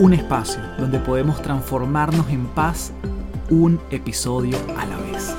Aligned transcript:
Un 0.00 0.14
espacio 0.14 0.62
donde 0.78 0.98
podemos 0.98 1.42
transformarnos 1.42 2.30
en 2.30 2.46
paz 2.46 2.90
un 3.50 3.78
episodio 3.90 4.56
a 4.78 4.86
la 4.86 4.96
vez. 4.96 5.36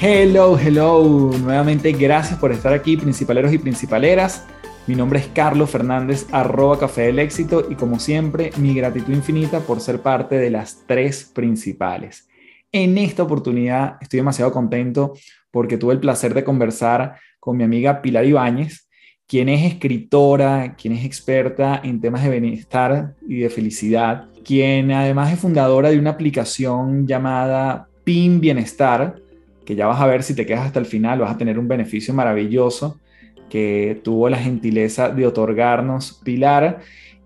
Hello, 0.00 0.58
hello. 0.58 1.30
Nuevamente 1.42 1.92
gracias 1.92 2.38
por 2.38 2.50
estar 2.50 2.72
aquí, 2.72 2.96
principaleros 2.96 3.52
y 3.52 3.58
principaleras. 3.58 4.46
Mi 4.86 4.94
nombre 4.94 5.18
es 5.18 5.26
Carlos 5.26 5.68
Fernández, 5.68 6.26
arroba 6.32 6.78
Café 6.78 7.02
del 7.02 7.18
Éxito 7.18 7.66
y 7.68 7.74
como 7.74 7.98
siempre, 7.98 8.50
mi 8.56 8.74
gratitud 8.74 9.12
infinita 9.12 9.60
por 9.60 9.82
ser 9.82 10.00
parte 10.00 10.36
de 10.36 10.48
las 10.48 10.84
tres 10.86 11.24
principales. 11.24 12.29
En 12.72 12.98
esta 12.98 13.24
oportunidad 13.24 13.96
estoy 14.00 14.18
demasiado 14.18 14.52
contento 14.52 15.14
porque 15.50 15.76
tuve 15.76 15.94
el 15.94 16.00
placer 16.00 16.34
de 16.34 16.44
conversar 16.44 17.16
con 17.40 17.56
mi 17.56 17.64
amiga 17.64 18.00
Pilar 18.00 18.24
Ibáñez, 18.24 18.88
quien 19.26 19.48
es 19.48 19.64
escritora, 19.64 20.76
quien 20.76 20.92
es 20.92 21.04
experta 21.04 21.80
en 21.82 22.00
temas 22.00 22.22
de 22.22 22.30
bienestar 22.30 23.14
y 23.26 23.40
de 23.40 23.50
felicidad, 23.50 24.28
quien 24.44 24.92
además 24.92 25.32
es 25.32 25.40
fundadora 25.40 25.90
de 25.90 25.98
una 25.98 26.10
aplicación 26.10 27.08
llamada 27.08 27.88
PIN 28.04 28.40
Bienestar, 28.40 29.16
que 29.64 29.74
ya 29.74 29.88
vas 29.88 30.00
a 30.00 30.06
ver 30.06 30.22
si 30.22 30.34
te 30.34 30.46
quedas 30.46 30.66
hasta 30.66 30.78
el 30.78 30.86
final, 30.86 31.18
vas 31.18 31.34
a 31.34 31.38
tener 31.38 31.58
un 31.58 31.66
beneficio 31.66 32.14
maravilloso 32.14 33.00
que 33.48 34.00
tuvo 34.04 34.28
la 34.28 34.38
gentileza 34.38 35.08
de 35.08 35.26
otorgarnos. 35.26 36.20
Pilar 36.24 36.78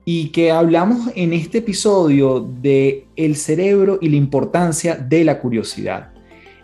y 0.04 0.28
que 0.28 0.50
hablamos 0.50 1.10
en 1.14 1.32
este 1.32 1.58
episodio 1.58 2.40
de 2.40 3.06
el 3.16 3.36
cerebro 3.36 3.98
y 4.00 4.08
la 4.08 4.16
importancia 4.16 4.96
de 4.96 5.24
la 5.24 5.38
curiosidad. 5.40 6.12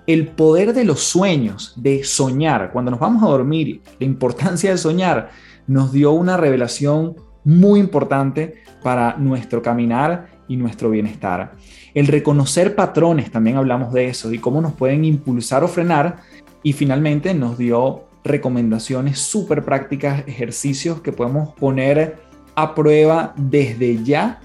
El 0.07 0.29
poder 0.29 0.75
de 0.75 0.85
los 0.85 1.01
sueños, 1.01 1.75
de 1.77 2.05
soñar. 2.05 2.71
Cuando 2.73 2.91
nos 2.91 3.01
vamos 3.01 3.23
a 3.23 3.29
dormir, 3.29 3.81
la 3.99 4.07
importancia 4.07 4.71
de 4.71 4.79
soñar 4.79 5.31
nos 5.67 5.93
dio 5.93 6.13
una 6.13 6.37
revelación 6.37 7.17
muy 7.45 7.81
importante 7.81 8.63
para 8.83 9.17
nuestro 9.17 9.63
caminar 9.63 10.29
y 10.49 10.57
nuestro 10.57 10.91
bienestar. 10.91 11.53
El 11.95 12.09
reconocer 12.09 12.75
patrones, 12.75 13.31
también 13.31 13.57
hablamos 13.57 13.93
de 13.93 14.09
eso, 14.09 14.33
y 14.33 14.39
cómo 14.39 14.61
nos 14.61 14.73
pueden 14.75 15.05
impulsar 15.05 15.65
o 15.65 15.69
frenar. 15.69 16.19
Y 16.63 16.73
finalmente 16.73 17.33
nos 17.33 17.57
dio 17.57 18.05
recomendaciones 18.25 19.19
súper 19.19 19.65
prácticas, 19.65 20.25
ejercicios 20.27 21.01
que 21.01 21.13
podemos 21.13 21.55
poner 21.55 22.30
a 22.55 22.75
prueba 22.75 23.35
desde 23.37 24.03
ya 24.05 24.41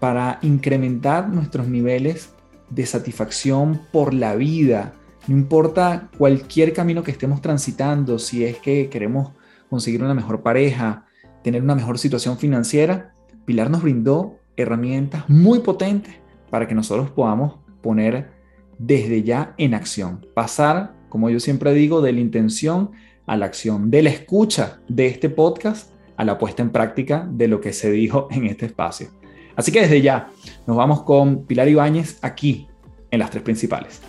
para 0.00 0.38
incrementar 0.42 1.28
nuestros 1.28 1.68
niveles 1.68 2.30
de 2.70 2.86
satisfacción 2.86 3.80
por 3.92 4.12
la 4.12 4.34
vida. 4.34 4.94
No 5.26 5.36
importa 5.36 6.08
cualquier 6.18 6.72
camino 6.72 7.02
que 7.02 7.10
estemos 7.10 7.40
transitando, 7.40 8.18
si 8.18 8.44
es 8.44 8.58
que 8.58 8.88
queremos 8.88 9.32
conseguir 9.68 10.02
una 10.02 10.14
mejor 10.14 10.42
pareja, 10.42 11.06
tener 11.42 11.62
una 11.62 11.74
mejor 11.74 11.98
situación 11.98 12.38
financiera, 12.38 13.14
Pilar 13.44 13.70
nos 13.70 13.82
brindó 13.82 14.38
herramientas 14.56 15.28
muy 15.28 15.60
potentes 15.60 16.14
para 16.50 16.66
que 16.66 16.74
nosotros 16.74 17.10
podamos 17.10 17.56
poner 17.80 18.30
desde 18.78 19.22
ya 19.22 19.54
en 19.56 19.74
acción, 19.74 20.26
pasar, 20.34 20.94
como 21.08 21.30
yo 21.30 21.40
siempre 21.40 21.72
digo, 21.72 22.00
de 22.02 22.12
la 22.12 22.20
intención 22.20 22.90
a 23.26 23.36
la 23.36 23.46
acción, 23.46 23.90
de 23.90 24.02
la 24.02 24.10
escucha 24.10 24.80
de 24.88 25.06
este 25.06 25.30
podcast 25.30 25.92
a 26.16 26.24
la 26.24 26.38
puesta 26.38 26.62
en 26.62 26.70
práctica 26.70 27.26
de 27.30 27.48
lo 27.48 27.60
que 27.60 27.72
se 27.72 27.90
dijo 27.90 28.28
en 28.30 28.46
este 28.46 28.66
espacio. 28.66 29.08
Así 29.54 29.72
que 29.72 29.80
desde 29.80 30.02
ya 30.02 30.30
nos 30.66 30.76
vamos 30.76 31.02
con 31.02 31.46
Pilar 31.46 31.68
Ibáñez 31.68 32.18
aquí 32.22 32.68
en 33.10 33.18
las 33.20 33.30
tres 33.30 33.42
principales. 33.42 34.02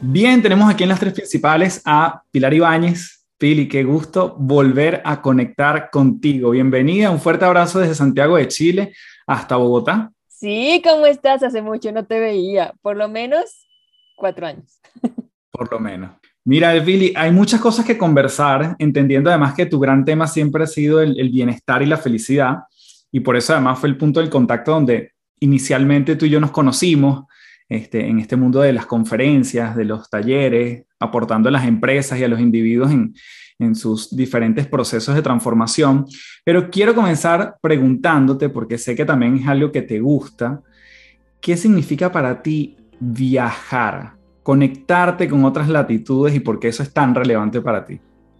Bien, 0.00 0.42
tenemos 0.42 0.70
aquí 0.70 0.82
en 0.82 0.90
las 0.90 1.00
tres 1.00 1.14
principales 1.14 1.80
a 1.84 2.22
Pilar 2.30 2.52
Ibáñez. 2.52 3.26
Pili, 3.38 3.68
qué 3.68 3.84
gusto 3.84 4.34
volver 4.38 5.02
a 5.04 5.20
conectar 5.20 5.90
contigo. 5.90 6.50
Bienvenida, 6.50 7.10
un 7.10 7.20
fuerte 7.20 7.44
abrazo 7.44 7.80
desde 7.80 7.94
Santiago 7.94 8.36
de 8.36 8.48
Chile 8.48 8.94
hasta 9.26 9.56
Bogotá. 9.56 10.10
Sí, 10.26 10.82
¿cómo 10.84 11.06
estás? 11.06 11.42
Hace 11.42 11.60
mucho 11.60 11.92
no 11.92 12.06
te 12.06 12.18
veía, 12.18 12.74
por 12.82 12.96
lo 12.96 13.08
menos 13.08 13.66
cuatro 14.16 14.46
años. 14.46 14.80
Por 15.50 15.70
lo 15.72 15.80
menos. 15.80 16.12
Mira, 16.46 16.72
Billy, 16.74 17.12
hay 17.16 17.32
muchas 17.32 17.60
cosas 17.60 17.84
que 17.84 17.98
conversar, 17.98 18.76
entendiendo 18.78 19.30
además 19.30 19.54
que 19.54 19.66
tu 19.66 19.80
gran 19.80 20.04
tema 20.04 20.28
siempre 20.28 20.62
ha 20.62 20.68
sido 20.68 21.00
el, 21.00 21.28
bienestar 21.30 21.82
y 21.82 21.86
la 21.86 21.96
felicidad, 21.96 22.58
y 23.10 23.18
por 23.18 23.36
eso 23.36 23.52
además 23.52 23.80
fue 23.80 23.88
el 23.88 23.96
punto 23.96 24.20
del 24.20 24.30
contacto 24.30 24.70
donde 24.70 25.10
inicialmente 25.40 26.14
tú 26.14 26.24
y 26.24 26.30
yo 26.30 26.38
nos 26.38 26.52
conocimos 26.52 27.24
este, 27.68 28.06
en 28.06 28.20
este 28.20 28.36
mundo 28.36 28.60
de 28.60 28.72
las 28.72 28.86
conferencias, 28.86 29.74
de 29.74 29.86
los 29.86 30.08
talleres, 30.08 30.84
aportando 31.00 31.48
a 31.48 31.52
las 31.52 31.66
empresas 31.66 32.16
y 32.20 32.22
a 32.22 32.28
los 32.28 32.38
individuos 32.38 32.92
en, 32.92 33.12
en 33.58 33.74
sus 33.74 34.14
diferentes 34.14 34.68
procesos 34.68 35.16
de 35.16 35.22
transformación. 35.22 36.06
Pero 36.44 36.70
quiero 36.70 36.94
comenzar 36.94 37.56
preguntándote, 37.60 38.50
porque 38.50 38.78
sé 38.78 38.94
que 38.94 39.04
también 39.04 39.36
es 39.36 39.48
algo 39.48 39.72
que 39.72 39.82
te 39.82 39.98
gusta, 39.98 40.62
¿qué 41.40 41.56
significa 41.56 42.12
para 42.12 42.40
ti 42.40 42.76
viajar, 43.00 44.15
conectarte 44.46 45.28
con 45.28 45.44
otras 45.44 45.68
latitudes 45.68 46.32
y 46.32 46.38
por 46.38 46.60
qué 46.60 46.68
eso 46.68 46.84
es 46.84 46.92
tan 46.92 47.16
relevante 47.16 47.60
para 47.60 47.84
ti? 47.84 47.98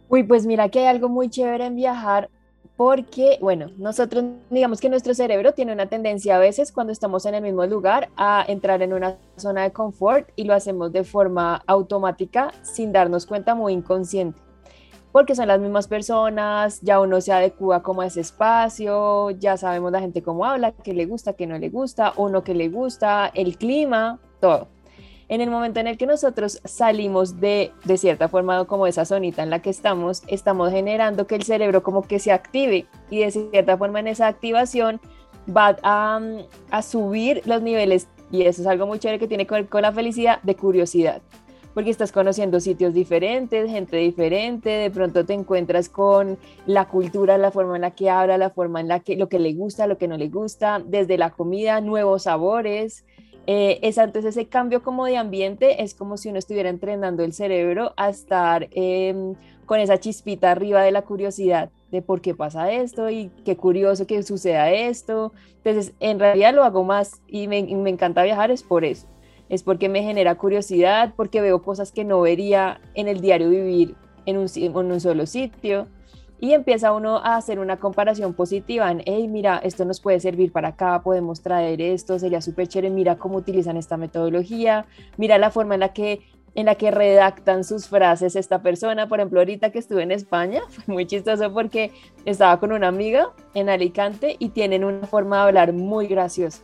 Uy, 0.08 0.22
pues 0.22 0.46
mira 0.46 0.68
que 0.68 0.78
hay 0.78 0.86
algo 0.86 1.08
muy 1.08 1.28
chévere 1.28 1.66
en 1.66 1.74
viajar 1.74 2.30
porque, 2.76 3.38
bueno, 3.40 3.72
nosotros 3.76 4.24
digamos 4.48 4.80
que 4.80 4.88
nuestro 4.88 5.14
cerebro 5.14 5.50
tiene 5.50 5.72
una 5.72 5.86
tendencia 5.86 6.36
a 6.36 6.38
veces 6.38 6.70
cuando 6.70 6.92
estamos 6.92 7.26
en 7.26 7.34
el 7.34 7.42
mismo 7.42 7.66
lugar 7.66 8.08
a 8.16 8.44
entrar 8.46 8.82
en 8.82 8.92
una 8.92 9.16
zona 9.34 9.64
de 9.64 9.72
confort 9.72 10.28
y 10.36 10.44
lo 10.44 10.54
hacemos 10.54 10.92
de 10.92 11.02
forma 11.02 11.64
automática 11.66 12.52
sin 12.62 12.92
darnos 12.92 13.26
cuenta, 13.26 13.56
muy 13.56 13.72
inconsciente. 13.72 14.40
Porque 15.10 15.34
son 15.34 15.48
las 15.48 15.58
mismas 15.58 15.88
personas, 15.88 16.80
ya 16.82 17.00
uno 17.00 17.20
se 17.20 17.32
adecua 17.32 17.82
como 17.82 18.02
a 18.02 18.06
ese 18.06 18.20
espacio, 18.20 19.32
ya 19.32 19.56
sabemos 19.56 19.90
la 19.90 19.98
gente 19.98 20.22
cómo 20.22 20.44
habla, 20.44 20.70
qué 20.70 20.94
le 20.94 21.06
gusta, 21.06 21.32
qué 21.32 21.48
no 21.48 21.58
le 21.58 21.68
gusta, 21.68 22.12
uno 22.16 22.44
que 22.44 22.54
le 22.54 22.68
gusta, 22.68 23.26
el 23.34 23.58
clima, 23.58 24.20
todo. 24.40 24.75
En 25.28 25.40
el 25.40 25.50
momento 25.50 25.80
en 25.80 25.88
el 25.88 25.98
que 25.98 26.06
nosotros 26.06 26.60
salimos 26.64 27.40
de, 27.40 27.72
de 27.84 27.98
cierta 27.98 28.28
forma, 28.28 28.64
como 28.64 28.86
esa 28.86 29.04
zonita 29.04 29.42
en 29.42 29.50
la 29.50 29.60
que 29.60 29.70
estamos, 29.70 30.22
estamos 30.28 30.70
generando 30.70 31.26
que 31.26 31.34
el 31.34 31.42
cerebro 31.42 31.82
como 31.82 32.02
que 32.02 32.20
se 32.20 32.30
active 32.30 32.86
y 33.10 33.20
de 33.20 33.30
cierta 33.32 33.76
forma 33.76 33.98
en 33.98 34.06
esa 34.06 34.28
activación 34.28 35.00
va 35.54 35.76
a, 35.82 36.20
a 36.70 36.82
subir 36.82 37.42
los 37.44 37.60
niveles, 37.62 38.08
y 38.30 38.42
eso 38.42 38.62
es 38.62 38.68
algo 38.68 38.86
muy 38.86 38.98
chévere 38.98 39.18
que 39.18 39.28
tiene 39.28 39.46
que 39.46 39.54
ver 39.54 39.68
con 39.68 39.82
la 39.82 39.92
felicidad, 39.92 40.40
de 40.42 40.54
curiosidad 40.54 41.22
porque 41.76 41.90
estás 41.90 42.10
conociendo 42.10 42.58
sitios 42.58 42.94
diferentes, 42.94 43.70
gente 43.70 43.98
diferente, 43.98 44.70
de 44.70 44.90
pronto 44.90 45.26
te 45.26 45.34
encuentras 45.34 45.90
con 45.90 46.38
la 46.64 46.88
cultura, 46.88 47.36
la 47.36 47.50
forma 47.50 47.76
en 47.76 47.82
la 47.82 47.90
que 47.90 48.08
habla, 48.08 48.38
la 48.38 48.48
forma 48.48 48.80
en 48.80 48.88
la 48.88 49.00
que 49.00 49.14
lo 49.14 49.28
que 49.28 49.38
le 49.38 49.52
gusta, 49.52 49.86
lo 49.86 49.98
que 49.98 50.08
no 50.08 50.16
le 50.16 50.30
gusta, 50.30 50.82
desde 50.82 51.18
la 51.18 51.28
comida, 51.28 51.82
nuevos 51.82 52.22
sabores, 52.22 53.04
eh, 53.46 53.78
entonces 53.82 54.24
ese 54.24 54.48
cambio 54.48 54.82
como 54.82 55.06
de 55.06 55.16
ambiente 55.16 55.82
es 55.82 55.94
como 55.94 56.16
si 56.16 56.28
uno 56.28 56.38
estuviera 56.38 56.68
entrenando 56.68 57.22
el 57.22 57.32
cerebro 57.32 57.92
a 57.96 58.08
estar 58.08 58.68
em, 58.72 59.34
con 59.66 59.78
esa 59.78 59.98
chispita 59.98 60.50
arriba 60.50 60.82
de 60.82 60.90
la 60.90 61.02
curiosidad 61.02 61.70
de 61.90 62.02
por 62.02 62.20
qué 62.20 62.34
pasa 62.34 62.72
esto 62.72 63.08
y 63.10 63.30
qué 63.44 63.56
curioso 63.56 64.06
que 64.06 64.22
suceda 64.22 64.72
esto. 64.72 65.32
Entonces, 65.62 65.94
en 66.00 66.18
realidad 66.18 66.54
lo 66.54 66.64
hago 66.64 66.82
más 66.82 67.22
y 67.28 67.46
me, 67.46 67.62
me 67.62 67.90
encanta 67.90 68.24
viajar 68.24 68.50
es 68.50 68.62
por 68.62 68.84
eso. 68.84 69.06
Es 69.48 69.62
porque 69.62 69.88
me 69.88 70.02
genera 70.02 70.34
curiosidad, 70.34 71.14
porque 71.16 71.40
veo 71.40 71.62
cosas 71.62 71.92
que 71.92 72.04
no 72.04 72.20
vería 72.20 72.80
en 72.94 73.06
el 73.06 73.20
diario 73.20 73.48
vivir 73.48 73.94
en 74.26 74.38
un, 74.38 74.46
en 74.56 74.76
un 74.76 75.00
solo 75.00 75.24
sitio 75.26 75.86
y 76.40 76.52
empieza 76.52 76.92
uno 76.92 77.16
a 77.18 77.36
hacer 77.36 77.58
una 77.58 77.78
comparación 77.78 78.34
positiva 78.34 78.90
en, 78.90 79.02
hey, 79.06 79.26
mira, 79.28 79.58
esto 79.58 79.84
nos 79.84 80.00
puede 80.00 80.20
servir 80.20 80.52
para 80.52 80.68
acá, 80.68 81.00
podemos 81.02 81.40
traer 81.40 81.80
esto, 81.80 82.18
sería 82.18 82.40
súper 82.40 82.68
chévere, 82.68 82.90
mira 82.90 83.16
cómo 83.16 83.36
utilizan 83.36 83.76
esta 83.76 83.96
metodología, 83.96 84.86
mira 85.16 85.38
la 85.38 85.50
forma 85.50 85.74
en 85.74 85.80
la 85.80 85.92
que 85.92 86.20
en 86.56 86.64
la 86.64 86.74
que 86.74 86.90
redactan 86.90 87.64
sus 87.64 87.86
frases 87.86 88.34
esta 88.34 88.62
persona. 88.62 89.08
Por 89.08 89.20
ejemplo, 89.20 89.40
ahorita 89.40 89.70
que 89.70 89.78
estuve 89.78 90.02
en 90.02 90.10
España, 90.10 90.62
fue 90.68 90.94
muy 90.94 91.06
chistoso 91.06 91.52
porque 91.52 91.92
estaba 92.24 92.58
con 92.58 92.72
una 92.72 92.88
amiga 92.88 93.28
en 93.52 93.68
Alicante 93.68 94.36
y 94.38 94.48
tienen 94.48 94.82
una 94.82 95.06
forma 95.06 95.36
de 95.36 95.42
hablar 95.42 95.72
muy 95.74 96.06
graciosa. 96.06 96.62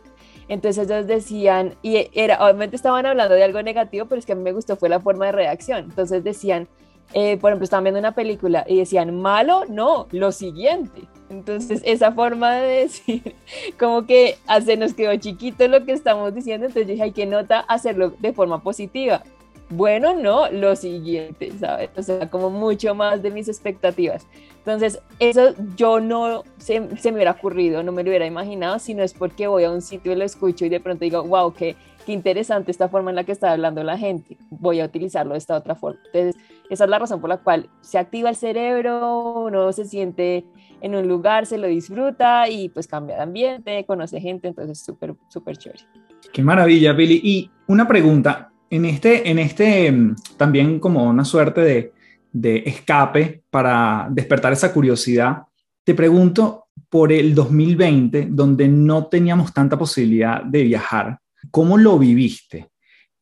Entonces 0.49 0.89
ellos 0.89 1.07
decían, 1.07 1.75
y 1.81 2.09
era, 2.13 2.43
obviamente 2.43 2.75
estaban 2.75 3.05
hablando 3.05 3.35
de 3.35 3.43
algo 3.43 3.61
negativo, 3.61 4.07
pero 4.07 4.19
es 4.19 4.25
que 4.25 4.33
a 4.33 4.35
mí 4.35 4.41
me 4.41 4.51
gustó 4.51 4.75
fue 4.75 4.89
la 4.89 4.99
forma 4.99 5.27
de 5.27 5.31
redacción. 5.31 5.85
Entonces 5.85 6.23
decían, 6.23 6.67
eh, 7.13 7.37
por 7.37 7.51
ejemplo, 7.51 7.65
estaban 7.65 7.83
viendo 7.83 7.99
una 7.99 8.15
película 8.15 8.65
y 8.67 8.77
decían, 8.77 9.19
malo, 9.21 9.65
no, 9.67 10.07
lo 10.11 10.31
siguiente. 10.31 11.03
Entonces, 11.29 11.81
esa 11.85 12.11
forma 12.11 12.55
de 12.55 12.81
decir, 12.81 13.35
como 13.79 14.05
que 14.05 14.37
se 14.65 14.77
nos 14.77 14.93
quedó 14.93 15.15
chiquito 15.17 15.67
lo 15.67 15.85
que 15.85 15.93
estamos 15.93 16.33
diciendo, 16.33 16.67
entonces 16.67 16.87
yo 16.87 16.91
dije, 16.93 17.03
hay 17.03 17.11
que 17.11 17.25
nota 17.25 17.59
hacerlo 17.61 18.13
de 18.19 18.33
forma 18.33 18.61
positiva. 18.61 19.23
Bueno, 19.69 20.13
no, 20.13 20.51
lo 20.51 20.75
siguiente, 20.75 21.51
¿sabes? 21.59 21.89
O 21.95 22.03
sea, 22.03 22.29
como 22.29 22.49
mucho 22.49 22.93
más 22.93 23.23
de 23.23 23.31
mis 23.31 23.47
expectativas. 23.47 24.27
Entonces, 24.59 24.99
eso 25.19 25.55
yo 25.75 25.99
no 25.99 26.43
se, 26.57 26.95
se 26.97 27.11
me 27.11 27.17
hubiera 27.17 27.31
ocurrido, 27.31 27.81
no 27.81 27.91
me 27.91 28.03
lo 28.03 28.09
hubiera 28.09 28.25
imaginado, 28.25 28.77
sino 28.79 29.03
es 29.03 29.13
porque 29.13 29.47
voy 29.47 29.63
a 29.63 29.71
un 29.71 29.81
sitio 29.81 30.11
y 30.11 30.15
lo 30.15 30.23
escucho 30.23 30.65
y 30.65 30.69
de 30.69 30.79
pronto 30.79 31.03
digo, 31.03 31.23
wow, 31.23 31.53
qué, 31.53 31.75
qué 32.05 32.11
interesante 32.11 32.71
esta 32.71 32.87
forma 32.87 33.09
en 33.09 33.15
la 33.15 33.23
que 33.23 33.31
está 33.31 33.51
hablando 33.51 33.83
la 33.83 33.97
gente, 33.97 34.37
voy 34.49 34.79
a 34.79 34.85
utilizarlo 34.85 35.33
de 35.33 35.39
esta 35.39 35.57
otra 35.57 35.75
forma. 35.75 35.99
Entonces, 36.13 36.41
esa 36.69 36.85
es 36.85 36.89
la 36.89 36.99
razón 36.99 37.21
por 37.21 37.29
la 37.29 37.37
cual 37.37 37.69
se 37.81 37.97
activa 37.97 38.29
el 38.29 38.35
cerebro, 38.35 39.41
uno 39.41 39.71
se 39.73 39.85
siente 39.85 40.45
en 40.81 40.95
un 40.95 41.07
lugar, 41.07 41.45
se 41.45 41.57
lo 41.57 41.67
disfruta 41.67 42.49
y 42.49 42.69
pues 42.69 42.87
cambia 42.87 43.15
de 43.15 43.23
ambiente, 43.23 43.85
conoce 43.85 44.19
gente, 44.19 44.47
entonces 44.47 44.79
es 44.79 44.85
súper, 44.85 45.15
súper 45.29 45.57
chévere. 45.57 45.83
Qué 46.31 46.41
maravilla, 46.41 46.93
Billy. 46.93 47.21
Y 47.23 47.51
una 47.67 47.87
pregunta, 47.87 48.51
en 48.69 48.85
este, 48.85 49.29
en 49.29 49.39
este 49.39 49.91
mm, 49.91 50.15
también 50.37 50.79
como 50.79 51.03
una 51.03 51.25
suerte 51.25 51.61
de, 51.61 51.93
de 52.31 52.63
escape 52.65 53.43
para 53.49 54.07
despertar 54.09 54.51
esa 54.53 54.73
curiosidad, 54.73 55.43
te 55.83 55.93
pregunto 55.93 56.65
por 56.89 57.11
el 57.11 57.35
2020, 57.35 58.27
donde 58.29 58.67
no 58.67 59.07
teníamos 59.07 59.53
tanta 59.53 59.77
posibilidad 59.77 60.43
de 60.43 60.63
viajar, 60.63 61.19
¿cómo 61.51 61.77
lo 61.77 61.97
viviste? 61.97 62.69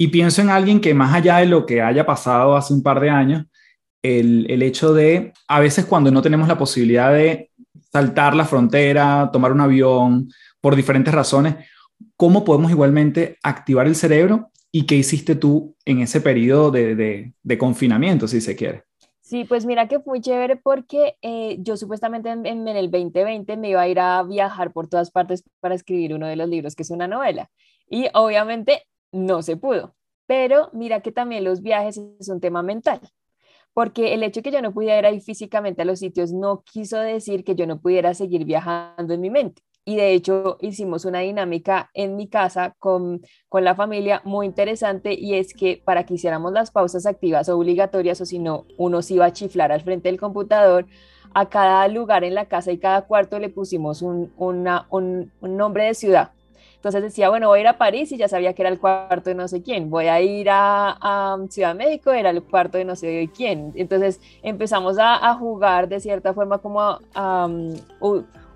Y 0.01 0.07
pienso 0.07 0.41
en 0.41 0.49
alguien 0.49 0.81
que 0.81 0.95
más 0.95 1.13
allá 1.13 1.37
de 1.37 1.45
lo 1.45 1.63
que 1.63 1.79
haya 1.79 2.07
pasado 2.07 2.55
hace 2.55 2.73
un 2.73 2.81
par 2.81 2.99
de 2.99 3.11
años, 3.11 3.45
el, 4.01 4.49
el, 4.49 4.63
hecho 4.63 4.95
de, 4.95 5.31
a 5.47 5.59
veces 5.59 5.85
cuando 5.85 6.09
no 6.09 6.23
tenemos 6.23 6.47
la 6.47 6.57
posibilidad 6.57 7.13
de 7.13 7.51
saltar 7.91 8.35
la 8.35 8.45
frontera, 8.45 9.29
tomar 9.31 9.51
un 9.51 9.61
avión, 9.61 10.31
por 10.59 10.75
diferentes 10.75 11.13
razones, 11.13 11.53
¿cómo 12.17 12.43
podemos 12.43 12.71
igualmente 12.71 13.37
activar 13.43 13.85
el 13.85 13.95
cerebro? 13.95 14.49
¿Y 14.71 14.87
qué 14.87 14.95
hiciste 14.95 15.35
tú 15.35 15.75
en 15.85 16.01
ese 16.01 16.19
periodo 16.19 16.71
de, 16.71 17.31
de, 17.43 17.57
confinamiento, 17.59 18.27
si 18.27 18.41
se 18.41 18.55
quiere? 18.55 18.85
Sí, 19.19 19.43
pues 19.43 19.67
mira 19.67 19.87
que 19.87 19.99
fue 19.99 20.13
muy 20.13 20.21
chévere 20.21 20.55
porque 20.55 21.15
eh, 21.21 21.57
yo 21.59 21.77
supuestamente 21.77 22.31
en, 22.31 22.47
en, 22.47 22.67
el 22.67 22.89
2020 22.89 23.55
me 23.55 23.69
iba 23.69 23.81
a 23.81 23.87
ir 23.87 23.99
a 23.99 24.23
viajar 24.23 24.73
por 24.73 24.87
todas 24.87 25.11
partes 25.11 25.43
para 25.59 25.75
escribir 25.75 26.15
uno 26.15 26.25
de 26.25 26.37
los 26.37 26.49
libros, 26.49 26.75
que 26.75 26.81
es 26.81 26.89
una 26.89 27.07
novela. 27.07 27.51
Y 27.87 28.07
obviamente 28.15 28.87
no 29.11 29.41
se 29.41 29.57
pudo. 29.57 29.95
Pero 30.27 30.69
mira 30.73 31.01
que 31.01 31.11
también 31.11 31.43
los 31.43 31.61
viajes 31.61 31.99
es 32.19 32.29
un 32.29 32.39
tema 32.39 32.63
mental, 32.63 33.01
porque 33.73 34.13
el 34.13 34.23
hecho 34.23 34.39
de 34.39 34.43
que 34.43 34.51
yo 34.51 34.61
no 34.61 34.73
pudiera 34.73 35.11
ir 35.11 35.21
físicamente 35.21 35.81
a 35.81 35.85
los 35.85 35.99
sitios 35.99 36.31
no 36.31 36.63
quiso 36.63 36.97
decir 36.99 37.43
que 37.43 37.55
yo 37.55 37.67
no 37.67 37.79
pudiera 37.81 38.13
seguir 38.13 38.45
viajando 38.45 39.13
en 39.13 39.21
mi 39.21 39.29
mente. 39.29 39.61
Y 39.83 39.95
de 39.95 40.13
hecho 40.13 40.57
hicimos 40.61 41.05
una 41.05 41.19
dinámica 41.19 41.89
en 41.93 42.15
mi 42.15 42.27
casa 42.29 42.75
con, 42.77 43.21
con 43.49 43.63
la 43.63 43.75
familia 43.75 44.21
muy 44.25 44.45
interesante 44.45 45.13
y 45.13 45.33
es 45.35 45.53
que 45.55 45.81
para 45.83 46.05
que 46.05 46.13
hiciéramos 46.13 46.53
las 46.53 46.69
pausas 46.71 47.07
activas 47.07 47.49
obligatorias 47.49 48.21
o 48.21 48.25
si 48.25 48.37
no, 48.37 48.67
uno 48.77 49.01
se 49.01 49.15
iba 49.15 49.25
a 49.25 49.33
chiflar 49.33 49.71
al 49.71 49.81
frente 49.81 50.09
del 50.09 50.19
computador, 50.19 50.85
a 51.33 51.49
cada 51.49 51.87
lugar 51.87 52.23
en 52.23 52.35
la 52.35 52.45
casa 52.45 52.71
y 52.71 52.77
cada 52.77 53.07
cuarto 53.07 53.39
le 53.39 53.49
pusimos 53.49 54.01
un, 54.01 54.31
un 54.37 55.31
nombre 55.41 55.85
de 55.85 55.93
ciudad 55.95 56.31
entonces 56.81 57.03
decía, 57.03 57.29
bueno, 57.29 57.47
voy 57.47 57.59
a 57.59 57.61
ir 57.61 57.67
a 57.67 57.77
París 57.77 58.11
y 58.11 58.17
ya 58.17 58.27
sabía 58.27 58.53
que 58.53 58.63
era 58.63 58.69
el 58.69 58.79
cuarto 58.79 59.29
de 59.29 59.35
no 59.35 59.47
sé 59.47 59.61
quién. 59.61 59.91
Voy 59.91 60.07
a 60.07 60.19
ir 60.19 60.47
a, 60.49 61.37
Ciudad 61.51 61.75
de 61.75 61.75
México, 61.75 62.09
era 62.09 62.31
el 62.31 62.41
cuarto 62.41 62.79
de 62.79 62.85
no 62.85 62.95
sé 62.95 63.29
quién. 63.37 63.71
Entonces 63.75 64.19
empezamos 64.41 64.97
a, 64.99 65.35
jugar 65.35 65.87
de 65.87 65.99
cierta 65.99 66.33
forma 66.33 66.57
como 66.57 66.81
a, 66.81 67.47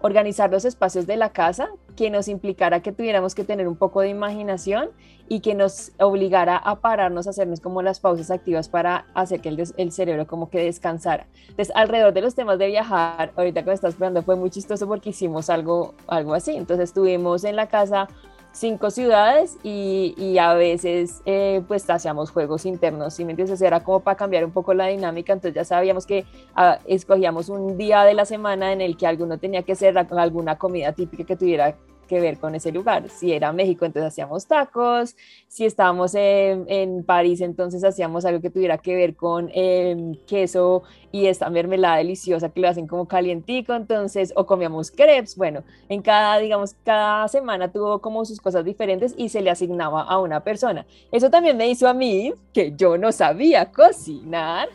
organizar 0.01 0.51
los 0.51 0.65
espacios 0.65 1.07
de 1.07 1.17
la 1.17 1.29
casa 1.29 1.69
que 1.95 2.09
nos 2.09 2.27
implicara 2.27 2.81
que 2.81 2.91
tuviéramos 2.91 3.35
que 3.35 3.43
tener 3.43 3.67
un 3.67 3.75
poco 3.75 4.01
de 4.01 4.09
imaginación 4.09 4.89
y 5.27 5.39
que 5.39 5.55
nos 5.55 5.91
obligara 5.99 6.57
a 6.57 6.75
pararnos, 6.75 7.25
a 7.25 7.31
hacernos 7.31 7.59
como 7.59 7.81
las 7.81 7.99
pausas 7.99 8.29
activas 8.29 8.69
para 8.69 9.05
hacer 9.13 9.41
que 9.41 9.49
el, 9.49 9.91
cerebro 9.91 10.27
como 10.27 10.49
que 10.49 10.59
descansara. 10.63 11.25
Entonces, 11.49 11.71
alrededor 11.75 12.13
de 12.13 12.21
los 12.21 12.35
temas 12.35 12.59
de 12.59 12.67
viajar, 12.67 13.31
ahorita 13.35 13.61
que 13.63 13.67
me 13.67 13.73
estás 13.73 13.95
preguntando, 13.95 14.23
fue 14.23 14.35
muy 14.35 14.49
chistoso 14.49 14.87
porque 14.87 15.09
hicimos 15.09 15.49
algo, 15.49 15.95
algo 16.07 16.33
así. 16.33 16.55
Entonces, 16.55 16.89
estuvimos 16.89 17.43
en 17.43 17.55
la 17.55 17.67
casa 17.67 18.07
cinco 18.55 18.89
ciudades 18.89 19.57
y, 19.63 20.15
y 20.17 20.37
a 20.37 20.53
veces 20.53 21.21
eh, 21.25 21.61
pues 21.67 21.89
hacíamos 21.89 22.31
juegos 22.31 22.65
internos, 22.65 23.13
¿sí 23.13 23.25
me 23.25 23.31
entiendes? 23.33 23.61
Era 23.61 23.83
como 23.83 23.99
para 23.99 24.15
cambiar 24.15 24.45
un 24.45 24.51
poco 24.51 24.73
la 24.73 24.87
dinámica, 24.87 25.33
entonces 25.33 25.55
ya 25.55 25.65
sabíamos 25.65 26.05
que 26.05 26.25
ah, 26.55 26.79
escogíamos 26.85 27.49
un 27.49 27.77
día 27.77 28.03
de 28.03 28.13
la 28.13 28.25
semana 28.25 28.71
en 28.71 28.79
el 28.79 28.95
que 28.95 29.07
alguno 29.07 29.37
tenía 29.37 29.63
que 29.63 29.75
ser 29.75 29.97
alguna 29.97 30.57
comida 30.57 30.93
típica 30.93 31.25
que 31.25 31.35
tuviera 31.35 31.75
que 32.05 32.19
ver 32.19 32.37
con 32.37 32.55
ese 32.55 32.71
lugar. 32.71 33.09
Si 33.09 33.33
era 33.33 33.51
México, 33.51 33.85
entonces 33.85 34.13
hacíamos 34.13 34.47
tacos. 34.47 35.15
Si 35.47 35.65
estábamos 35.65 36.15
en, 36.15 36.65
en 36.67 37.03
París, 37.03 37.41
entonces 37.41 37.83
hacíamos 37.83 38.25
algo 38.25 38.41
que 38.41 38.49
tuviera 38.49 38.77
que 38.77 38.95
ver 38.95 39.15
con 39.15 39.49
em, 39.53 40.15
queso 40.25 40.83
y 41.11 41.27
esta 41.27 41.49
mermelada 41.49 41.97
deliciosa 41.97 42.49
que 42.49 42.59
lo 42.59 42.67
hacen 42.67 42.87
como 42.87 43.07
calientico, 43.07 43.73
entonces, 43.73 44.33
o 44.35 44.45
comíamos 44.45 44.91
crepes. 44.91 45.37
Bueno, 45.37 45.63
en 45.87 46.01
cada, 46.01 46.39
digamos, 46.39 46.75
cada 46.83 47.27
semana 47.27 47.71
tuvo 47.71 47.99
como 47.99 48.25
sus 48.25 48.41
cosas 48.41 48.65
diferentes 48.65 49.13
y 49.17 49.29
se 49.29 49.41
le 49.41 49.49
asignaba 49.49 50.03
a 50.03 50.19
una 50.19 50.41
persona. 50.41 50.85
Eso 51.11 51.29
también 51.29 51.55
me 51.55 51.69
hizo 51.69 51.87
a 51.87 51.93
mí, 51.93 52.33
que 52.53 52.73
yo 52.75 52.97
no 52.97 53.11
sabía 53.11 53.71
cocinar, 53.71 54.67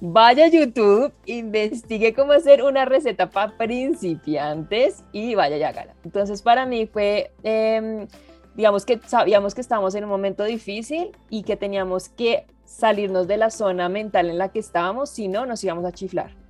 vaya 0.00 0.48
YouTube, 0.48 1.12
investigue 1.26 2.14
cómo 2.14 2.32
hacer 2.32 2.62
una 2.62 2.84
receta 2.84 3.30
para 3.30 3.56
principiantes 3.56 5.04
y 5.12 5.34
vaya 5.34 5.56
y 5.56 5.62
hágala. 5.62 5.94
Entonces 6.04 6.42
para 6.42 6.66
mí 6.66 6.86
fue, 6.86 7.32
eh, 7.42 8.06
digamos 8.54 8.84
que 8.84 9.00
sabíamos 9.06 9.54
que 9.54 9.60
estábamos 9.60 9.94
en 9.94 10.04
un 10.04 10.10
momento 10.10 10.44
difícil 10.44 11.16
y 11.28 11.42
que 11.42 11.56
teníamos 11.56 12.08
que 12.08 12.46
salirnos 12.64 13.26
de 13.26 13.36
la 13.36 13.50
zona 13.50 13.88
mental 13.88 14.30
en 14.30 14.38
la 14.38 14.50
que 14.50 14.60
estábamos, 14.60 15.10
si 15.10 15.28
no 15.28 15.46
nos 15.46 15.62
íbamos 15.64 15.84
a 15.84 15.92
chiflar. 15.92 16.40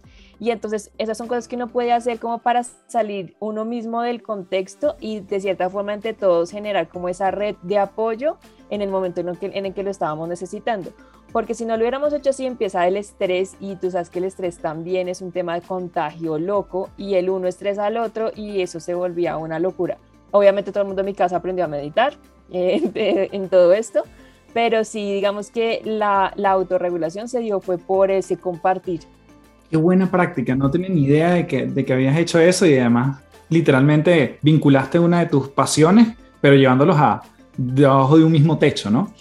Y 0.41 0.51
entonces 0.51 0.91
esas 0.97 1.19
son 1.19 1.29
cosas 1.29 1.49
que 1.49 1.57
uno 1.57 1.69
puede 1.69 1.93
hacer 1.93 2.19
como 2.19 2.39
para 2.39 2.65
salir 2.65 3.37
uno 3.41 3.67
mismo 3.67 4.01
del 4.01 4.23
contexto 4.23 4.97
y 4.99 5.21
de 5.21 5.39
cierta 5.39 5.69
forma 5.69 5.93
entre 5.93 6.15
todos 6.15 6.51
generar 6.51 6.89
como 6.89 7.11
esa 7.11 7.31
red 7.31 7.57
de 7.63 7.79
apoyo 7.79 8.39
en 8.71 8.81
el 8.81 8.89
momento 8.89 9.21
en 9.21 9.29
el 9.29 9.39
que, 9.39 9.47
en 9.47 9.67
el, 9.67 9.75
que 9.75 9.83
lo 9.83 9.91
estábamos 9.91 10.31
necesitando 10.31 10.93
porque 11.33 11.55
si 11.55 11.65
no 11.65 11.77
lo 11.77 11.83
hubiéramos 11.83 12.13
hecho 12.13 12.31
así 12.31 12.47
empieza 12.47 12.87
el 12.87 12.97
estrés 12.97 13.57
y 13.61 13.77
tú 13.77 13.91
sabes 13.91 14.11
que 14.11 14.19
el 14.19 14.25
estrés 14.25 14.59
también 14.59 15.09
es 15.09 15.21
un 15.21 15.33
tema 15.33 15.55
de 15.55 15.63
contagio 15.63 16.39
loco 16.39 16.91
y 16.97 17.15
el 17.15 17.31
uno 17.31 17.49
estresa 17.49 17.87
al 17.87 17.97
otro 17.97 18.31
y 18.35 18.61
eso 18.61 18.81
se 18.81 18.95
volvía 18.95 19.37
una 19.37 19.59
locura. 19.59 19.99
Obviamente 20.33 20.73
todo 20.73 20.83
el 20.83 20.87
mundo 20.89 21.01
en 21.03 21.07
mi 21.07 21.15
casa 21.15 21.37
aprendió 21.37 21.65
a 21.65 21.69
meditar 21.69 22.15
eh, 22.53 23.29
en 23.33 23.49
todo 23.49 23.73
esto, 23.73 24.03
pero 24.53 24.85
sí 24.85 25.15
digamos 25.15 25.51
que 25.51 25.81
la, 25.85 26.33
la, 26.37 26.51
autorregulación 26.51 27.29
se 27.29 27.41
dio 27.41 27.61
fue 27.61 27.79
por 27.79 28.11
ese 28.11 28.37
compartir. 28.37 29.01
Qué 29.71 29.77
buena 29.77 30.11
práctica, 30.11 30.57
no 30.57 30.71
tenía 30.71 30.89
ni 30.89 31.05
idea 31.05 31.33
de 31.33 31.47
que, 31.47 31.67
de 31.67 31.85
que 31.85 31.93
habías 31.93 32.19
hecho 32.19 32.41
eso 32.41 32.67
y 32.67 32.77
además 32.77 33.23
literalmente 33.49 34.39
vinculaste 34.43 34.99
una 34.99 35.21
de 35.21 35.27
tus 35.27 35.49
pasiones, 35.49 36.09
pero 36.41 36.57
llevándolos 36.57 36.97
a 36.99 37.23
debajo 37.57 38.19
de 38.19 38.25
un 38.25 38.33
mismo 38.33 38.59
techo, 38.59 38.91
¿no? 38.91 39.13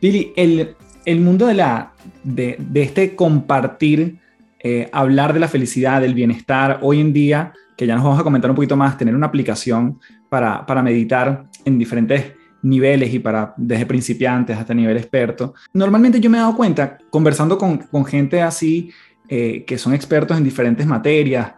Billy, 0.00 0.32
el, 0.36 0.76
el 1.06 1.20
mundo 1.20 1.46
de, 1.46 1.54
la, 1.54 1.92
de, 2.24 2.58
este 2.74 3.14
compartir, 3.14 4.18
eh, 4.58 4.90
hablar 4.92 5.32
de 5.32 5.40
la 5.40 5.48
felicidad, 5.48 6.02
del 6.02 6.14
bienestar, 6.14 6.80
hoy 6.82 7.00
en 7.00 7.12
día, 7.12 7.52
que 7.76 7.86
ya 7.86 7.94
nos 7.94 8.04
vamos 8.04 8.18
a 8.20 8.24
comentar 8.24 8.50
un 8.50 8.56
poquito 8.56 8.76
más, 8.76 8.98
tener 8.98 9.14
una 9.14 9.28
aplicación 9.28 10.00
para, 10.28 10.66
para 10.66 10.82
meditar 10.82 11.46
en 11.64 11.78
diferentes 11.78 12.32
niveles 12.60 13.14
y 13.14 13.20
para 13.20 13.54
desde 13.56 13.86
principiantes 13.86 14.58
hasta 14.58 14.74
nivel 14.74 14.96
experto. 14.96 15.54
Normalmente 15.72 16.20
yo 16.20 16.28
me 16.28 16.38
he 16.38 16.40
dado 16.40 16.56
cuenta, 16.56 16.98
conversando 17.10 17.56
con, 17.56 18.04
gente 18.04 18.42
así, 18.42 18.90
eh, 19.28 19.64
que 19.64 19.78
son 19.78 19.94
expertos 19.94 20.36
en 20.36 20.42
diferentes 20.42 20.86
materias, 20.86 21.52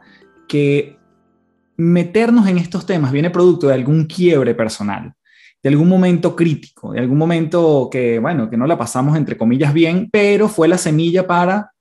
que 0.46 0.98
meternos 1.78 2.46
en 2.46 2.58
estos 2.58 2.84
temas 2.84 3.12
viene 3.12 3.30
producto 3.30 3.68
de 3.68 3.74
algún 3.74 4.04
quiebre 4.04 4.54
personal 4.54 5.14
de 5.62 5.68
algún 5.68 5.88
momento 5.88 6.36
crítico, 6.36 6.92
de 6.92 7.00
algún 7.00 7.18
momento 7.18 7.88
que, 7.90 8.18
bueno, 8.18 8.48
que 8.48 8.56
no 8.56 8.66
la 8.66 8.78
pasamos 8.78 9.16
entre 9.16 9.36
comillas 9.36 9.72
bien, 9.72 10.08
pero 10.10 10.48
fue 10.48 10.68
la 10.68 10.78
semilla 10.78 11.26
para 11.26 11.72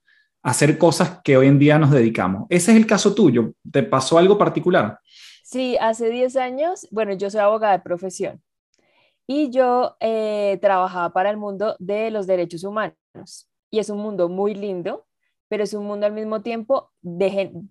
hacer 0.42 0.78
cosas 0.78 1.20
que 1.22 1.36
hoy 1.36 1.46
en 1.46 1.58
día 1.58 1.78
nos 1.78 1.90
dedicamos. 1.90 2.46
Ese 2.48 2.72
es 2.72 2.76
el 2.76 2.86
caso 2.86 3.14
tuyo. 3.14 3.52
¿Te 3.70 3.82
pasó 3.82 4.18
algo 4.18 4.38
particular? 4.38 4.98
Sí, 5.44 5.76
hace 5.80 6.10
10 6.10 6.36
años, 6.36 6.88
bueno, 6.90 7.12
yo 7.14 7.30
soy 7.30 7.40
abogada 7.40 7.72
de 7.74 7.82
profesión 7.82 8.42
y 9.26 9.50
yo 9.50 9.96
eh, 10.00 10.58
trabajaba 10.60 11.12
para 11.12 11.30
el 11.30 11.36
mundo 11.36 11.76
de 11.78 12.10
los 12.10 12.26
derechos 12.26 12.64
humanos 12.64 12.96
y 13.70 13.78
es 13.78 13.90
un 13.90 13.98
mundo 13.98 14.28
muy 14.28 14.54
lindo, 14.54 15.06
pero 15.48 15.64
es 15.64 15.74
un 15.74 15.86
mundo 15.86 16.06
al 16.06 16.12
mismo 16.12 16.42
tiempo 16.42 16.90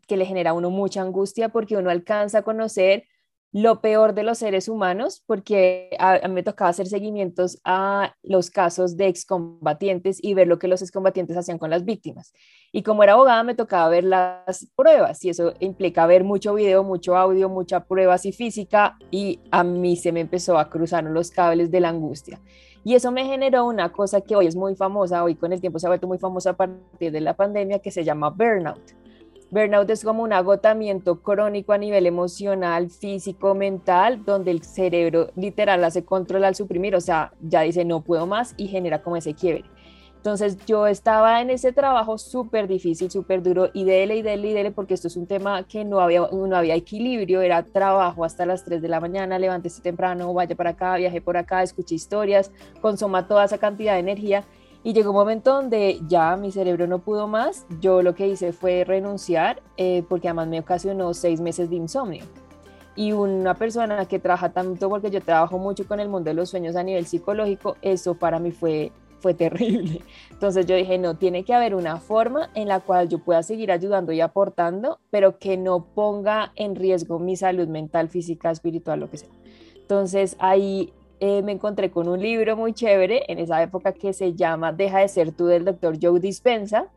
que 0.07 0.17
le 0.17 0.25
genera 0.25 0.51
a 0.51 0.53
uno 0.53 0.69
mucha 0.69 1.01
angustia 1.01 1.49
porque 1.49 1.77
uno 1.77 1.89
alcanza 1.89 2.39
a 2.39 2.43
conocer 2.43 3.05
lo 3.53 3.81
peor 3.81 4.13
de 4.13 4.23
los 4.23 4.39
seres 4.39 4.67
humanos, 4.67 5.23
porque 5.25 5.89
a, 5.99 6.27
mí 6.27 6.33
me 6.33 6.43
tocaba 6.43 6.69
hacer 6.69 6.87
seguimientos 6.87 7.59
a 7.63 8.13
los 8.21 8.51
casos 8.51 8.97
de 8.97 9.07
excombatientes 9.07 10.19
y 10.21 10.33
ver 10.33 10.47
lo 10.47 10.59
que 10.59 10.67
los 10.67 10.81
excombatientes 10.81 11.37
hacían 11.37 11.57
con 11.57 11.69
las 11.69 11.85
víctimas. 11.85 12.33
Y 12.71 12.83
como 12.83 13.03
era 13.03 13.13
abogada, 13.13 13.43
me 13.43 13.55
tocaba 13.55 13.89
ver 13.89 14.03
las 14.03 14.67
pruebas, 14.75 15.23
y 15.23 15.29
eso 15.29 15.53
implica 15.59 16.05
ver 16.05 16.23
mucho 16.23 16.53
video, 16.53 16.83
mucho 16.83 17.15
audio, 17.15 17.49
mucha 17.49 17.85
pruebas 17.85 18.25
y 18.25 18.33
física, 18.33 18.97
y 19.11 19.39
a 19.51 19.63
mí 19.63 19.95
se 19.95 20.11
me 20.11 20.19
empezó 20.19 20.57
a 20.57 20.69
cruzar 20.69 21.05
los 21.05 21.31
cables 21.31 21.71
de 21.71 21.79
la 21.79 21.89
angustia. 21.89 22.41
Y 22.83 22.95
eso 22.95 23.11
me 23.11 23.25
generó 23.25 23.65
una 23.65 23.91
cosa 23.91 24.21
que 24.21 24.35
hoy 24.35 24.47
es 24.47 24.55
muy 24.55 24.75
famosa, 24.75 25.23
hoy 25.23 25.35
con 25.35 25.51
el 25.51 25.61
tiempo 25.61 25.79
se 25.79 25.87
ha 25.87 25.89
vuelto 25.89 26.07
muy 26.07 26.19
famosa 26.19 26.51
a 26.51 26.57
partir 26.57 27.11
de 27.11 27.21
la 27.21 27.35
pandemia, 27.35 27.79
que 27.79 27.91
se 27.91 28.03
llama 28.03 28.29
burnout 28.29 28.96
Burnout 29.49 29.89
es 29.89 30.03
como 30.03 30.23
un 30.23 30.33
agotamiento 30.33 31.21
crónico 31.21 31.71
a 31.71 31.77
nivel 31.77 32.05
emocional, 32.05 32.89
físico, 32.89 33.55
mental, 33.55 34.25
donde 34.25 34.51
el 34.51 34.61
cerebro 34.63 35.29
literal 35.37 35.83
hace 35.85 36.03
control 36.03 36.43
al 36.43 36.55
suprimir, 36.55 36.95
o 36.95 37.01
sea, 37.01 37.31
ya 37.41 37.61
dice 37.61 37.85
no 37.85 38.01
puedo 38.01 38.27
más 38.27 38.53
y 38.57 38.67
genera 38.67 39.01
como 39.01 39.15
ese 39.15 39.33
quiebre. 39.33 39.63
Entonces 40.17 40.57
yo 40.65 40.87
estaba 40.87 41.39
en 41.39 41.49
ese 41.49 41.71
trabajo 41.71 42.17
súper 42.17 42.67
difícil, 42.67 43.09
súper 43.09 43.41
duro 43.41 43.69
y 43.73 43.85
dele 43.85 44.17
y 44.17 44.21
dele 44.21 44.49
y 44.49 44.53
dele 44.53 44.71
porque 44.71 44.95
esto 44.95 45.07
es 45.07 45.15
un 45.15 45.27
tema 45.27 45.63
que 45.63 45.85
no 45.85 46.01
había, 46.01 46.27
no 46.29 46.53
había 46.53 46.75
equilibrio, 46.75 47.39
era 47.39 47.63
trabajo 47.63 48.25
hasta 48.25 48.45
las 48.45 48.65
3 48.65 48.81
de 48.81 48.89
la 48.89 48.99
mañana, 48.99 49.39
levántese 49.39 49.81
temprano, 49.81 50.33
vaya 50.33 50.55
para 50.57 50.71
acá, 50.71 50.97
viaje 50.97 51.21
por 51.21 51.37
acá, 51.37 51.63
escuche 51.63 51.95
historias, 51.95 52.51
consuma 52.81 53.29
toda 53.29 53.45
esa 53.45 53.59
cantidad 53.59 53.93
de 53.93 53.99
energía 53.99 54.43
y 54.83 54.93
llegó 54.93 55.09
un 55.11 55.17
momento 55.17 55.53
donde 55.53 55.99
ya 56.07 56.35
mi 56.37 56.51
cerebro 56.51 56.87
no 56.87 56.99
pudo 56.99 57.27
más. 57.27 57.65
Yo 57.81 58.01
lo 58.01 58.15
que 58.15 58.27
hice 58.27 58.53
fue 58.53 58.83
renunciar 58.83 59.61
eh, 59.75 60.03
porque 60.07 60.27
además 60.27 60.47
me 60.47 60.59
ocasionó 60.59 61.13
seis 61.13 61.41
meses 61.41 61.69
de 61.69 61.75
insomnio. 61.75 62.23
Y 62.95 63.11
una 63.11 63.53
persona 63.53 64.05
que 64.07 64.17
trabaja 64.17 64.49
tanto, 64.49 64.89
porque 64.89 65.11
yo 65.11 65.21
trabajo 65.21 65.59
mucho 65.59 65.87
con 65.87 65.99
el 65.99 66.09
mundo 66.09 66.29
de 66.29 66.33
los 66.33 66.49
sueños 66.49 66.75
a 66.75 66.83
nivel 66.83 67.05
psicológico, 67.05 67.77
eso 67.83 68.15
para 68.15 68.39
mí 68.39 68.51
fue, 68.51 68.91
fue 69.19 69.35
terrible. 69.35 70.01
Entonces 70.31 70.65
yo 70.65 70.75
dije, 70.75 70.97
no, 70.97 71.15
tiene 71.15 71.43
que 71.43 71.53
haber 71.53 71.75
una 71.75 71.97
forma 71.97 72.49
en 72.55 72.67
la 72.67 72.79
cual 72.79 73.07
yo 73.07 73.19
pueda 73.19 73.43
seguir 73.43 73.71
ayudando 73.71 74.13
y 74.13 74.21
aportando, 74.21 74.99
pero 75.11 75.37
que 75.37 75.57
no 75.57 75.85
ponga 75.85 76.53
en 76.55 76.75
riesgo 76.75 77.19
mi 77.19 77.35
salud 77.35 77.67
mental, 77.67 78.09
física, 78.09 78.49
espiritual, 78.49 79.01
lo 79.01 79.11
que 79.11 79.17
sea. 79.17 79.29
Entonces 79.75 80.35
ahí 80.39 80.91
eh, 81.19 81.41
me 81.41 81.51
encontré 81.51 81.89
con 81.91 82.07
un 82.07 82.21
libro 82.21 82.55
muy 82.55 82.73
chévere 82.73 83.23
en 83.27 83.39
esa 83.39 83.61
época 83.61 83.93
que 83.93 84.13
se 84.13 84.33
llama 84.33 84.71
Deja 84.71 84.99
de 84.99 85.07
ser 85.07 85.31
tú 85.31 85.45
del 85.47 85.65
doctor 85.65 85.97
Joe 86.01 86.19
Dispensa. 86.19 86.87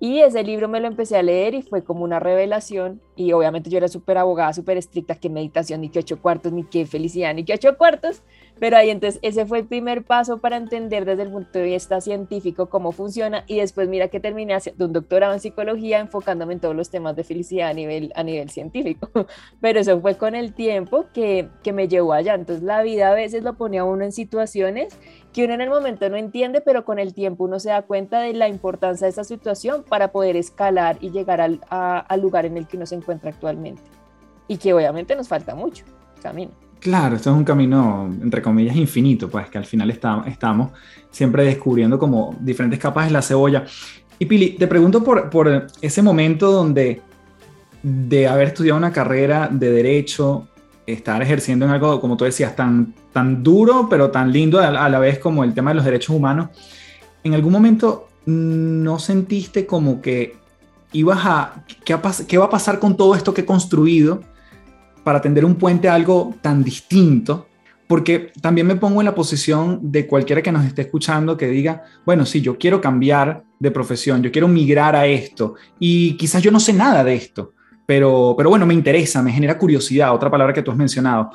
Y 0.00 0.20
ese 0.20 0.44
libro 0.44 0.68
me 0.68 0.78
lo 0.78 0.86
empecé 0.86 1.16
a 1.16 1.22
leer 1.22 1.54
y 1.54 1.62
fue 1.62 1.82
como 1.82 2.04
una 2.04 2.20
revelación. 2.20 3.00
Y 3.16 3.32
obviamente 3.32 3.68
yo 3.68 3.78
era 3.78 3.88
súper 3.88 4.16
abogada, 4.18 4.52
súper 4.52 4.76
estricta, 4.76 5.16
que 5.16 5.28
meditación, 5.28 5.80
ni 5.80 5.88
que 5.88 5.98
ocho 5.98 6.22
cuartos, 6.22 6.52
ni 6.52 6.62
que 6.62 6.86
felicidad, 6.86 7.34
ni 7.34 7.44
que 7.44 7.54
ocho 7.54 7.76
cuartos. 7.76 8.22
Pero 8.60 8.76
ahí 8.76 8.90
entonces 8.90 9.20
ese 9.22 9.46
fue 9.46 9.60
el 9.60 9.66
primer 9.66 10.04
paso 10.04 10.38
para 10.38 10.56
entender 10.56 11.04
desde 11.04 11.22
el 11.22 11.30
punto 11.30 11.58
de 11.58 11.64
vista 11.64 12.00
científico 12.00 12.68
cómo 12.68 12.92
funciona 12.92 13.44
y 13.46 13.58
después 13.58 13.88
mira 13.88 14.08
que 14.08 14.20
terminé 14.20 14.54
haciendo 14.54 14.86
un 14.86 14.92
doctorado 14.92 15.32
en 15.34 15.40
psicología 15.40 16.00
enfocándome 16.00 16.54
en 16.54 16.60
todos 16.60 16.74
los 16.74 16.90
temas 16.90 17.16
de 17.16 17.24
felicidad 17.24 17.70
a 17.70 17.72
nivel, 17.72 18.12
a 18.14 18.22
nivel 18.22 18.50
científico. 18.50 19.10
Pero 19.60 19.80
eso 19.80 20.00
fue 20.00 20.16
con 20.16 20.34
el 20.34 20.54
tiempo 20.54 21.06
que, 21.12 21.48
que 21.62 21.72
me 21.72 21.88
llevó 21.88 22.12
allá. 22.12 22.34
Entonces 22.34 22.64
la 22.64 22.82
vida 22.82 23.10
a 23.10 23.14
veces 23.14 23.42
lo 23.42 23.54
pone 23.54 23.78
a 23.78 23.84
uno 23.84 24.04
en 24.04 24.12
situaciones 24.12 24.98
que 25.32 25.44
uno 25.44 25.54
en 25.54 25.60
el 25.60 25.70
momento 25.70 26.08
no 26.08 26.16
entiende, 26.16 26.60
pero 26.60 26.84
con 26.84 26.98
el 26.98 27.14
tiempo 27.14 27.44
uno 27.44 27.60
se 27.60 27.68
da 27.68 27.82
cuenta 27.82 28.20
de 28.20 28.32
la 28.32 28.48
importancia 28.48 29.04
de 29.04 29.10
esa 29.10 29.24
situación 29.24 29.84
para 29.84 30.10
poder 30.10 30.36
escalar 30.36 30.98
y 31.00 31.10
llegar 31.10 31.40
al, 31.40 31.60
al 31.68 32.20
lugar 32.20 32.46
en 32.46 32.56
el 32.56 32.66
que 32.66 32.76
uno 32.76 32.86
se 32.86 32.94
encuentra 32.94 33.30
actualmente. 33.30 33.82
Y 34.48 34.56
que 34.56 34.72
obviamente 34.72 35.14
nos 35.14 35.28
falta 35.28 35.54
mucho 35.54 35.84
camino. 36.22 36.52
Claro, 36.80 37.16
esto 37.16 37.30
es 37.30 37.36
un 37.36 37.44
camino, 37.44 38.08
entre 38.22 38.40
comillas, 38.40 38.76
infinito, 38.76 39.28
pues 39.28 39.48
que 39.48 39.58
al 39.58 39.64
final 39.64 39.90
estamos 39.90 40.70
siempre 41.10 41.44
descubriendo 41.44 41.98
como 41.98 42.36
diferentes 42.40 42.78
capas 42.78 43.06
de 43.06 43.12
la 43.12 43.22
cebolla. 43.22 43.64
Y 44.18 44.26
Pili, 44.26 44.50
te 44.50 44.66
pregunto 44.66 45.02
por, 45.02 45.66
ese 45.80 46.02
momento 46.02 46.52
donde 46.52 47.02
de 47.82 48.28
haber 48.28 48.48
estudiado 48.48 48.78
una 48.78 48.92
carrera 48.92 49.48
de 49.50 49.70
derecho, 49.70 50.48
estar 50.86 51.20
ejerciendo 51.20 51.64
en 51.64 51.72
algo, 51.72 52.00
como 52.00 52.16
tú 52.16 52.24
decías, 52.24 52.54
tan, 52.54 52.94
tan 53.12 53.42
duro, 53.42 53.88
pero 53.88 54.10
tan 54.10 54.32
lindo 54.32 54.60
a, 54.60 54.88
la 54.88 54.98
vez 54.98 55.18
como 55.18 55.44
el 55.44 55.54
tema 55.54 55.70
de 55.70 55.76
los 55.76 55.84
derechos 55.84 56.14
humanos, 56.14 56.48
¿en 57.24 57.34
algún 57.34 57.52
momento 57.52 58.08
no 58.26 58.98
sentiste 58.98 59.66
como 59.66 60.00
que 60.00 60.36
ibas 60.92 61.20
a, 61.24 61.64
¿qué, 61.84 61.96
qué 62.26 62.38
va 62.38 62.44
a 62.46 62.50
pasar 62.50 62.78
con 62.78 62.96
todo 62.96 63.14
esto 63.14 63.34
que 63.34 63.42
he 63.42 63.46
construido? 63.46 64.22
Para 65.08 65.22
tender 65.22 65.42
un 65.46 65.54
puente 65.54 65.88
a 65.88 65.94
algo 65.94 66.34
tan 66.42 66.62
distinto, 66.62 67.48
porque 67.86 68.30
también 68.42 68.66
me 68.66 68.76
pongo 68.76 69.00
en 69.00 69.06
la 69.06 69.14
posición 69.14 69.80
de 69.90 70.06
cualquiera 70.06 70.42
que 70.42 70.52
nos 70.52 70.66
esté 70.66 70.82
escuchando 70.82 71.34
que 71.34 71.48
diga, 71.48 71.82
bueno, 72.04 72.26
sí, 72.26 72.42
yo 72.42 72.58
quiero 72.58 72.78
cambiar 72.78 73.42
de 73.58 73.70
profesión, 73.70 74.22
yo 74.22 74.30
quiero 74.30 74.48
migrar 74.48 74.94
a 74.94 75.06
esto 75.06 75.54
y 75.80 76.14
quizás 76.18 76.42
yo 76.42 76.50
no 76.50 76.60
sé 76.60 76.74
nada 76.74 77.02
de 77.04 77.14
esto, 77.14 77.54
pero, 77.86 78.34
pero 78.36 78.50
bueno, 78.50 78.66
me 78.66 78.74
interesa, 78.74 79.22
me 79.22 79.32
genera 79.32 79.56
curiosidad, 79.56 80.14
otra 80.14 80.30
palabra 80.30 80.52
que 80.52 80.60
tú 80.62 80.72
has 80.72 80.76
mencionado. 80.76 81.30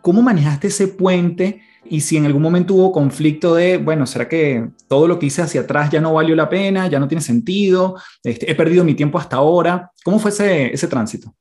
¿Cómo 0.00 0.22
manejaste 0.22 0.68
ese 0.68 0.86
puente 0.86 1.60
y 1.86 2.00
si 2.02 2.18
en 2.18 2.26
algún 2.26 2.42
momento 2.42 2.74
hubo 2.74 2.92
conflicto 2.92 3.56
de, 3.56 3.78
bueno, 3.78 4.06
¿será 4.06 4.28
que 4.28 4.68
todo 4.86 5.08
lo 5.08 5.18
que 5.18 5.26
hice 5.26 5.42
hacia 5.42 5.62
atrás 5.62 5.90
ya 5.90 6.00
no 6.00 6.14
valió 6.14 6.36
la 6.36 6.48
pena, 6.48 6.86
ya 6.86 7.00
no 7.00 7.08
tiene 7.08 7.20
sentido, 7.20 7.96
este, 8.22 8.48
he 8.48 8.54
perdido 8.54 8.84
mi 8.84 8.94
tiempo 8.94 9.18
hasta 9.18 9.38
ahora? 9.38 9.90
¿Cómo 10.04 10.20
fue 10.20 10.30
ese, 10.30 10.72
ese 10.72 10.86
tránsito? 10.86 11.34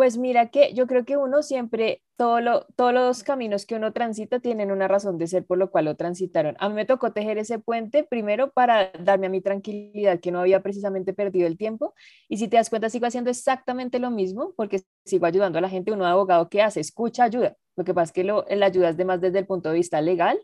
Pues 0.00 0.16
mira 0.16 0.48
que 0.48 0.72
yo 0.72 0.86
creo 0.86 1.04
que 1.04 1.18
uno 1.18 1.42
siempre, 1.42 2.02
todo 2.16 2.40
lo, 2.40 2.64
todos 2.74 2.94
los 2.94 3.22
caminos 3.22 3.66
que 3.66 3.74
uno 3.74 3.92
transita 3.92 4.40
tienen 4.40 4.70
una 4.70 4.88
razón 4.88 5.18
de 5.18 5.26
ser 5.26 5.44
por 5.44 5.58
lo 5.58 5.70
cual 5.70 5.84
lo 5.84 5.94
transitaron. 5.94 6.56
A 6.58 6.70
mí 6.70 6.74
me 6.74 6.86
tocó 6.86 7.12
tejer 7.12 7.36
ese 7.36 7.58
puente 7.58 8.02
primero 8.02 8.50
para 8.50 8.92
darme 8.92 9.26
a 9.26 9.28
mi 9.28 9.42
tranquilidad, 9.42 10.18
que 10.18 10.32
no 10.32 10.40
había 10.40 10.62
precisamente 10.62 11.12
perdido 11.12 11.46
el 11.46 11.58
tiempo. 11.58 11.92
Y 12.30 12.38
si 12.38 12.48
te 12.48 12.56
das 12.56 12.70
cuenta, 12.70 12.88
sigo 12.88 13.04
haciendo 13.04 13.28
exactamente 13.28 13.98
lo 13.98 14.10
mismo 14.10 14.54
porque 14.56 14.80
sigo 15.04 15.26
ayudando 15.26 15.58
a 15.58 15.60
la 15.60 15.68
gente. 15.68 15.92
Uno 15.92 16.06
abogado 16.06 16.48
que 16.48 16.62
hace, 16.62 16.80
escucha, 16.80 17.24
ayuda. 17.24 17.58
Lo 17.76 17.84
que 17.84 17.92
pasa 17.92 18.04
es 18.04 18.12
que 18.12 18.24
lo, 18.24 18.46
la 18.48 18.64
ayuda 18.64 18.88
es 18.88 18.96
de 18.96 19.04
más 19.04 19.20
desde 19.20 19.40
el 19.40 19.46
punto 19.46 19.68
de 19.68 19.74
vista 19.74 20.00
legal 20.00 20.40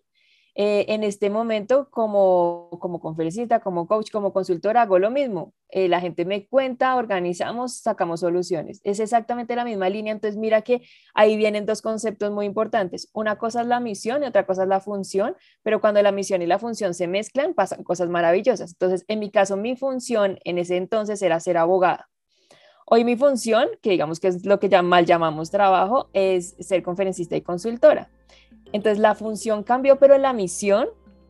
eh, 0.58 0.86
en 0.88 1.04
este 1.04 1.28
momento 1.28 1.90
como, 1.90 2.70
como 2.80 2.98
conferencista, 2.98 3.60
como 3.60 3.86
coach, 3.86 4.10
como 4.10 4.32
consultora, 4.32 4.82
hago 4.82 4.98
lo 4.98 5.10
mismo. 5.10 5.52
Eh, 5.68 5.86
la 5.86 6.00
gente 6.00 6.24
me 6.24 6.46
cuenta, 6.46 6.96
organizamos, 6.96 7.76
sacamos 7.76 8.20
soluciones. 8.20 8.80
Es 8.82 8.98
exactamente 8.98 9.54
la 9.54 9.66
misma 9.66 9.90
línea. 9.90 10.14
Entonces, 10.14 10.38
mira 10.38 10.62
que 10.62 10.80
ahí 11.12 11.36
vienen 11.36 11.66
dos 11.66 11.82
conceptos 11.82 12.32
muy 12.32 12.46
importantes. 12.46 13.10
Una 13.12 13.36
cosa 13.36 13.60
es 13.60 13.66
la 13.66 13.80
misión 13.80 14.22
y 14.22 14.26
otra 14.26 14.46
cosa 14.46 14.62
es 14.62 14.68
la 14.70 14.80
función, 14.80 15.36
pero 15.62 15.82
cuando 15.82 16.00
la 16.00 16.10
misión 16.10 16.40
y 16.40 16.46
la 16.46 16.58
función 16.58 16.94
se 16.94 17.06
mezclan, 17.06 17.52
pasan 17.52 17.84
cosas 17.84 18.08
maravillosas. 18.08 18.72
Entonces, 18.72 19.04
en 19.08 19.18
mi 19.18 19.30
caso, 19.30 19.58
mi 19.58 19.76
función 19.76 20.38
en 20.44 20.56
ese 20.56 20.78
entonces 20.78 21.20
era 21.20 21.38
ser 21.38 21.58
abogada. 21.58 22.08
Hoy 22.86 23.04
mi 23.04 23.16
función, 23.16 23.68
que 23.82 23.90
digamos 23.90 24.20
que 24.20 24.28
es 24.28 24.46
lo 24.46 24.58
que 24.58 24.70
ya 24.70 24.80
mal 24.80 25.04
llamamos 25.04 25.50
trabajo, 25.50 26.08
es 26.14 26.56
ser 26.60 26.82
conferencista 26.82 27.36
y 27.36 27.42
consultora. 27.42 28.08
Entonces 28.72 28.98
la 28.98 29.14
función 29.14 29.62
cambió, 29.62 29.98
pero 29.98 30.18
la 30.18 30.32
misión 30.32 30.88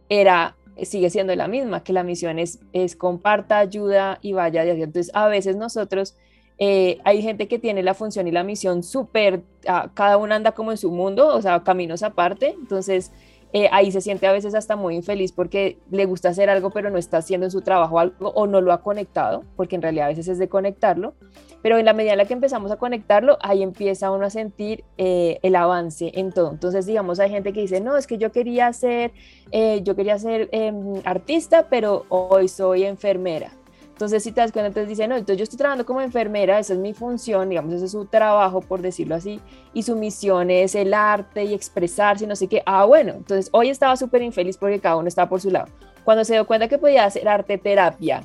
era 0.09 0.57
sigue 0.85 1.09
siendo 1.11 1.35
la 1.35 1.49
misma, 1.49 1.83
que 1.83 1.93
la 1.93 2.02
misión 2.02 2.38
es, 2.38 2.59
es 2.73 2.97
comparta, 2.97 3.59
ayuda 3.59 4.19
y 4.21 4.33
vaya 4.33 4.64
de 4.64 4.73
Entonces 4.73 5.11
a 5.14 5.26
veces 5.28 5.57
nosotros, 5.57 6.14
eh, 6.59 6.99
hay 7.05 7.23
gente 7.23 7.49
que 7.49 7.59
tiene 7.59 7.83
la 7.83 7.95
función 7.95 8.26
y 8.28 8.33
la 8.33 8.45
misión 8.45 8.83
súper, 8.83 9.43
ah, 9.66 9.90
cada 9.95 10.19
uno 10.19 10.35
anda 10.35 10.52
como 10.52 10.73
en 10.73 10.76
su 10.76 10.90
mundo, 10.90 11.35
o 11.35 11.40
sea, 11.40 11.62
caminos 11.62 12.02
aparte, 12.02 12.50
entonces 12.59 13.12
eh, 13.53 13.69
ahí 13.73 13.91
se 13.93 14.00
siente 14.00 14.26
a 14.26 14.33
veces 14.33 14.55
hasta 14.55 14.76
muy 14.76 14.97
infeliz 14.97 15.33
porque 15.33 15.79
le 15.91 16.05
gusta 16.05 16.31
hacer 16.31 16.50
algo 16.50 16.71
pero 16.71 16.91
no 16.91 16.99
está 16.99 17.19
haciendo 17.19 17.47
en 17.47 17.50
su 17.50 17.62
trabajo 17.62 17.99
algo 17.99 18.31
o 18.31 18.47
no 18.47 18.61
lo 18.61 18.73
ha 18.73 18.83
conectado, 18.83 19.45
porque 19.57 19.76
en 19.76 19.83
realidad 19.83 20.07
a 20.07 20.09
veces 20.09 20.29
es 20.29 20.38
de 20.38 20.49
conectarlo, 20.49 21.15
pero 21.62 21.79
en 21.79 21.85
la 21.85 21.95
medida 21.95 22.12
en 22.12 22.19
la 22.19 22.26
que 22.26 22.35
empezamos 22.35 22.71
a 22.71 22.76
conectarlo, 22.76 23.38
ahí 23.41 23.62
empieza 23.62 24.11
uno 24.11 24.26
a 24.26 24.31
sentir 24.31 24.85
eh, 24.99 25.38
el 25.43 25.57
avance 25.57 26.12
en 26.15 26.31
todo. 26.31 26.53
Entonces, 26.53 26.87
digamos, 26.87 27.19
hay 27.19 27.31
gente 27.31 27.53
que 27.53 27.61
dice, 27.61 27.81
no, 27.81 27.97
es 27.97 28.07
que 28.07 28.19
yo 28.19 28.31
quería 28.31 28.73
ser, 28.73 29.12
eh, 29.50 29.81
yo 29.83 29.97
quería 29.97 30.19
ser 30.19 30.49
em, 30.53 31.00
artista, 31.05 31.67
pero 31.69 32.05
hoy 32.09 32.47
soy 32.47 32.85
enfermera. 32.85 33.50
Entonces, 33.97 34.23
si 34.25 34.31
te 34.31 34.43
das 34.43 34.53
cuenta, 34.53 34.67
entonces 34.67 34.91
dice, 34.91 35.09
no, 35.09 35.17
entonces 35.17 35.38
yo 35.38 35.45
estoy 35.45 35.57
trabajando 35.57 35.87
como 35.87 36.03
enfermera, 36.03 36.59
esa 36.59 36.75
es 36.75 36.79
mi 36.79 36.93
función, 36.93 37.49
digamos, 37.49 37.73
ese 37.73 37.87
es 37.87 37.93
su 37.93 38.05
trabajo, 38.05 38.61
por 38.61 38.83
decirlo 38.83 39.15
así, 39.15 39.41
y 39.73 39.85
su 39.85 39.97
misión 39.97 40.50
es 40.50 40.75
el 40.75 40.93
arte 40.93 41.45
y 41.45 41.55
expresarse, 41.55 42.26
no 42.26 42.37
sé 42.37 42.47
qué. 42.47 42.62
Ah, 42.67 42.85
bueno, 42.85 43.15
entonces 43.15 43.49
hoy 43.53 43.71
estaba 43.71 43.97
súper 43.97 44.21
infeliz 44.21 44.59
porque 44.59 44.81
cada 44.81 44.97
uno 44.97 45.09
estaba 45.09 45.31
por 45.31 45.41
su 45.41 45.50
lado. 45.50 45.69
Cuando 46.05 46.26
se 46.26 46.35
dio 46.35 46.47
cuenta 46.47 46.69
que 46.69 46.76
podía 46.76 47.07
hacer 47.07 47.26
arte 47.26 47.57
terapia, 47.57 48.23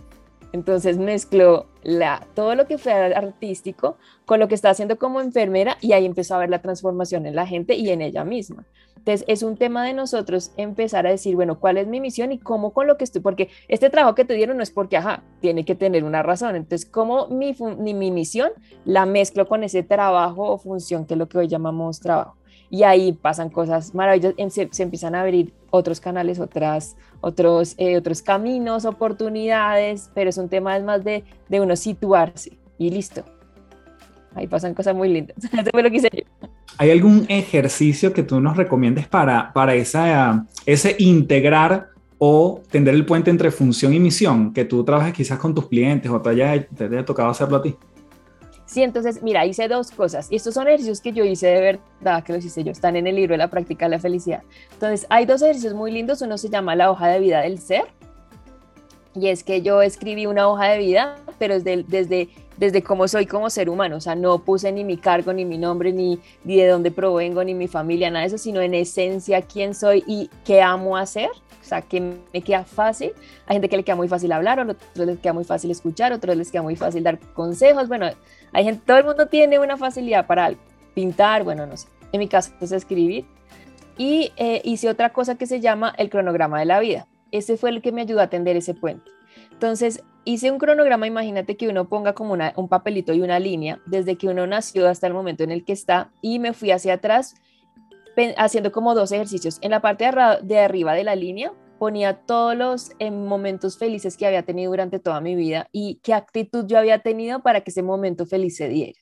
Entonces 0.54 0.98
mezcló 0.98 1.68
la, 1.84 2.28
todo 2.36 2.56
lo 2.56 2.68
que 2.68 2.78
fue 2.78 2.92
artístico 2.92 3.98
con 4.25 4.40
lo 4.42 4.50
que 4.50 4.56
está 4.56 4.70
haciendo 4.72 4.98
como 4.98 5.22
enfermera 5.22 5.78
y 5.80 5.94
ahí 5.94 6.06
empezó 6.06 6.36
a 6.36 6.40
ver 6.40 6.50
la 6.50 6.62
transformación 6.62 7.25
en 7.25 7.36
la 7.36 7.48
gente 7.48 7.75
y 7.75 7.90
en 7.90 8.01
ella 8.01 8.25
misma. 8.25 8.66
Entonces 9.01 9.25
es 9.27 9.41
un 9.41 9.58
tema 9.58 9.84
de 9.84 9.93
nosotros 9.93 10.51
empezar 10.58 11.08
a 11.08 11.10
decir, 11.10 11.36
bueno, 11.36 11.60
¿cuál 11.60 11.77
es 11.77 11.88
mi 11.88 12.00
misión 12.00 12.31
y 12.31 12.38
cómo 12.38 12.72
con 12.72 12.86
lo 12.86 12.98
que 12.98 13.03
estoy? 13.03 13.22
Porque 13.22 13.50
este 13.67 13.89
trabajo 13.89 14.13
que 14.13 14.25
te 14.25 14.36
dieron 14.36 14.58
no 14.58 14.63
es 14.63 14.70
porque, 14.70 14.96
ajá, 14.98 15.24
tiene 15.39 15.65
que 15.65 15.74
tener 15.74 16.03
una 16.03 16.22
razón. 16.22 16.55
Entonces, 16.55 16.88
¿cómo 16.88 17.27
mi, 17.27 17.55
mi 17.79 18.12
misión 18.12 18.51
la 18.86 19.08
mezclo 19.08 19.48
con 19.48 19.63
ese 19.63 19.81
trabajo 19.81 20.51
o 20.51 20.58
función 20.60 21.08
que 21.08 21.15
es 21.15 21.17
lo 21.17 21.27
que 21.27 21.39
hoy 21.39 21.48
llamamos 21.48 22.00
trabajo? 22.00 22.38
y 22.72 22.84
ahí 22.84 23.12
pasan 23.12 23.50
cosas 23.50 23.93
maravillosas, 23.93 24.36
se, 24.53 24.70
se 24.72 24.84
empiezan 24.84 25.13
a 25.13 25.22
abrir 25.22 25.53
otros 25.72 26.00
canales, 26.00 26.39
otras, 26.39 26.96
otros, 27.20 27.75
eh, 27.77 27.98
otros 27.98 28.22
caminos, 28.22 28.86
oportunidades, 28.86 30.10
pero 30.15 30.29
es 30.29 30.38
un 30.38 30.48
tema 30.48 30.79
más 30.79 31.03
de, 31.03 31.25
de 31.50 31.60
uno 31.60 31.75
situarse 31.75 32.58
y 32.77 32.89
listo. 32.89 33.25
Ahí 34.36 34.48
pasan 34.48 34.74
cosas 34.74 34.96
muy 34.96 35.10
lindas. 35.10 35.36
Eso 35.53 35.70
fue 35.70 35.84
lo 35.84 35.91
que 35.91 35.98
hice 35.98 36.10
yo. 36.13 36.48
¿Hay 36.82 36.90
algún 36.90 37.28
ejercicio 37.30 38.12
que 38.12 38.24
tú 38.24 38.42
nos 38.42 38.58
recomiendes 38.58 39.08
para, 39.08 39.54
para 39.54 39.76
esa, 39.76 40.48
ese 40.66 40.96
integrar 40.98 41.90
o 42.18 42.60
tender 42.72 42.96
el 42.96 43.06
puente 43.06 43.30
entre 43.30 43.52
función 43.52 43.94
y 43.94 44.00
misión 44.00 44.52
que 44.52 44.66
tú 44.66 44.84
trabajes 44.84 45.14
quizás 45.14 45.38
con 45.38 45.54
tus 45.54 45.68
clientes 45.68 46.10
o 46.10 46.20
te 46.20 46.32
haya, 46.32 46.68
te 46.68 46.86
haya 46.86 47.06
tocado 47.06 47.30
hacerlo 47.30 47.58
a 47.58 47.62
ti? 47.62 47.76
Sí, 48.66 48.82
entonces, 48.82 49.22
mira, 49.22 49.46
hice 49.46 49.68
dos 49.68 49.92
cosas. 49.92 50.32
Y 50.32 50.38
estos 50.38 50.56
son 50.56 50.68
ejercicios 50.68 51.02
que 51.02 51.14
yo 51.14 51.24
hice 51.24 51.46
de 51.46 51.62
verdad, 52.02 52.24
que 52.24 52.34
los 52.34 52.44
hice 52.44 52.64
yo, 52.64 52.72
están 52.72 52.96
en 52.96 53.06
el 53.06 53.16
libro 53.16 53.34
de 53.34 53.38
la 53.38 53.52
práctica 53.52 53.86
de 53.86 53.92
la 53.92 54.00
felicidad. 54.00 54.42
Entonces, 54.74 55.06
hay 55.12 55.28
dos 55.28 55.44
ejercicios 55.44 55.76
muy 55.76 55.92
lindos. 55.92 56.24
Uno 56.24 56.36
se 56.40 56.50
llama 56.50 56.76
la 56.76 56.90
hoja 56.90 57.10
de 57.10 57.20
vida 57.20 57.42
del 57.42 57.60
ser. 57.60 57.84
Y 59.14 59.28
es 59.28 59.44
que 59.44 59.62
yo 59.62 59.84
escribí 59.84 60.26
una 60.26 60.48
hoja 60.48 60.70
de 60.70 60.80
vida, 60.80 61.18
pero 61.38 61.54
desde, 61.60 61.84
desde, 61.84 62.30
desde 62.62 62.82
cómo 62.82 63.10
soy 63.10 63.25
como 63.25 63.50
ser 63.50 63.70
humano. 63.70 63.98
O 63.98 64.01
sea, 64.01 64.15
no 64.15 64.39
puse 64.39 64.72
ni 64.72 64.86
mi 64.86 64.96
cargo, 64.96 65.34
ni 65.34 65.44
mi 65.44 65.58
nombre, 65.58 65.91
ni, 65.91 66.18
ni 66.46 66.56
de 66.56 66.68
dónde 66.70 66.91
provengo, 66.91 67.44
ni 67.44 67.53
mi 67.53 67.68
familia, 67.68 68.10
nada 68.10 68.22
de 68.22 68.27
eso, 68.27 68.38
sino 68.38 68.62
en 68.62 68.74
esencia 68.74 69.41
quién 69.41 69.75
soy 69.75 70.06
y 70.08 70.30
qué 70.46 70.62
amo 70.62 70.96
hacer 70.96 71.30
sea, 71.72 71.82
que 71.82 72.01
me 72.01 72.41
queda 72.41 72.63
fácil. 72.63 73.13
Hay 73.48 73.56
gente 73.56 73.70
que 73.70 73.77
le 73.77 73.84
queda 73.84 73.96
muy 73.96 74.08
fácil 74.08 74.32
hablar, 74.32 74.60
a 74.60 74.63
otros 74.63 75.08
les 75.08 75.20
queda 75.20 75.34
muy 75.34 75.46
fácil 75.46 75.72
escuchar, 75.72 76.12
a 76.12 76.15
otros 76.15 76.36
les 76.36 76.51
queda 76.51 76.62
muy 76.62 76.75
fácil 76.75 77.03
dar 77.03 77.20
consejos. 77.34 77.88
Bueno, 77.88 78.08
hay 78.51 78.63
gente, 78.63 78.84
todo 78.86 78.98
el 78.98 79.06
mundo 79.06 79.27
tiene 79.27 79.60
una 79.60 79.77
facilidad 79.77 80.27
para 80.27 80.53
pintar, 80.94 81.44
bueno, 81.44 81.65
no 81.65 81.77
sé. 81.77 81.88
En 82.12 82.20
mi 82.20 82.27
caso 82.27 82.51
es 82.60 82.72
escribir. 82.72 83.25
Y 83.98 84.32
eh, 84.36 84.62
hice 84.63 84.89
otra 84.89 85.12
cosa 85.12 85.36
que 85.36 85.46
se 85.46 85.60
llama 85.62 85.94
el 85.98 86.10
cronograma 86.10 86.60
de 86.60 86.65
la 86.65 86.80
vida. 86.80 87.08
Ese 87.32 87.56
fue 87.56 87.70
el 87.70 87.82
que 87.82 87.91
me 87.91 88.01
ayudó 88.01 88.20
a 88.20 88.24
atender 88.24 88.58
ese 88.58 88.74
puente. 88.74 89.10
Entonces, 89.62 90.03
hice 90.25 90.50
un 90.50 90.58
cronograma, 90.58 91.06
imagínate 91.06 91.56
que 91.56 91.68
uno 91.68 91.88
ponga 91.88 92.13
como 92.13 92.36
un 92.56 92.68
papelito 92.68 93.13
y 93.13 93.22
una 93.22 93.38
línea 93.38 93.80
desde 93.86 94.18
que 94.18 94.27
uno 94.27 94.48
nació 94.48 94.89
hasta 94.89 95.06
el 95.06 95.13
momento 95.13 95.44
en 95.44 95.51
el 95.51 95.63
que 95.63 95.72
está 95.72 96.12
y 96.20 96.39
me 96.39 96.53
fui 96.53 96.72
hacia 96.72 96.96
atrás 96.96 97.36
haciendo 98.38 98.72
como 98.72 98.96
dos 98.96 99.12
ejercicios. 99.12 99.60
En 99.62 99.70
la 99.70 99.80
parte 99.80 100.10
de 100.41 100.60
arriba 100.60 100.96
de 100.96 101.03
la 101.03 101.15
línea 101.15 101.53
ponía 101.77 102.25
todos 102.25 102.58
los 102.58 102.89
eh, 102.98 103.12
momentos 103.12 103.77
felices 103.77 104.18
que 104.18 104.25
había 104.25 104.41
tenido 104.41 104.72
durante 104.72 104.98
toda 104.98 105.22
mi 105.22 105.36
vida 105.36 105.68
y 105.72 106.00
qué 106.01 106.15
actitud 106.15 106.65
yo 106.65 106.80
había 106.80 106.98
tenido 107.03 107.44
para 107.44 107.62
que 107.62 107.70
ese 107.70 107.84
momento 107.84 108.25
feliz 108.25 108.58
se 108.58 108.68
diera. 108.68 109.00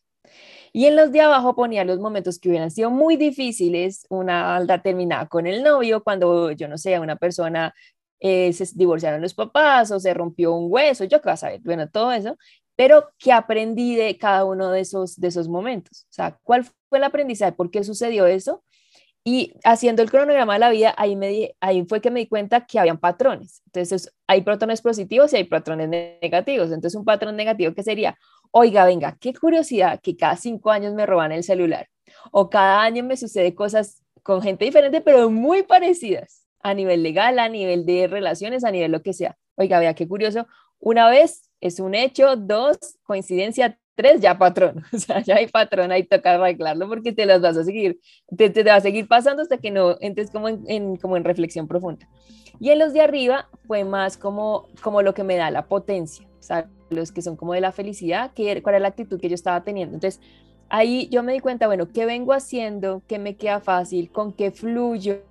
Y 0.73 0.87
en 0.87 0.97
los 0.97 1.13
de 1.13 1.21
abajo 1.21 1.55
ponía 1.55 1.85
los 1.85 1.99
momentos 1.99 2.37
que 2.37 2.49
hubieran 2.49 2.69
sido 2.69 2.91
muy 2.91 3.15
difíciles, 3.15 4.05
una 4.09 4.57
alda 4.57 4.81
terminada 4.81 5.27
con 5.27 5.47
el 5.47 5.63
novio, 5.63 6.03
cuando 6.03 6.51
yo 6.51 6.67
no 6.67 6.77
sé, 6.77 6.99
una 6.99 7.15
persona 7.15 7.73
eh, 8.19 8.51
se 8.53 8.65
divorciaron 8.75 9.21
los 9.21 9.33
papás 9.33 9.91
o 9.91 9.99
se 9.99 10.13
rompió 10.13 10.53
un 10.53 10.71
hueso, 10.71 11.05
yo 11.05 11.21
qué 11.21 11.29
vas 11.29 11.43
a 11.43 11.49
ver, 11.49 11.61
bueno, 11.61 11.89
todo 11.89 12.11
eso, 12.11 12.37
pero 12.75 13.09
¿qué 13.17 13.33
aprendí 13.33 13.95
de 13.95 14.17
cada 14.17 14.45
uno 14.45 14.71
de 14.71 14.81
esos, 14.81 15.19
de 15.19 15.27
esos 15.27 15.49
momentos? 15.49 16.03
O 16.03 16.13
sea, 16.13 16.39
¿cuál 16.43 16.63
fue 16.63 16.97
el 16.97 17.03
aprendizaje? 17.03 17.51
¿Por 17.51 17.71
qué 17.71 17.83
sucedió 17.83 18.25
eso? 18.25 18.63
Y 19.25 19.53
haciendo 19.65 20.01
el 20.01 20.09
cronograma 20.09 20.53
de 20.53 20.59
la 20.59 20.69
vida, 20.69 20.95
ahí, 20.97 21.15
me 21.17 21.55
ahí 21.59 21.85
fue 21.85 21.99
que 21.99 22.09
me 22.09 22.21
di 22.21 22.27
cuenta 22.27 22.65
que 22.65 22.79
habían 22.79 22.97
patrones. 22.97 23.61
Entonces, 23.65 24.13
hay 24.27 24.43
patrones 24.43 24.81
positivos 24.81 25.33
y 25.33 25.35
hay 25.37 25.43
patrones 25.43 25.89
negativos. 25.89 26.71
Entonces, 26.71 26.95
un 26.95 27.03
patrón 27.03 27.35
negativo 27.35 27.73
que 27.73 27.83
sería, 27.83 28.17
oiga, 28.51 28.85
venga, 28.85 29.17
qué 29.19 29.33
curiosidad 29.33 29.99
que 30.01 30.15
cada 30.15 30.37
cinco 30.37 30.71
años 30.71 30.93
me 30.93 31.05
roban 31.05 31.33
el 31.33 31.43
celular. 31.43 31.89
O 32.31 32.49
cada 32.49 32.81
año 32.81 33.03
me 33.03 33.17
sucede 33.17 33.53
cosas 33.53 34.01
con 34.23 34.41
gente 34.41 34.63
diferente, 34.65 35.01
pero 35.01 35.29
muy 35.29 35.63
parecidas 35.63 36.48
a 36.61 36.73
nivel 36.73 37.03
legal, 37.03 37.39
a 37.39 37.49
nivel 37.49 37.85
de 37.85 38.07
relaciones, 38.07 38.63
a 38.63 38.71
nivel 38.71 38.91
lo 38.91 39.01
que 39.01 39.13
sea. 39.13 39.37
Oiga, 39.55 39.79
vea, 39.79 39.93
qué 39.93 40.07
curioso. 40.07 40.47
Una 40.79 41.09
vez 41.09 41.49
es 41.61 41.79
un 41.79 41.95
hecho, 41.95 42.35
dos, 42.35 42.77
coincidencia, 43.03 43.77
tres, 43.95 44.21
ya 44.21 44.37
patrón, 44.37 44.83
o 44.93 44.97
sea, 44.97 45.21
ya 45.21 45.35
hay 45.35 45.47
patrón, 45.47 45.91
ahí 45.91 46.03
toca 46.03 46.35
arreglarlo 46.35 46.87
porque 46.87 47.11
te 47.11 47.25
las 47.25 47.41
vas 47.41 47.57
a 47.57 47.65
seguir, 47.65 47.99
te, 48.37 48.49
te, 48.49 48.63
va 48.63 48.75
a 48.75 48.81
seguir 48.81 49.09
pasando 49.09 49.41
hasta 49.41 49.57
que 49.57 49.71
no 49.71 49.97
entres 49.99 50.31
como 50.31 50.47
en, 50.47 50.95
como 50.95 51.17
en 51.17 51.25
reflexión 51.25 51.67
profunda. 51.67 52.07
Y 52.61 52.69
en 52.69 52.79
los 52.79 52.93
de 52.93 53.01
arriba 53.01 53.49
fue 53.67 53.83
más 53.83 54.17
como, 54.17 54.67
como 54.81 55.01
lo 55.01 55.13
que 55.13 55.23
me 55.23 55.35
da 55.35 55.51
la 55.51 55.67
potencia, 55.67 56.25
o 56.39 56.43
sea, 56.43 56.69
los 56.89 57.11
que 57.11 57.21
son 57.21 57.35
como 57.35 57.53
de 57.53 57.61
la 57.61 57.71
felicidad, 57.71 58.31
que, 58.33 58.61
cuál 58.63 58.75
era 58.75 58.83
la 58.83 58.87
actitud 58.89 59.19
que 59.19 59.29
yo 59.29 59.35
estaba 59.35 59.63
teniendo. 59.63 59.95
Entonces, 59.95 60.21
ahí 60.69 61.09
yo 61.09 61.21
me 61.21 61.33
di 61.33 61.39
cuenta, 61.39 61.67
bueno, 61.67 61.89
¿qué 61.93 62.05
vengo 62.05 62.33
haciendo? 62.33 63.01
¿Qué 63.07 63.19
me 63.19 63.35
queda 63.35 63.59
fácil? 63.59 64.11
¿Con 64.11 64.33
qué 64.33 64.51
fluyo? 64.51 65.23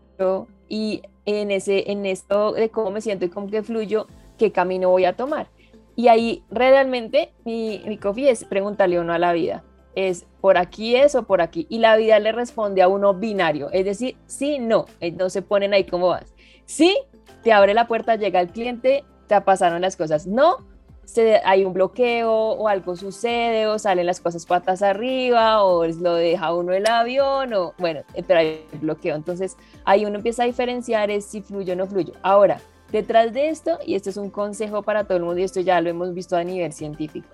Y 0.68 1.02
en, 1.36 1.50
ese, 1.50 1.90
en 1.90 2.06
esto 2.06 2.52
de 2.52 2.70
cómo 2.70 2.90
me 2.90 3.00
siento 3.00 3.26
y 3.26 3.28
con 3.28 3.50
qué 3.50 3.62
fluyo, 3.62 4.06
¿qué 4.38 4.50
camino 4.50 4.88
voy 4.88 5.04
a 5.04 5.14
tomar? 5.14 5.48
Y 5.94 6.08
ahí 6.08 6.42
realmente 6.50 7.32
mi, 7.44 7.82
mi 7.86 7.98
coffee 7.98 8.30
es 8.30 8.44
preguntarle 8.44 9.00
uno 9.00 9.12
a 9.12 9.18
la 9.18 9.32
vida. 9.32 9.64
Es 9.94 10.26
por 10.40 10.56
aquí 10.56 10.94
es 10.94 11.14
o 11.14 11.24
por 11.24 11.42
aquí. 11.42 11.66
Y 11.68 11.78
la 11.78 11.96
vida 11.96 12.18
le 12.20 12.32
responde 12.32 12.82
a 12.82 12.88
uno 12.88 13.14
binario. 13.14 13.68
Es 13.72 13.84
decir, 13.84 14.16
sí, 14.26 14.58
no. 14.58 14.86
Eh, 15.00 15.10
no 15.10 15.28
se 15.28 15.42
ponen 15.42 15.74
ahí 15.74 15.84
como 15.84 16.08
vas. 16.08 16.34
Sí, 16.66 16.96
te 17.42 17.52
abre 17.52 17.74
la 17.74 17.88
puerta, 17.88 18.14
llega 18.14 18.40
el 18.40 18.48
cliente, 18.48 19.04
te 19.26 19.40
pasaron 19.40 19.82
las 19.82 19.96
cosas. 19.96 20.26
No, 20.26 20.66
se, 21.08 21.40
hay 21.42 21.64
un 21.64 21.72
bloqueo 21.72 22.30
o 22.30 22.68
algo 22.68 22.94
sucede 22.94 23.66
o 23.66 23.78
salen 23.78 24.04
las 24.04 24.20
cosas 24.20 24.44
patas 24.44 24.82
arriba 24.82 25.64
o 25.64 25.86
lo 25.86 26.14
deja 26.14 26.52
uno 26.52 26.74
el 26.74 26.86
avión 26.86 27.54
o 27.54 27.72
bueno, 27.78 28.02
eh, 28.12 28.22
pero 28.26 28.40
hay 28.40 28.66
bloqueo. 28.80 29.16
Entonces 29.16 29.56
ahí 29.86 30.04
uno 30.04 30.16
empieza 30.16 30.42
a 30.42 30.46
diferenciar 30.46 31.10
es 31.10 31.24
si 31.24 31.40
fluye 31.40 31.72
o 31.72 31.76
no 31.76 31.86
fluye. 31.86 32.12
Ahora, 32.22 32.60
Detrás 32.92 33.34
de 33.34 33.50
esto, 33.50 33.78
y 33.84 33.96
este 33.96 34.08
es 34.08 34.16
un 34.16 34.30
consejo 34.30 34.80
para 34.80 35.04
todo 35.04 35.18
el 35.18 35.24
mundo, 35.24 35.40
y 35.40 35.44
esto 35.44 35.60
ya 35.60 35.78
lo 35.82 35.90
hemos 35.90 36.14
visto 36.14 36.36
a 36.36 36.42
nivel 36.42 36.72
científico, 36.72 37.28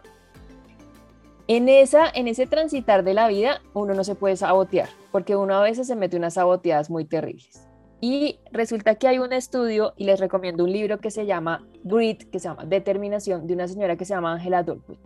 en, 1.47 1.69
esa, 1.69 2.11
en 2.13 2.27
ese 2.27 2.47
transitar 2.47 3.05
de 3.05 3.15
la 3.15 3.29
vida 3.29 3.63
uno 3.73 3.95
no 3.95 4.03
se 4.03 4.17
puede 4.17 4.37
sabotear, 4.37 4.89
porque 5.13 5.37
uno 5.37 5.55
a 5.55 5.63
veces 5.63 5.87
se 5.87 5.95
mete 5.95 6.17
unas 6.17 6.35
saboteadas 6.35 6.91
muy 6.91 7.05
terribles. 7.05 7.64
Y 8.07 8.39
resulta 8.53 8.97
que 8.97 9.09
hay 9.09 9.19
un 9.19 9.33
estudio, 9.33 9.95
y 9.97 10.05
les 10.05 10.21
recomiendo 10.21 10.63
un 10.65 10.71
libro 10.71 10.99
que 10.99 11.11
se 11.11 11.25
llama 11.25 11.67
Grit, 11.85 12.29
que 12.31 12.39
se 12.39 12.49
llama 12.49 12.67
Determinación, 12.67 13.47
de 13.47 13.55
una 13.55 13.67
señora 13.67 13.97
que 13.97 14.05
se 14.05 14.13
llama 14.13 14.35
Angela 14.35 14.63
Duckworth. 14.63 15.01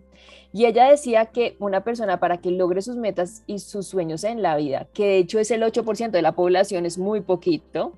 Y 0.52 0.64
ella 0.64 0.90
decía 0.90 1.26
que 1.26 1.54
una 1.61 1.84
persona 1.84 2.18
para 2.18 2.38
que 2.38 2.50
logre 2.50 2.82
sus 2.82 2.96
metas 2.96 3.44
y 3.46 3.61
sus 3.61 3.87
sueños 3.87 4.24
en 4.24 4.42
la 4.42 4.56
vida, 4.56 4.88
que 4.94 5.06
de 5.06 5.18
hecho 5.18 5.38
es 5.38 5.52
el 5.52 5.62
8% 5.62 6.11
de 6.11 6.22
la 6.22 6.32
población, 6.32 6.87
es 6.87 6.98
muy 6.98 7.20
poquito, 7.20 7.92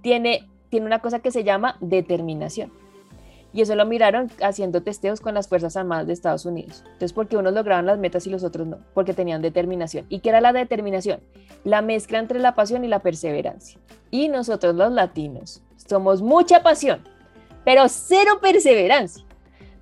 tiene 0.00 0.48
tiene 0.70 0.86
una 0.86 1.00
cosa 1.00 1.18
que 1.18 1.32
se 1.32 1.44
llama 1.44 1.76
determinación. 1.82 2.72
Y 3.52 3.62
eso 3.62 3.74
lo 3.74 3.84
miraron 3.84 4.30
haciendo 4.42 4.82
testeos 4.82 5.20
con 5.20 5.34
las 5.34 5.48
Fuerzas 5.48 5.76
Armadas 5.76 6.06
de 6.06 6.12
Estados 6.12 6.46
Unidos. 6.46 6.82
Entonces, 6.84 7.12
porque 7.12 7.36
unos 7.36 7.52
lograban 7.52 7.86
las 7.86 7.98
metas 7.98 8.26
y 8.26 8.30
los 8.30 8.44
otros 8.44 8.66
no, 8.66 8.78
porque 8.94 9.12
tenían 9.14 9.42
determinación. 9.42 10.06
¿Y 10.08 10.20
qué 10.20 10.28
era 10.28 10.40
la 10.40 10.52
determinación? 10.52 11.20
La 11.64 11.82
mezcla 11.82 12.18
entre 12.18 12.38
la 12.38 12.54
pasión 12.54 12.84
y 12.84 12.88
la 12.88 13.00
perseverancia. 13.00 13.78
Y 14.10 14.28
nosotros 14.28 14.74
los 14.74 14.92
latinos 14.92 15.62
somos 15.88 16.22
mucha 16.22 16.62
pasión, 16.62 17.02
pero 17.64 17.88
cero 17.88 18.38
perseverancia. 18.40 19.24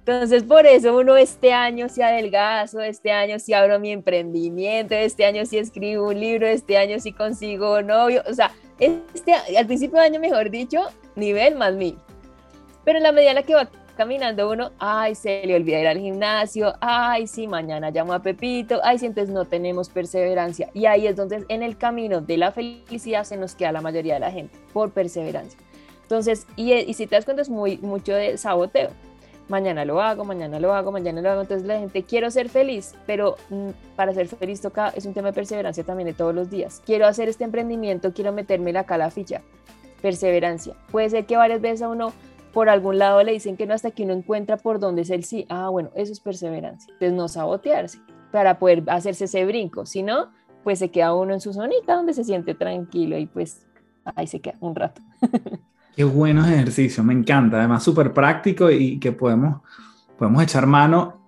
Entonces, 0.09 0.42
por 0.42 0.66
eso 0.66 0.96
uno 0.96 1.18
este 1.18 1.52
año 1.52 1.90
sí 1.90 2.00
adelgazo, 2.00 2.81
este 2.81 3.12
año 3.12 3.38
sí 3.38 3.52
abro 3.52 3.78
mi 3.78 3.92
emprendimiento, 3.92 4.94
este 4.94 5.26
año 5.26 5.44
sí 5.44 5.59
escribo 5.59 6.09
un 6.09 6.18
libro, 6.18 6.46
este 6.46 6.78
año 6.78 6.98
sí 6.98 7.12
consigo 7.12 7.83
novio. 7.83 8.22
O 8.26 8.33
sea, 8.33 8.50
este, 8.78 9.35
al 9.35 9.66
principio 9.66 9.98
de 9.98 10.07
año, 10.07 10.18
mejor 10.18 10.48
dicho, 10.48 10.81
nivel 11.14 11.57
más 11.57 11.74
mil. 11.74 11.98
Pero 12.88 12.96
en 12.96 13.03
la 13.03 13.12
medida 13.12 13.33
en 13.33 13.35
la 13.35 13.42
que 13.42 13.55
va 13.55 13.68
caminando 13.98 14.51
uno, 14.51 14.70
ay, 14.79 15.14
se 15.14 15.46
le 15.46 15.55
olvida 15.55 15.79
ir 15.79 15.88
al 15.88 15.98
gimnasio, 15.98 16.72
ay, 16.81 17.27
sí, 17.27 17.46
mañana 17.46 17.90
llamo 17.90 18.14
a 18.14 18.22
Pepito, 18.22 18.81
ay, 18.83 18.98
sí, 18.98 19.05
entonces 19.05 19.29
no 19.29 19.44
tenemos 19.44 19.90
perseverancia. 19.90 20.70
Y 20.72 20.87
ahí 20.87 21.07
es 21.07 21.14
donde 21.14 21.44
en 21.51 21.62
el 21.62 21.77
camino 21.77 22.22
de 22.22 22.38
la 22.38 22.51
felicidad 22.51 23.24
se 23.24 23.37
nos 23.37 23.55
queda 23.55 23.72
la 23.72 23.83
mayoría 23.83 24.14
de 24.14 24.20
la 24.20 24.31
gente, 24.31 24.57
por 24.72 24.90
perseverancia. 24.90 25.61
Entonces, 26.01 26.46
y, 26.57 26.72
y 26.72 26.94
si 26.94 27.07
te 27.07 27.16
das 27.16 27.27
cuenta, 27.27 27.42
es 27.42 27.51
mucho 27.51 28.14
de 28.14 28.38
saboteo 28.38 28.88
mañana 29.48 29.85
lo 29.85 30.01
hago, 30.01 30.24
mañana 30.24 30.59
lo 30.59 30.72
hago, 30.72 30.90
mañana 30.90 31.20
lo 31.20 31.31
hago. 31.31 31.42
Entonces 31.42 31.68
la 31.68 31.79
gente, 31.79 32.05
quiero 32.05 32.31
ser 32.31 32.48
feliz, 32.48 32.94
pero 33.07 33.37
mm, 33.51 33.68
para 33.96 34.14
ser 34.14 34.29
feliz 34.29 34.62
toca, 34.62 34.94
es 34.96 35.05
un 35.05 35.12
tema 35.12 35.29
de 35.29 35.35
perseverancia 35.35 35.85
también 35.85 36.07
de 36.07 36.14
todos 36.14 36.35
los 36.35 36.48
días. 36.48 36.83
Quiero 36.87 37.07
hacer 37.07 37.29
este 37.29 37.44
emprendimiento, 37.44 38.14
quiero 38.14 38.33
meterme 38.33 38.72
la 38.72 38.85
cala. 38.85 39.12
Perseverancia. 40.01 40.72
Puede 40.90 41.11
ser 41.11 41.27
que 41.27 41.37
varias 41.37 41.61
veces 41.61 41.83
a 41.83 41.88
uno 41.88 42.14
por 42.59 42.68
algún 42.68 42.99
lado 42.99 43.23
le 43.23 43.31
dicen 43.31 43.57
que 43.57 43.68
no 43.68 43.75
hasta 43.75 43.92
que 43.92 44.03
uno 44.03 44.14
encuentra 44.14 44.57
por 44.57 44.81
dónde 44.81 45.03
es 45.03 45.11
el 45.11 45.23
sí. 45.23 45.47
Ah, 45.49 45.68
bueno, 45.68 45.90
eso 45.94 46.11
es 46.11 46.18
perseverancia. 46.18 46.92
Entonces 46.94 47.12
no 47.12 47.29
sabotearse 47.29 48.01
para 48.33 48.59
poder 48.59 48.83
hacerse 48.88 49.27
ese 49.27 49.44
brinco. 49.44 49.87
Si 49.87 50.03
no, 50.03 50.33
pues 50.64 50.81
se 50.81 50.90
queda 50.90 51.14
uno 51.14 51.35
en 51.35 51.40
su 51.40 51.53
zonita 51.53 51.94
donde 51.94 52.14
se 52.14 52.25
siente 52.25 52.57
tranquilo 52.57 53.16
y 53.16 53.27
pues 53.27 53.64
ahí 54.16 54.27
se 54.27 54.40
queda 54.40 54.57
un 54.59 54.75
rato. 54.75 55.01
Qué 55.94 56.03
buenos 56.03 56.49
ejercicios, 56.49 57.07
me 57.07 57.12
encanta. 57.12 57.59
Además, 57.59 57.85
súper 57.85 58.12
práctico 58.12 58.68
y 58.73 58.99
que 58.99 59.12
podemos, 59.12 59.61
podemos 60.18 60.42
echar 60.42 60.66
mano 60.66 61.21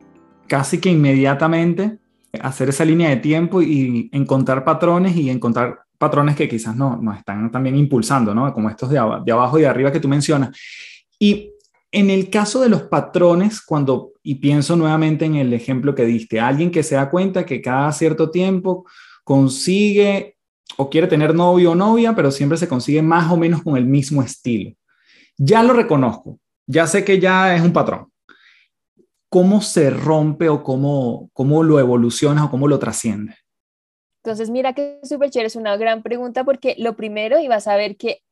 casi 0.48 0.80
que 0.80 0.90
inmediatamente, 0.90 1.98
hacer 2.42 2.70
esa 2.70 2.84
línea 2.84 3.08
de 3.08 3.18
tiempo 3.18 3.62
y 3.62 4.10
encontrar 4.12 4.64
patrones 4.64 5.14
y 5.14 5.30
encontrar 5.30 5.78
patrones 5.96 6.34
que 6.34 6.48
quizás 6.48 6.74
no 6.74 6.96
nos 6.96 7.18
están 7.18 7.52
también 7.52 7.76
impulsando, 7.76 8.34
¿no? 8.34 8.52
Como 8.52 8.68
estos 8.68 8.90
de, 8.90 9.00
de 9.24 9.30
abajo 9.30 9.60
y 9.60 9.62
de 9.62 9.68
arriba 9.68 9.92
que 9.92 10.00
tú 10.00 10.08
mencionas. 10.08 10.58
Y 11.22 11.52
en 11.92 12.08
el 12.08 12.30
caso 12.30 12.60
de 12.60 12.68
los 12.68 12.82
patrones, 12.82 13.60
cuando, 13.60 14.12
y 14.22 14.36
pienso 14.36 14.74
nuevamente 14.74 15.26
en 15.26 15.34
el 15.36 15.52
ejemplo 15.52 15.94
que 15.94 16.04
diste, 16.04 16.40
alguien 16.40 16.70
que 16.70 16.82
se 16.82 16.94
da 16.94 17.10
cuenta 17.10 17.44
que 17.44 17.60
cada 17.60 17.92
cierto 17.92 18.30
tiempo 18.30 18.86
consigue 19.22 20.36
o 20.76 20.88
quiere 20.88 21.06
tener 21.06 21.34
novio 21.34 21.72
o 21.72 21.74
novia, 21.74 22.14
pero 22.14 22.30
siempre 22.30 22.56
se 22.56 22.68
consigue 22.68 23.02
más 23.02 23.30
o 23.30 23.36
menos 23.36 23.62
con 23.62 23.76
el 23.76 23.84
mismo 23.84 24.22
estilo. 24.22 24.74
Ya 25.36 25.62
lo 25.62 25.74
reconozco, 25.74 26.38
ya 26.66 26.86
sé 26.86 27.04
que 27.04 27.20
ya 27.20 27.54
es 27.54 27.62
un 27.62 27.72
patrón. 27.72 28.10
¿Cómo 29.28 29.60
se 29.60 29.90
rompe 29.90 30.48
o 30.48 30.62
cómo, 30.62 31.30
cómo 31.32 31.62
lo 31.62 31.78
evolucionas 31.78 32.44
o 32.44 32.50
cómo 32.50 32.66
lo 32.66 32.78
trasciende? 32.78 33.36
Entonces, 34.22 34.50
mira 34.50 34.74
que 34.74 35.00
súper 35.02 35.30
chévere, 35.30 35.46
es 35.48 35.56
una 35.56 35.76
gran 35.76 36.02
pregunta 36.02 36.44
porque 36.44 36.74
lo 36.78 36.96
primero, 36.96 37.38
y 37.40 37.48
vas 37.48 37.66
a 37.68 37.76
ver 37.76 37.96
que, 37.96 38.22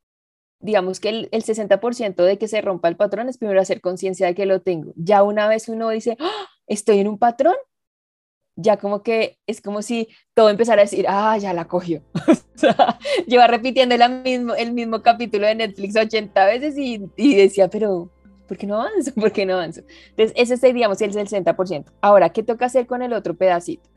digamos 0.60 1.00
que 1.00 1.08
el, 1.08 1.28
el 1.32 1.44
60% 1.44 2.16
de 2.16 2.38
que 2.38 2.48
se 2.48 2.60
rompa 2.60 2.88
el 2.88 2.96
patrón 2.96 3.28
es 3.28 3.38
primero 3.38 3.60
hacer 3.60 3.80
conciencia 3.80 4.26
de 4.26 4.34
que 4.34 4.46
lo 4.46 4.60
tengo. 4.60 4.92
Ya 4.96 5.22
una 5.22 5.48
vez 5.48 5.68
uno 5.68 5.88
dice, 5.90 6.16
¡Ah! 6.20 6.46
estoy 6.66 6.98
en 6.98 7.08
un 7.08 7.18
patrón, 7.18 7.54
ya 8.56 8.76
como 8.76 9.02
que 9.02 9.38
es 9.46 9.60
como 9.60 9.82
si 9.82 10.08
todo 10.34 10.50
empezara 10.50 10.82
a 10.82 10.84
decir, 10.84 11.06
ah, 11.08 11.36
ya 11.38 11.52
la 11.52 11.66
cogió. 11.66 12.02
o 12.14 13.24
lleva 13.26 13.46
repitiendo 13.46 13.94
el 13.94 14.22
mismo, 14.22 14.54
el 14.54 14.72
mismo 14.72 15.02
capítulo 15.02 15.46
de 15.46 15.54
Netflix 15.54 15.96
80 15.96 16.44
veces 16.46 16.76
y, 16.76 17.00
y, 17.16 17.36
decía, 17.36 17.68
pero 17.68 18.10
¿por 18.48 18.56
qué 18.56 18.66
no 18.66 18.80
avanzo? 18.80 19.14
¿Por 19.14 19.30
qué 19.32 19.46
no 19.46 19.54
avanzo? 19.54 19.82
Entonces, 20.10 20.32
ese 20.36 20.56
sería, 20.56 20.88
digamos, 20.88 21.00
el 21.02 21.12
60%. 21.12 21.84
Ahora, 22.00 22.30
¿qué 22.30 22.42
toca 22.42 22.66
hacer 22.66 22.86
con 22.86 23.02
el 23.02 23.12
otro 23.12 23.36
pedacito? 23.36 23.88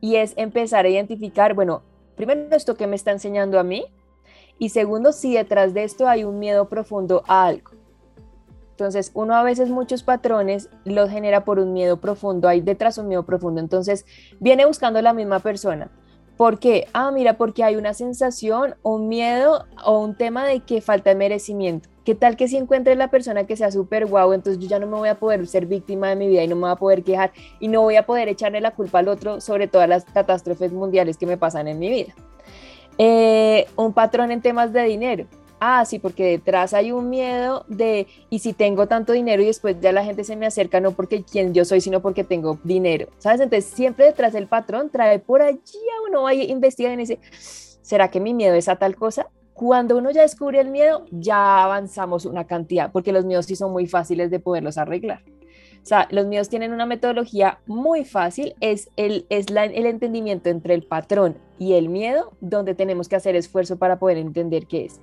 y 0.00 0.16
es 0.16 0.32
empezar 0.36 0.86
a 0.86 0.88
identificar, 0.88 1.54
bueno, 1.54 1.82
primero 2.16 2.54
esto 2.56 2.74
que 2.74 2.86
me 2.86 2.96
está 2.96 3.10
enseñando 3.12 3.60
a 3.60 3.64
mí 3.64 3.84
y 4.60 4.68
segundo, 4.68 5.12
si 5.12 5.34
detrás 5.34 5.72
de 5.72 5.84
esto 5.84 6.06
hay 6.06 6.22
un 6.22 6.38
miedo 6.38 6.68
profundo 6.68 7.24
a 7.26 7.46
algo. 7.46 7.70
Entonces, 8.72 9.10
uno 9.14 9.34
a 9.34 9.42
veces 9.42 9.70
muchos 9.70 10.02
patrones 10.02 10.68
los 10.84 11.08
genera 11.08 11.46
por 11.46 11.58
un 11.58 11.72
miedo 11.72 11.98
profundo, 11.98 12.46
hay 12.46 12.60
detrás 12.60 12.98
un 12.98 13.08
miedo 13.08 13.24
profundo. 13.24 13.58
Entonces, 13.58 14.04
viene 14.38 14.66
buscando 14.66 15.00
la 15.00 15.14
misma 15.14 15.38
persona. 15.38 15.90
¿Por 16.36 16.58
qué? 16.58 16.86
Ah, 16.92 17.10
mira, 17.10 17.38
porque 17.38 17.64
hay 17.64 17.76
una 17.76 17.94
sensación, 17.94 18.74
un 18.82 19.08
miedo 19.08 19.64
o 19.82 19.98
un 19.98 20.14
tema 20.14 20.46
de 20.46 20.60
que 20.60 20.82
falta 20.82 21.08
de 21.08 21.16
merecimiento. 21.16 21.88
¿Qué 22.04 22.14
tal 22.14 22.36
que 22.36 22.46
si 22.46 22.58
encuentre 22.58 22.96
la 22.96 23.08
persona 23.08 23.44
que 23.44 23.56
sea 23.56 23.70
súper 23.70 24.06
guau, 24.06 24.34
entonces 24.34 24.62
yo 24.62 24.68
ya 24.68 24.78
no 24.78 24.86
me 24.86 24.98
voy 24.98 25.08
a 25.08 25.18
poder 25.18 25.46
ser 25.46 25.64
víctima 25.64 26.10
de 26.10 26.16
mi 26.16 26.28
vida 26.28 26.44
y 26.44 26.48
no 26.48 26.56
me 26.56 26.62
voy 26.62 26.70
a 26.72 26.76
poder 26.76 27.02
quejar 27.02 27.32
y 27.60 27.68
no 27.68 27.80
voy 27.80 27.96
a 27.96 28.04
poder 28.04 28.28
echarle 28.28 28.60
la 28.60 28.74
culpa 28.74 28.98
al 28.98 29.08
otro 29.08 29.40
sobre 29.40 29.68
todas 29.68 29.88
las 29.88 30.04
catástrofes 30.04 30.70
mundiales 30.70 31.16
que 31.16 31.24
me 31.24 31.38
pasan 31.38 31.66
en 31.66 31.78
mi 31.78 31.88
vida? 31.88 32.14
Eh, 33.02 33.66
un 33.76 33.94
patrón 33.94 34.30
en 34.30 34.42
temas 34.42 34.74
de 34.74 34.82
dinero. 34.84 35.24
Ah, 35.58 35.86
sí, 35.86 35.98
porque 35.98 36.24
detrás 36.24 36.74
hay 36.74 36.92
un 36.92 37.08
miedo 37.08 37.64
de, 37.66 38.06
y 38.28 38.40
si 38.40 38.52
tengo 38.52 38.88
tanto 38.88 39.14
dinero 39.14 39.40
y 39.42 39.46
después 39.46 39.80
ya 39.80 39.90
la 39.90 40.04
gente 40.04 40.22
se 40.22 40.36
me 40.36 40.44
acerca, 40.44 40.80
no 40.80 40.90
porque 40.90 41.22
quien 41.22 41.54
yo 41.54 41.64
soy, 41.64 41.80
sino 41.80 42.02
porque 42.02 42.24
tengo 42.24 42.58
dinero, 42.62 43.08
¿sabes? 43.16 43.40
Entonces 43.40 43.70
siempre 43.70 44.04
detrás 44.04 44.34
del 44.34 44.48
patrón 44.48 44.90
trae 44.90 45.18
por 45.18 45.40
allí 45.40 45.58
a 45.58 46.10
uno 46.10 46.24
va 46.24 46.34
investiga 46.34 46.92
y 46.92 46.96
dice, 46.96 47.18
¿será 47.80 48.10
que 48.10 48.20
mi 48.20 48.34
miedo 48.34 48.54
es 48.54 48.68
a 48.68 48.76
tal 48.76 48.96
cosa? 48.96 49.28
Cuando 49.54 49.96
uno 49.96 50.10
ya 50.10 50.20
descubre 50.20 50.60
el 50.60 50.68
miedo, 50.68 51.06
ya 51.10 51.64
avanzamos 51.64 52.26
una 52.26 52.46
cantidad, 52.46 52.92
porque 52.92 53.12
los 53.12 53.24
miedos 53.24 53.46
sí 53.46 53.56
son 53.56 53.72
muy 53.72 53.86
fáciles 53.86 54.30
de 54.30 54.40
poderlos 54.40 54.76
arreglar. 54.76 55.22
O 55.82 55.86
sea, 55.86 56.06
los 56.10 56.26
miedos 56.26 56.48
tienen 56.48 56.72
una 56.72 56.86
metodología 56.86 57.58
muy 57.66 58.04
fácil, 58.04 58.54
es, 58.60 58.90
el, 58.96 59.26
es 59.30 59.50
la, 59.50 59.64
el 59.64 59.86
entendimiento 59.86 60.50
entre 60.50 60.74
el 60.74 60.82
patrón 60.82 61.36
y 61.58 61.72
el 61.72 61.88
miedo, 61.88 62.32
donde 62.40 62.74
tenemos 62.74 63.08
que 63.08 63.16
hacer 63.16 63.34
esfuerzo 63.34 63.78
para 63.78 63.98
poder 63.98 64.18
entender 64.18 64.66
qué 64.66 64.84
es. 64.84 65.00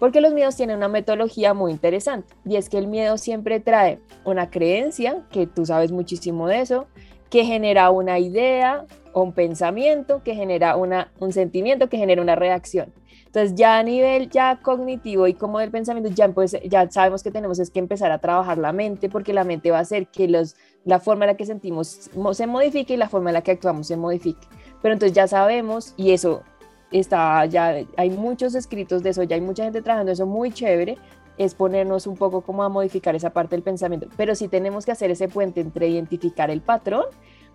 Porque 0.00 0.20
los 0.20 0.34
miedos 0.34 0.56
tienen 0.56 0.76
una 0.76 0.88
metodología 0.88 1.54
muy 1.54 1.70
interesante, 1.70 2.34
y 2.44 2.56
es 2.56 2.68
que 2.68 2.78
el 2.78 2.86
miedo 2.86 3.16
siempre 3.16 3.60
trae 3.60 4.00
una 4.24 4.50
creencia, 4.50 5.24
que 5.30 5.46
tú 5.46 5.66
sabes 5.66 5.92
muchísimo 5.92 6.48
de 6.48 6.60
eso, 6.60 6.86
que 7.34 7.44
genera 7.44 7.90
una 7.90 8.20
idea 8.20 8.84
o 9.12 9.22
un 9.22 9.32
pensamiento, 9.32 10.22
que 10.22 10.36
genera 10.36 10.76
una, 10.76 11.10
un 11.18 11.32
sentimiento, 11.32 11.88
que 11.88 11.98
genera 11.98 12.22
una 12.22 12.36
reacción. 12.36 12.92
Entonces 13.26 13.56
ya 13.56 13.76
a 13.76 13.82
nivel 13.82 14.30
ya 14.30 14.60
cognitivo 14.62 15.26
y 15.26 15.34
como 15.34 15.58
del 15.58 15.72
pensamiento, 15.72 16.10
ya, 16.10 16.28
pues, 16.28 16.56
ya 16.64 16.88
sabemos 16.88 17.24
que 17.24 17.32
tenemos 17.32 17.58
es 17.58 17.70
que 17.70 17.80
empezar 17.80 18.12
a 18.12 18.18
trabajar 18.18 18.58
la 18.58 18.72
mente 18.72 19.08
porque 19.08 19.32
la 19.32 19.42
mente 19.42 19.72
va 19.72 19.78
a 19.78 19.80
hacer 19.80 20.06
que 20.06 20.28
los, 20.28 20.54
la 20.84 21.00
forma 21.00 21.24
en 21.24 21.32
la 21.32 21.36
que 21.36 21.44
sentimos 21.44 22.08
se 22.34 22.46
modifique 22.46 22.94
y 22.94 22.96
la 22.96 23.08
forma 23.08 23.30
en 23.30 23.34
la 23.34 23.42
que 23.42 23.50
actuamos 23.50 23.88
se 23.88 23.96
modifique. 23.96 24.46
Pero 24.80 24.92
entonces 24.92 25.12
ya 25.12 25.26
sabemos 25.26 25.92
y 25.96 26.12
eso 26.12 26.44
está, 26.92 27.46
ya 27.46 27.78
hay 27.96 28.10
muchos 28.10 28.54
escritos 28.54 29.02
de 29.02 29.10
eso, 29.10 29.24
ya 29.24 29.34
hay 29.34 29.42
mucha 29.42 29.64
gente 29.64 29.82
trabajando 29.82 30.12
eso 30.12 30.24
muy 30.24 30.52
chévere, 30.52 30.98
es 31.38 31.54
ponernos 31.54 32.06
un 32.06 32.16
poco 32.16 32.42
como 32.42 32.62
a 32.62 32.68
modificar 32.68 33.14
esa 33.14 33.30
parte 33.30 33.56
del 33.56 33.62
pensamiento. 33.62 34.08
Pero 34.16 34.34
sí 34.34 34.48
tenemos 34.48 34.84
que 34.84 34.92
hacer 34.92 35.10
ese 35.10 35.28
puente 35.28 35.60
entre 35.60 35.88
identificar 35.88 36.50
el 36.50 36.60
patrón, 36.60 37.04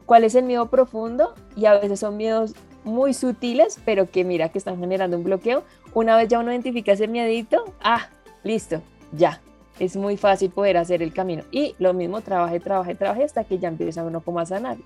cuál 0.06 0.24
es 0.24 0.36
el 0.36 0.44
miedo 0.44 0.68
profundo 0.68 1.34
y 1.56 1.66
a 1.66 1.74
veces 1.76 2.00
son 2.00 2.18
miedos 2.18 2.56
muy 2.84 3.14
sutiles, 3.14 3.80
pero 3.86 4.10
que 4.10 4.24
mira 4.24 4.50
que 4.50 4.58
están 4.58 4.80
generando 4.80 5.18
un 5.18 5.24
bloqueo. 5.24 5.64
Una 5.94 6.18
vez 6.18 6.28
ya 6.28 6.40
uno 6.40 6.52
identifica 6.52 6.94
ese 6.94 7.08
miedito, 7.08 7.64
ah, 7.82 8.10
listo, 8.44 8.82
ya. 9.12 9.42
Es 9.80 9.96
muy 9.96 10.18
fácil 10.18 10.50
poder 10.50 10.78
hacer 10.78 11.02
el 11.02 11.14
camino. 11.14 11.44
Y 11.52 11.76
lo 11.80 11.94
mismo, 11.94 12.22
trabaje, 12.22 12.60
trabaje, 12.60 12.96
trabaje 12.96 13.24
hasta 13.24 13.46
que 13.46 13.60
ya 13.60 13.70
empieza 13.70 14.04
uno 14.04 14.22
como 14.22 14.40
a 14.40 14.46
sanar. 14.46 14.78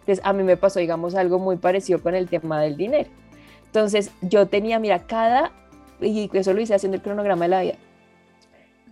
Entonces, 0.00 0.20
a 0.24 0.32
mí 0.32 0.42
me 0.42 0.56
pasó, 0.56 0.80
digamos, 0.80 1.14
algo 1.14 1.38
muy 1.38 1.56
parecido 1.56 2.02
con 2.02 2.14
el 2.14 2.28
tema 2.28 2.60
del 2.60 2.76
dinero. 2.76 3.08
Entonces, 3.66 4.10
yo 4.22 4.46
tenía, 4.46 4.80
mira, 4.80 5.06
cada, 5.06 5.52
y 6.00 6.28
eso 6.32 6.52
lo 6.52 6.60
hice 6.60 6.74
haciendo 6.74 6.96
el 6.96 7.02
cronograma 7.02 7.44
de 7.44 7.48
la 7.48 7.62
vida, 7.62 7.74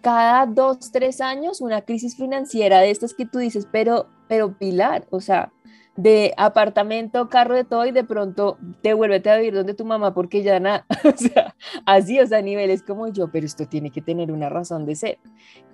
cada 0.00 0.46
dos, 0.46 0.90
tres 0.92 1.20
años 1.20 1.60
una 1.60 1.82
crisis 1.82 2.16
financiera 2.16 2.80
de 2.80 2.90
estas 2.90 3.14
que 3.14 3.26
tú 3.26 3.38
dices, 3.38 3.66
pero, 3.70 4.06
pero 4.28 4.56
Pilar, 4.56 5.06
o 5.10 5.20
sea, 5.20 5.52
de 5.98 6.32
apartamento, 6.36 7.28
carro 7.28 7.56
de 7.56 7.64
todo 7.64 7.84
y 7.84 7.90
de 7.90 8.04
pronto 8.04 8.56
te 8.82 8.94
vuelvete 8.94 9.30
a 9.30 9.36
vivir 9.36 9.54
donde 9.54 9.74
tu 9.74 9.84
mamá 9.84 10.14
porque 10.14 10.44
ya 10.44 10.60
nada, 10.60 10.86
o 11.04 11.16
sea, 11.16 11.56
así, 11.86 12.20
o 12.20 12.26
sea, 12.26 12.40
niveles 12.40 12.82
como 12.82 13.08
yo, 13.08 13.32
pero 13.32 13.44
esto 13.44 13.66
tiene 13.66 13.90
que 13.90 14.00
tener 14.00 14.30
una 14.30 14.48
razón 14.48 14.86
de 14.86 14.94
ser. 14.94 15.18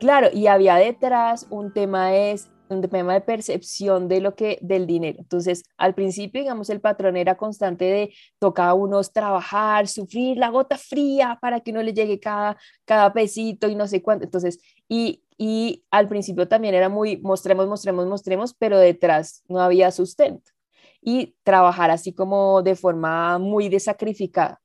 Claro, 0.01 0.29
y 0.33 0.47
había 0.47 0.77
detrás 0.77 1.47
un 1.51 1.75
tema 1.75 2.15
es 2.15 2.51
un 2.69 2.83
tema 2.83 3.15
de 3.15 3.21
percepción 3.21 4.09
de 4.09 4.21
lo 4.21 4.35
que 4.35 4.59
del 4.63 4.87
dinero. 4.87 5.19
Entonces, 5.21 5.65
al 5.77 5.95
principio, 5.95 6.41
digamos, 6.41 6.71
el 6.71 6.81
patrón 6.81 7.17
era 7.17 7.37
constante 7.37 7.85
de 7.85 8.15
tocar 8.39 8.69
a 8.71 8.75
unos 8.75 9.13
trabajar, 9.13 9.89
sufrir 9.89 10.37
la 10.39 10.49
gota 10.49 10.79
fría 10.79 11.39
para 11.41 11.61
que 11.61 11.71
uno 11.71 11.83
le 11.83 11.93
llegue 11.93 12.21
cada, 12.21 12.57
cada 12.85 13.13
pesito 13.13 13.69
y 13.69 13.75
no 13.75 13.87
sé 13.87 14.03
cuánto. 14.03 14.25
Entonces, 14.25 14.59
y 14.89 15.25
y 15.37 15.85
al 15.91 16.09
principio 16.09 16.49
también 16.49 16.75
era 16.75 16.89
muy 16.89 17.17
mostremos, 17.19 17.67
mostremos, 17.67 18.07
mostremos, 18.07 18.55
pero 18.55 18.79
detrás 18.79 19.43
no 19.49 19.61
había 19.61 19.91
sustento 19.91 20.53
y 21.01 21.37
trabajar 21.43 21.91
así 21.91 22.13
como 22.15 22.63
de 22.63 22.77
forma 22.77 23.39
muy 23.39 23.69
desacrificada. 23.69 24.61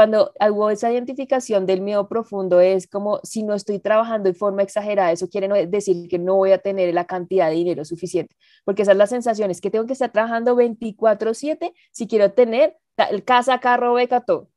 Cuando 0.00 0.32
hubo 0.50 0.70
esa 0.70 0.90
identificación 0.90 1.66
del 1.66 1.82
miedo 1.82 2.08
profundo 2.08 2.58
es 2.60 2.86
como 2.86 3.20
si 3.22 3.42
no 3.42 3.52
estoy 3.52 3.80
trabajando 3.80 4.30
de 4.30 4.34
forma 4.34 4.62
exagerada, 4.62 5.12
eso 5.12 5.28
quiere 5.28 5.66
decir 5.66 6.08
que 6.08 6.18
no 6.18 6.36
voy 6.36 6.52
a 6.52 6.58
tener 6.58 6.94
la 6.94 7.04
cantidad 7.04 7.50
de 7.50 7.56
dinero 7.56 7.84
suficiente, 7.84 8.34
porque 8.64 8.80
esas 8.80 8.92
son 8.92 8.98
las 8.98 9.10
sensaciones 9.10 9.60
que 9.60 9.70
tengo 9.70 9.84
que 9.84 9.92
estar 9.92 10.10
trabajando 10.10 10.56
24/7 10.56 11.74
si 11.92 12.06
quiero 12.06 12.32
tener 12.32 12.78
casa, 13.26 13.60
carro, 13.60 13.92
beca, 13.92 14.22
todo. 14.22 14.48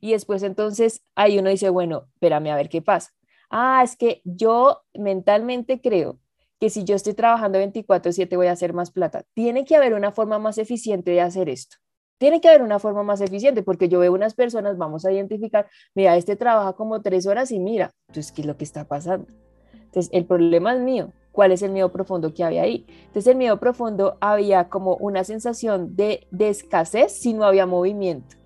Y 0.00 0.12
después 0.12 0.42
entonces 0.42 1.02
ahí 1.14 1.38
uno 1.38 1.50
dice, 1.50 1.68
bueno, 1.68 2.06
espérame 2.14 2.48
a 2.48 2.56
ver 2.56 2.70
qué 2.70 2.80
pasa 2.80 3.10
ah, 3.50 3.82
es 3.84 3.94
que 3.94 4.22
yo 4.24 4.84
mentalmente 4.94 5.82
creo 5.82 6.18
que 6.58 6.70
si 6.70 6.84
yo 6.84 6.96
estoy 6.96 7.12
trabajando 7.12 7.58
24/7 7.58 8.36
voy 8.36 8.46
a 8.46 8.52
hacer 8.52 8.72
más 8.72 8.90
plata. 8.90 9.24
Tiene 9.34 9.66
que 9.66 9.76
haber 9.76 9.92
una 9.92 10.12
forma 10.12 10.38
más 10.38 10.56
eficiente 10.56 11.10
de 11.10 11.20
hacer 11.20 11.50
esto. 11.50 11.76
Tiene 12.18 12.40
que 12.40 12.48
haber 12.48 12.62
una 12.62 12.78
forma 12.78 13.02
más 13.02 13.20
eficiente 13.20 13.62
porque 13.62 13.88
yo 13.88 14.00
veo 14.00 14.12
unas 14.12 14.34
personas, 14.34 14.76
vamos 14.76 15.04
a 15.04 15.12
identificar, 15.12 15.66
mira, 15.94 16.16
este 16.16 16.36
trabaja 16.36 16.72
como 16.74 17.00
tres 17.00 17.26
horas 17.26 17.50
y 17.52 17.58
mira, 17.58 17.92
entonces, 18.08 18.32
¿qué 18.32 18.42
es 18.42 18.46
lo 18.46 18.56
que 18.56 18.64
está 18.64 18.84
pasando? 18.84 19.26
Entonces, 19.72 20.10
el 20.12 20.24
problema 20.24 20.74
es 20.74 20.80
mío. 20.80 21.12
¿Cuál 21.32 21.52
es 21.52 21.62
el 21.62 21.70
miedo 21.70 21.92
profundo 21.92 22.34
que 22.34 22.42
había 22.42 22.62
ahí? 22.62 22.84
Entonces, 22.88 23.28
el 23.28 23.36
miedo 23.36 23.60
profundo 23.60 24.18
había 24.20 24.68
como 24.68 24.96
una 24.96 25.22
sensación 25.22 25.94
de, 25.94 26.26
de 26.32 26.48
escasez 26.48 27.12
si 27.12 27.32
no 27.32 27.44
había 27.44 27.64
movimiento. 27.64 28.36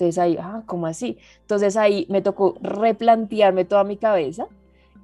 Entonces 0.00 0.18
ahí, 0.18 0.38
ah, 0.40 0.62
¿cómo 0.64 0.86
así? 0.86 1.18
Entonces 1.42 1.76
ahí 1.76 2.06
me 2.08 2.22
tocó 2.22 2.54
replantearme 2.62 3.66
toda 3.66 3.84
mi 3.84 3.98
cabeza 3.98 4.46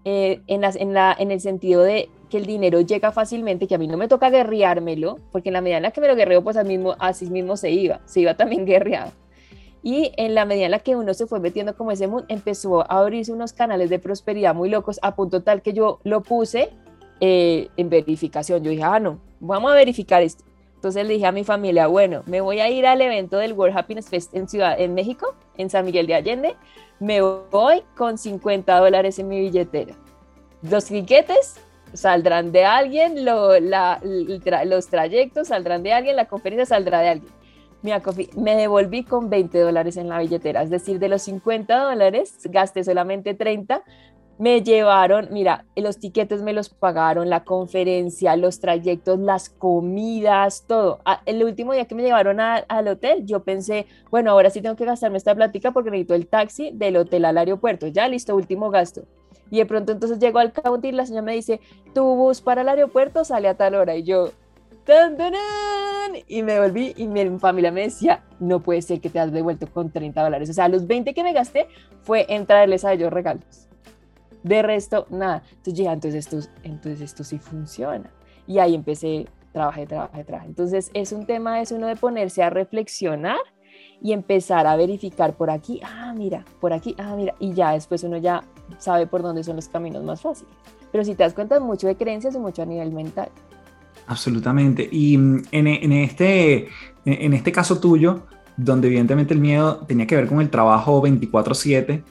eh, 0.07 0.41
en, 0.47 0.65
en, 0.65 0.95
la, 0.95 1.15
en 1.19 1.31
el 1.31 1.41
sentido 1.41 1.83
de 1.83 2.09
que 2.29 2.39
el 2.39 2.47
dinero 2.47 2.81
llega 2.81 3.13
fácilmente, 3.13 3.67
que 3.67 3.75
a 3.75 3.79
mí 3.79 3.87
no 3.87 3.97
me 3.97 4.09
toca 4.09 4.31
guerreármelo, 4.31 5.19
porque 5.33 5.49
en 5.49 5.55
la 5.55 5.61
medida 5.61 5.79
en 5.79 5.85
la 5.85 5.91
que 5.91 6.01
me 6.01 6.09
lo 6.09 6.17
guerreo, 6.17 6.43
pues 6.43 6.57
así 6.57 6.69
mismo, 6.69 6.97
así 6.99 7.31
mismo 7.31 7.57
se 7.57 7.71
iba, 7.71 8.01
se 8.05 8.21
iba 8.21 8.35
también 8.35 8.65
guerreado. 8.67 9.13
Y 9.83 10.13
en 10.17 10.35
la 10.35 10.45
medida 10.45 10.65
en 10.65 10.73
la 10.73 10.81
que 10.81 10.97
uno 10.97 11.15
se 11.15 11.27
fue 11.27 11.39
metiendo 11.39 11.77
como 11.77 11.93
ese 11.93 12.09
mundo, 12.09 12.27
empezó 12.29 12.81
a 12.81 12.99
abrirse 13.01 13.33
unos 13.33 13.53
canales 13.53 13.89
de 13.89 13.99
prosperidad 13.99 14.55
muy 14.55 14.69
locos, 14.69 14.99
a 15.03 15.15
punto 15.15 15.43
tal 15.43 15.63
que 15.63 15.73
yo 15.73 16.01
lo 16.03 16.23
puse 16.23 16.71
eh, 17.21 17.69
en 17.77 17.89
verificación. 17.89 18.65
Yo 18.65 18.71
dije, 18.71 18.83
ah, 18.83 18.99
no, 18.99 19.21
vamos 19.39 19.71
a 19.71 19.75
verificar 19.75 20.23
esto. 20.23 20.45
Entonces 20.75 21.07
le 21.07 21.15
dije 21.15 21.27
a 21.27 21.33
mi 21.33 21.45
familia, 21.45 21.87
bueno, 21.87 22.23
me 22.27 22.41
voy 22.41 22.61
a 22.61 22.69
ir 22.69 22.87
al 22.87 23.01
evento 23.01 23.39
del 23.39 23.53
World 23.53 23.77
Happiness 23.79 24.09
Fest 24.09 24.35
en 24.35 24.49
Ciudad, 24.49 24.79
en 24.79 24.95
México, 24.95 25.35
en 25.57 25.71
San 25.71 25.85
Miguel 25.85 26.07
de 26.07 26.15
Allende. 26.15 26.57
Me 27.01 27.21
voy 27.21 27.83
con 27.97 28.19
50 28.19 28.79
dólares 28.79 29.19
en 29.19 29.29
mi 29.29 29.41
billetera. 29.41 29.95
Los 30.63 30.87
tiquetes 30.87 31.61
saldrán 31.97 32.53
de 32.53 32.65
alguien, 32.65 33.25
los 33.25 34.87
trayectos 34.89 35.49
saldrán 35.49 35.83
de 35.83 35.93
alguien, 35.93 36.17
la 36.17 36.27
conferencia 36.27 36.67
saldrá 36.67 37.01
de 37.01 37.09
alguien. 37.09 37.33
Me 38.37 38.57
devolví 38.57 39.05
con 39.05 39.31
20 39.31 39.59
dólares 39.59 39.97
en 39.97 40.09
la 40.09 40.19
billetera, 40.19 40.63
es 40.63 40.71
decir, 40.71 40.99
de 40.99 41.09
los 41.09 41.23
50 41.23 41.77
dólares 41.77 42.39
gasté 42.45 42.83
solamente 42.83 43.35
30 43.35 43.83
me 44.39 44.63
llevaron, 44.63 45.29
mira, 45.31 45.65
los 45.77 45.99
tiquetes 45.99 46.43
me 46.43 46.53
los 46.53 46.69
pagaron, 46.69 47.31
la 47.31 47.45
conferencia, 47.45 48.37
los 48.37 48.61
trayectos, 48.61 49.19
las 49.19 49.49
comidas, 49.49 50.65
todo. 50.67 51.01
Ah, 51.05 51.23
el 51.25 51.43
último 51.43 51.73
día 51.73 51.87
que 51.87 51.95
me 51.95 52.03
llevaron 52.03 52.41
al 52.41 52.89
hotel, 52.89 53.25
yo 53.25 53.45
pensé, 53.45 53.87
bueno, 54.11 54.31
ahora 54.31 54.51
sí 54.51 54.61
tengo 54.61 54.77
que 54.77 54.85
gastarme 54.85 55.17
esta 55.17 55.35
plática 55.35 55.73
porque 55.73 55.91
necesito 55.91 56.15
el 56.15 56.27
taxi 56.27 56.71
del 56.75 56.99
hotel 56.99 57.25
al 57.25 57.39
aeropuerto. 57.39 57.87
Ya 57.87 58.09
listo, 58.09 58.37
último 58.37 58.71
gasto. 58.71 59.05
Y 59.51 59.59
de 59.59 59.67
pronto 59.67 59.93
entonces 59.93 60.19
llego 60.19 60.39
al 60.39 60.53
counter 60.53 60.95
la 60.95 61.07
señora 61.07 61.23
me 61.23 61.35
dice, 61.35 61.61
tu 61.95 62.05
bus 62.17 62.41
para 62.41 62.63
el 62.63 62.69
aeropuerto 62.69 63.25
sale 63.25 63.49
a 63.49 63.57
tal 63.57 63.75
hora. 63.75 63.97
Y 63.97 64.03
yo, 64.03 64.31
¡Tan, 64.85 65.17
y 66.29 66.43
me 66.45 66.61
volví 66.61 66.95
y 66.97 67.09
mi 67.09 67.39
familia 67.41 67.73
me 67.73 67.83
decía, 67.83 68.23
no 68.39 68.63
puede 68.63 68.83
ser 68.83 69.01
que 69.01 69.11
te 69.11 69.19
has 69.19 69.33
devuelto 69.33 69.67
con 69.67 69.91
30 69.91 70.23
dólares. 70.23 70.49
O 70.49 70.53
sea, 70.53 70.69
los 70.69 70.87
20 70.87 71.13
que 71.13 71.25
me 71.25 71.33
gasté 71.33 71.67
fue 72.03 72.25
en 72.29 72.47
traerles 72.47 72.85
a 72.85 72.93
ellos 72.93 73.13
regalos. 73.13 73.69
De 74.45 74.63
resto, 74.63 75.07
nada. 75.11 75.43
Entonces 75.51 75.75
ya, 75.75 75.93
entonces 75.93 76.27
esto, 76.27 76.49
entonces 76.63 77.01
esto 77.01 77.25
sí 77.25 77.39
funciona. 77.39 78.13
Y 78.47 78.61
ahí 78.61 78.77
empecé, 78.77 79.27
trabajé, 79.53 79.87
trabajé, 79.87 80.23
trabajé. 80.23 80.47
Entonces 80.47 80.91
es 80.95 81.11
un 81.11 81.27
tema, 81.27 81.61
es 81.61 81.73
uno 81.73 81.89
de 81.89 81.97
ponerse 81.97 82.45
a 82.45 82.51
reflexionar 82.51 83.39
y 84.03 84.13
empezar 84.13 84.67
a 84.67 84.77
verificar 84.77 85.35
por 85.35 85.51
aquí, 85.51 85.81
ah, 85.85 86.15
mira, 86.17 86.45
por 86.61 86.73
aquí, 86.73 86.95
ah, 86.99 87.15
mira, 87.17 87.35
y 87.39 87.53
ya 87.55 87.73
después 87.73 88.03
uno 88.05 88.17
ya 88.19 88.45
sabe 88.79 89.07
por 89.07 89.23
dónde 89.23 89.43
son 89.43 89.57
los 89.57 89.69
caminos 89.69 90.03
más 90.05 90.21
fáciles. 90.21 90.53
Pero 90.93 91.05
si 91.05 91.15
te 91.15 91.23
das 91.23 91.35
cuenta, 91.35 91.59
mucho 91.61 91.87
de 91.87 91.97
creencias 91.97 92.35
y 92.35 92.39
mucho 92.39 92.63
a 92.63 92.67
nivel 92.67 92.93
mental. 92.93 93.29
Absolutamente. 94.07 94.89
Y 94.91 95.19
mm, 95.19 95.43
en, 95.51 95.67
en, 95.67 95.93
este, 95.93 96.69
en 97.05 97.35
este 97.35 97.53
caso 97.53 97.81
tuyo, 97.81 98.27
donde 98.57 98.89
evidentemente 98.89 99.35
el 99.35 99.41
miedo 99.41 99.79
tenía 99.87 100.07
que 100.07 100.17
ver 100.17 100.29
con 100.29 100.41
el 100.41 100.51
trabajo 100.51 101.03
24/7, 101.03 102.03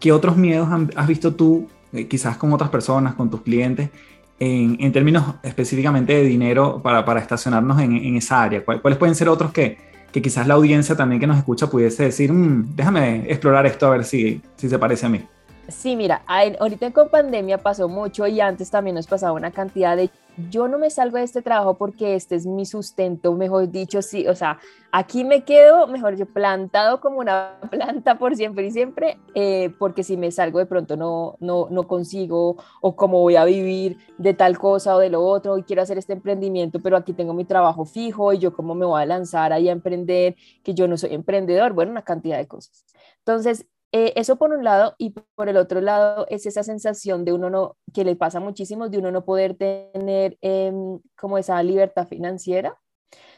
¿Qué 0.00 0.12
otros 0.12 0.36
miedos 0.36 0.68
has 0.94 1.06
visto 1.08 1.34
tú, 1.34 1.68
eh, 1.92 2.06
quizás 2.06 2.36
con 2.36 2.52
otras 2.52 2.70
personas, 2.70 3.14
con 3.14 3.30
tus 3.30 3.42
clientes, 3.42 3.90
en, 4.38 4.92
términos 4.92 5.34
específicamente 5.42 6.12
de 6.12 6.22
dinero 6.22 6.80
para, 6.80 7.04
para 7.04 7.20
estacionarnos 7.20 7.80
en, 7.80 7.96
en, 7.96 8.16
esa 8.16 8.42
área? 8.42 8.64
¿Cuáles 8.64 8.96
pueden 8.96 9.16
ser 9.16 9.28
otros 9.28 9.50
que, 9.50 9.78
que, 10.12 10.22
quizás 10.22 10.46
la 10.46 10.54
audiencia 10.54 10.96
también 10.96 11.20
que 11.20 11.26
nos 11.26 11.38
escucha 11.38 11.68
pudiese 11.68 12.04
decir, 12.04 12.32
mm, 12.32 12.76
déjame 12.76 13.30
explorar 13.30 13.66
esto 13.66 13.86
a 13.86 13.90
ver 13.90 14.04
si, 14.04 14.40
si 14.56 14.68
se 14.68 14.78
parece 14.78 15.06
a 15.06 15.08
mí? 15.08 15.24
Sí, 15.68 15.96
mira, 15.96 16.22
ahorita 16.26 16.90
con 16.92 17.10
pandemia 17.10 17.58
pasó 17.58 17.88
mucho 17.88 18.26
y 18.26 18.40
antes 18.40 18.70
también 18.70 18.96
nos 18.96 19.06
pasaba 19.06 19.32
una 19.32 19.50
cantidad 19.50 19.96
de 19.96 20.10
yo 20.50 20.68
no 20.68 20.78
me 20.78 20.90
salgo 20.90 21.18
de 21.18 21.24
este 21.24 21.42
trabajo 21.42 21.74
porque 21.74 22.14
este 22.14 22.36
es 22.36 22.46
mi 22.46 22.64
sustento, 22.64 23.32
mejor 23.34 23.70
dicho, 23.70 24.02
sí, 24.02 24.26
o 24.28 24.34
sea, 24.34 24.58
aquí 24.92 25.24
me 25.24 25.44
quedo, 25.44 25.86
mejor 25.88 26.16
yo, 26.16 26.26
plantado 26.26 27.00
como 27.00 27.18
una 27.18 27.58
planta 27.70 28.18
por 28.18 28.36
siempre 28.36 28.66
y 28.66 28.70
siempre, 28.70 29.18
eh, 29.34 29.74
porque 29.78 30.04
si 30.04 30.16
me 30.16 30.30
salgo 30.30 30.58
de 30.58 30.66
pronto 30.66 30.96
no, 30.96 31.36
no, 31.40 31.68
no 31.70 31.88
consigo 31.88 32.56
o 32.80 32.96
cómo 32.96 33.20
voy 33.20 33.36
a 33.36 33.44
vivir 33.44 33.98
de 34.16 34.34
tal 34.34 34.58
cosa 34.58 34.94
o 34.94 34.98
de 34.98 35.10
lo 35.10 35.24
otro 35.24 35.58
y 35.58 35.64
quiero 35.64 35.82
hacer 35.82 35.98
este 35.98 36.12
emprendimiento, 36.12 36.80
pero 36.80 36.96
aquí 36.96 37.12
tengo 37.12 37.34
mi 37.34 37.44
trabajo 37.44 37.84
fijo 37.84 38.32
y 38.32 38.38
yo 38.38 38.52
cómo 38.52 38.74
me 38.74 38.86
voy 38.86 39.02
a 39.02 39.06
lanzar 39.06 39.52
ahí 39.52 39.68
a 39.68 39.72
emprender, 39.72 40.36
que 40.62 40.74
yo 40.74 40.86
no 40.86 40.96
soy 40.96 41.14
emprendedor, 41.14 41.72
bueno, 41.72 41.90
una 41.90 42.02
cantidad 42.02 42.38
de 42.38 42.46
cosas. 42.46 42.84
Entonces, 43.18 43.66
eh, 43.92 44.12
eso 44.16 44.36
por 44.36 44.52
un 44.52 44.64
lado 44.64 44.94
y 44.98 45.10
por 45.10 45.48
el 45.48 45.56
otro 45.56 45.80
lado 45.80 46.26
es 46.28 46.44
esa 46.46 46.62
sensación 46.62 47.24
de 47.24 47.32
uno 47.32 47.48
no, 47.50 47.76
que 47.94 48.04
le 48.04 48.16
pasa 48.16 48.40
muchísimo, 48.40 48.88
de 48.88 48.98
uno 48.98 49.10
no 49.10 49.24
poder 49.24 49.54
tener 49.54 50.36
em, 50.42 51.00
como 51.16 51.38
esa 51.38 51.62
libertad 51.62 52.06
financiera. 52.06 52.78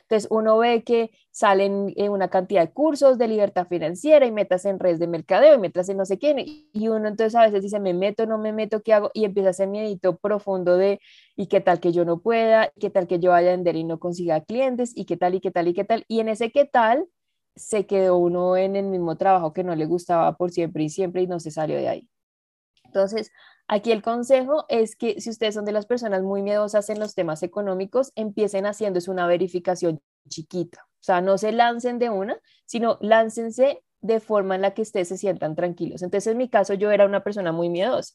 Entonces 0.02 0.28
uno 0.32 0.58
ve 0.58 0.82
que 0.82 1.12
salen 1.30 1.92
eh, 1.96 2.08
una 2.08 2.28
cantidad 2.28 2.62
de 2.66 2.72
cursos 2.72 3.16
de 3.16 3.28
libertad 3.28 3.68
financiera 3.68 4.26
y 4.26 4.32
metas 4.32 4.64
en 4.64 4.80
redes 4.80 4.98
de 4.98 5.06
mercadeo 5.06 5.54
y 5.54 5.58
metas 5.58 5.88
en 5.88 5.98
no 5.98 6.04
sé 6.04 6.18
qué, 6.18 6.34
y 6.72 6.88
uno 6.88 7.06
entonces 7.06 7.36
a 7.36 7.42
veces 7.42 7.62
dice, 7.62 7.78
me 7.78 7.94
meto, 7.94 8.26
no 8.26 8.36
me 8.36 8.52
meto, 8.52 8.82
¿qué 8.82 8.92
hago? 8.92 9.10
Y 9.14 9.24
empieza 9.24 9.50
hacer 9.50 9.68
miedito 9.68 10.16
profundo 10.16 10.76
de, 10.76 11.00
¿y 11.36 11.46
qué 11.46 11.60
tal 11.60 11.78
que 11.78 11.92
yo 11.92 12.04
no 12.04 12.20
pueda? 12.20 12.72
¿Qué 12.80 12.90
tal 12.90 13.06
que 13.06 13.20
yo 13.20 13.30
vaya 13.30 13.50
a 13.50 13.52
vender 13.52 13.76
y 13.76 13.84
no 13.84 14.00
consiga 14.00 14.40
clientes? 14.40 14.92
¿Y 14.96 15.04
qué 15.04 15.16
tal, 15.16 15.36
y 15.36 15.40
qué 15.40 15.52
tal, 15.52 15.68
y 15.68 15.74
qué 15.74 15.84
tal? 15.84 16.04
Y 16.08 16.18
en 16.18 16.28
ese 16.28 16.50
qué 16.50 16.64
tal, 16.64 17.06
se 17.60 17.86
quedó 17.86 18.16
uno 18.16 18.56
en 18.56 18.76
el 18.76 18.86
mismo 18.86 19.16
trabajo 19.16 19.52
que 19.52 19.64
no 19.64 19.74
le 19.74 19.86
gustaba 19.86 20.36
por 20.36 20.50
siempre 20.50 20.84
y 20.84 20.88
siempre 20.88 21.22
y 21.22 21.26
no 21.26 21.40
se 21.40 21.50
salió 21.50 21.76
de 21.76 21.88
ahí. 21.88 22.08
Entonces, 22.84 23.30
aquí 23.68 23.92
el 23.92 24.02
consejo 24.02 24.64
es 24.68 24.96
que 24.96 25.20
si 25.20 25.30
ustedes 25.30 25.54
son 25.54 25.64
de 25.64 25.72
las 25.72 25.86
personas 25.86 26.22
muy 26.22 26.42
miedosas 26.42 26.90
en 26.90 26.98
los 26.98 27.14
temas 27.14 27.42
económicos, 27.42 28.12
empiecen 28.14 28.64
haciéndose 28.66 29.10
una 29.10 29.26
verificación 29.26 30.00
chiquita. 30.28 30.82
O 30.82 31.02
sea, 31.02 31.20
no 31.20 31.38
se 31.38 31.52
lancen 31.52 31.98
de 31.98 32.10
una, 32.10 32.38
sino 32.66 32.98
láncense 33.00 33.82
de 34.00 34.20
forma 34.20 34.54
en 34.54 34.62
la 34.62 34.74
que 34.74 34.82
ustedes 34.82 35.08
se 35.08 35.18
sientan 35.18 35.54
tranquilos. 35.54 36.02
Entonces, 36.02 36.30
en 36.32 36.38
mi 36.38 36.48
caso, 36.48 36.74
yo 36.74 36.90
era 36.90 37.06
una 37.06 37.22
persona 37.22 37.52
muy 37.52 37.68
miedosa. 37.68 38.14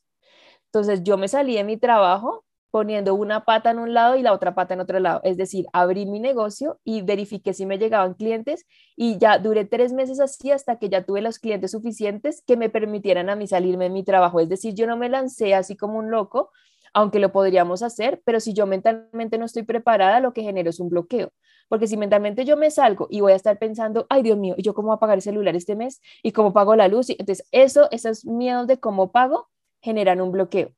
Entonces, 0.66 1.04
yo 1.04 1.18
me 1.18 1.28
salí 1.28 1.56
de 1.56 1.64
mi 1.64 1.78
trabajo 1.78 2.45
poniendo 2.76 3.16
una 3.16 3.46
pata 3.46 3.72
en 3.72 3.80
un 3.80 3.94
lado 3.94 4.18
y 4.18 4.22
la 4.22 4.34
otra 4.34 4.54
pata 4.54 4.74
en 4.74 4.82
otro 4.82 5.00
lado. 5.00 5.22
Es 5.24 5.38
decir, 5.38 5.66
abrí 5.72 6.06
mi 6.06 6.20
negocio 6.20 6.82
y 6.84 7.04
verifiqué 7.04 7.54
si 7.54 7.66
me 7.66 7.78
llegaban 7.78 8.16
clientes 8.16 8.66
y 8.98 9.18
ya 9.18 9.40
duré 9.40 9.64
tres 9.64 9.94
meses 9.94 10.20
así 10.20 10.52
hasta 10.52 10.78
que 10.78 10.90
ya 10.90 11.06
tuve 11.06 11.22
los 11.22 11.40
clientes 11.40 11.72
suficientes 11.72 12.44
que 12.46 12.58
me 12.58 12.70
permitieran 12.70 13.30
a 13.30 13.38
mí 13.38 13.48
salirme 13.48 13.86
de 13.86 13.92
mi 13.92 14.04
trabajo. 14.04 14.42
Es 14.42 14.50
decir, 14.50 14.74
yo 14.74 14.88
no 14.88 14.98
me 14.98 15.08
lancé 15.08 15.56
así 15.56 15.78
como 15.78 16.00
un 16.00 16.12
loco, 16.12 16.52
aunque 16.94 17.20
lo 17.20 17.32
podríamos 17.32 17.82
hacer, 17.82 18.22
pero 18.26 18.42
si 18.42 18.54
yo 18.54 18.68
mentalmente 18.68 19.38
no 19.38 19.46
estoy 19.46 19.64
preparada, 19.64 20.20
lo 20.20 20.34
que 20.34 20.44
genero 20.44 20.70
es 20.70 20.82
un 20.82 20.90
bloqueo. 20.90 21.32
Porque 21.70 21.88
si 21.88 21.96
mentalmente 21.96 22.44
yo 22.44 22.58
me 22.58 22.72
salgo 22.72 23.08
y 23.10 23.22
voy 23.22 23.32
a 23.32 23.36
estar 23.38 23.58
pensando, 23.58 24.06
ay 24.10 24.22
Dios 24.22 24.38
mío, 24.38 24.54
¿y 24.58 24.64
yo 24.64 24.74
cómo 24.74 24.90
voy 24.90 24.98
a 24.98 25.00
pagar 25.00 25.18
el 25.20 25.22
celular 25.22 25.56
este 25.56 25.78
mes? 25.78 26.02
¿Y 26.24 26.34
cómo 26.34 26.52
pago 26.52 26.76
la 26.76 26.90
luz? 26.90 27.10
Entonces, 27.10 27.48
eso, 27.54 27.88
esos 27.92 28.26
miedos 28.26 28.68
de 28.68 28.82
cómo 28.82 29.14
pago 29.14 29.48
generan 29.80 30.20
un 30.20 30.34
bloqueo. 30.34 30.74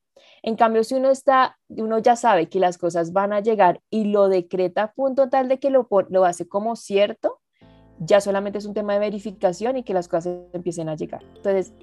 En 0.48 0.56
cambio, 0.56 0.86
si 0.86 0.96
uno 0.96 1.10
está, 1.10 1.60
uno 1.68 2.00
ya 2.00 2.16
sabe 2.16 2.48
que 2.48 2.62
las 2.62 2.78
cosas 2.78 3.12
van 3.12 3.34
a 3.34 3.42
llegar 3.42 3.82
y 3.90 4.06
lo 4.06 4.30
decreta 4.30 4.84
a 4.84 4.92
punto 4.94 5.28
tal 5.28 5.50
de 5.50 5.60
que 5.60 5.70
lo, 5.70 5.90
lo 6.08 6.24
hace 6.24 6.48
como 6.48 6.78
cierto, 6.78 7.42
ya 8.00 8.22
solamente 8.22 8.60
es 8.60 8.66
un 8.66 8.74
tema 8.74 8.94
de 8.94 9.00
verificación 9.00 9.76
y 9.76 9.84
que 9.84 9.94
las 9.94 10.08
cosas 10.08 10.38
empiecen 10.54 10.88
a 10.88 10.96
llegar. 10.96 11.22
Entonces, 11.36 11.74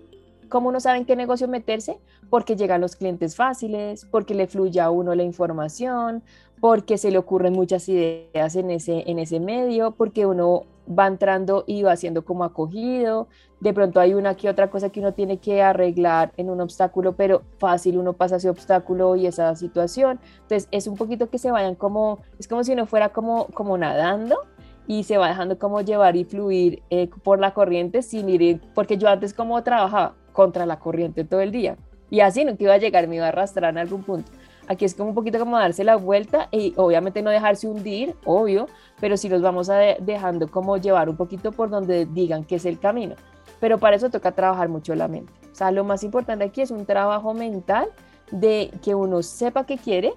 ¿cómo 0.48 0.68
uno 0.68 0.80
sabe 0.80 0.98
en 0.98 1.04
qué 1.04 1.16
negocio 1.16 1.48
meterse? 1.48 1.98
Porque 2.30 2.56
llegan 2.56 2.80
los 2.80 2.96
clientes 2.96 3.36
fáciles, 3.36 4.06
porque 4.10 4.34
le 4.34 4.46
fluye 4.46 4.80
a 4.80 4.90
uno 4.90 5.14
la 5.14 5.22
información, 5.22 6.22
porque 6.60 6.98
se 6.98 7.10
le 7.10 7.18
ocurren 7.18 7.52
muchas 7.52 7.88
ideas 7.88 8.56
en 8.56 8.70
ese, 8.70 9.04
en 9.10 9.18
ese 9.18 9.40
medio, 9.40 9.92
porque 9.92 10.26
uno 10.26 10.64
va 10.86 11.06
entrando 11.06 11.64
y 11.66 11.82
va 11.82 11.96
siendo 11.96 12.24
como 12.24 12.44
acogido. 12.44 13.28
De 13.60 13.72
pronto 13.72 14.00
hay 14.00 14.14
una 14.14 14.34
que 14.34 14.48
otra 14.48 14.70
cosa 14.70 14.90
que 14.90 15.00
uno 15.00 15.14
tiene 15.14 15.38
que 15.38 15.62
arreglar 15.62 16.32
en 16.36 16.50
un 16.50 16.60
obstáculo, 16.60 17.14
pero 17.14 17.42
fácil 17.58 17.98
uno 17.98 18.12
pasa 18.12 18.36
ese 18.36 18.50
obstáculo 18.50 19.16
y 19.16 19.26
esa 19.26 19.54
situación. 19.56 20.20
Entonces 20.42 20.68
es 20.70 20.86
un 20.86 20.96
poquito 20.96 21.30
que 21.30 21.38
se 21.38 21.50
vayan 21.50 21.74
como, 21.74 22.18
es 22.38 22.48
como 22.48 22.64
si 22.64 22.72
uno 22.72 22.86
fuera 22.86 23.10
como, 23.10 23.46
como 23.48 23.78
nadando 23.78 24.38
y 24.86 25.04
se 25.04 25.16
va 25.16 25.28
dejando 25.28 25.58
como 25.58 25.80
llevar 25.80 26.16
y 26.16 26.24
fluir 26.24 26.82
eh, 26.90 27.08
por 27.22 27.38
la 27.40 27.54
corriente 27.54 28.02
sin 28.02 28.28
ir, 28.28 28.60
porque 28.74 28.98
yo 28.98 29.08
antes 29.08 29.32
como 29.32 29.62
trabajaba 29.62 30.14
contra 30.34 30.66
la 30.66 30.78
corriente 30.78 31.24
todo 31.24 31.40
el 31.40 31.50
día 31.50 31.78
y 32.10 32.20
así 32.20 32.44
no 32.44 32.54
iba 32.58 32.74
a 32.74 32.78
llegar, 32.78 33.08
me 33.08 33.16
iba 33.16 33.24
a 33.24 33.28
arrastrar 33.28 33.72
en 33.72 33.78
algún 33.78 34.02
punto. 34.02 34.30
Aquí 34.68 34.84
es 34.84 34.94
como 34.94 35.08
un 35.08 35.14
poquito 35.14 35.38
como 35.38 35.58
darse 35.58 35.84
la 35.84 35.96
vuelta 35.96 36.48
y 36.52 36.72
obviamente 36.76 37.22
no 37.22 37.30
dejarse 37.30 37.66
hundir, 37.66 38.14
obvio, 38.24 38.66
pero 39.00 39.16
sí 39.16 39.28
los 39.28 39.42
vamos 39.42 39.68
a 39.68 39.78
dejando 40.00 40.48
como 40.48 40.76
llevar 40.76 41.08
un 41.08 41.16
poquito 41.16 41.50
por 41.50 41.70
donde 41.70 42.06
digan 42.06 42.44
que 42.44 42.54
es 42.54 42.66
el 42.66 42.78
camino. 42.78 43.16
Pero 43.60 43.78
para 43.78 43.96
eso 43.96 44.10
toca 44.10 44.32
trabajar 44.32 44.68
mucho 44.68 44.94
la 44.94 45.08
mente. 45.08 45.32
O 45.50 45.54
sea, 45.54 45.70
lo 45.70 45.84
más 45.84 46.04
importante 46.04 46.44
aquí 46.44 46.62
es 46.62 46.70
un 46.70 46.86
trabajo 46.86 47.34
mental 47.34 47.88
de 48.30 48.70
que 48.82 48.94
uno 48.94 49.22
sepa 49.22 49.66
qué 49.66 49.76
quiere, 49.76 50.14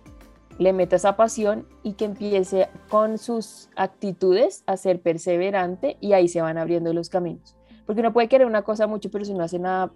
le 0.59 0.73
meta 0.73 0.95
esa 0.95 1.15
pasión 1.15 1.67
y 1.83 1.93
que 1.93 2.05
empiece 2.05 2.69
con 2.89 3.17
sus 3.17 3.69
actitudes 3.75 4.63
a 4.65 4.77
ser 4.77 5.01
perseverante 5.01 5.97
y 5.99 6.13
ahí 6.13 6.27
se 6.27 6.41
van 6.41 6.57
abriendo 6.57 6.93
los 6.93 7.09
caminos. 7.09 7.56
Porque 7.87 8.01
uno 8.01 8.13
puede 8.13 8.27
querer 8.27 8.45
una 8.45 8.61
cosa 8.61 8.85
mucho, 8.85 9.09
pero 9.09 9.25
si 9.25 9.33
no 9.33 9.43
hace 9.43 9.57
nada 9.57 9.91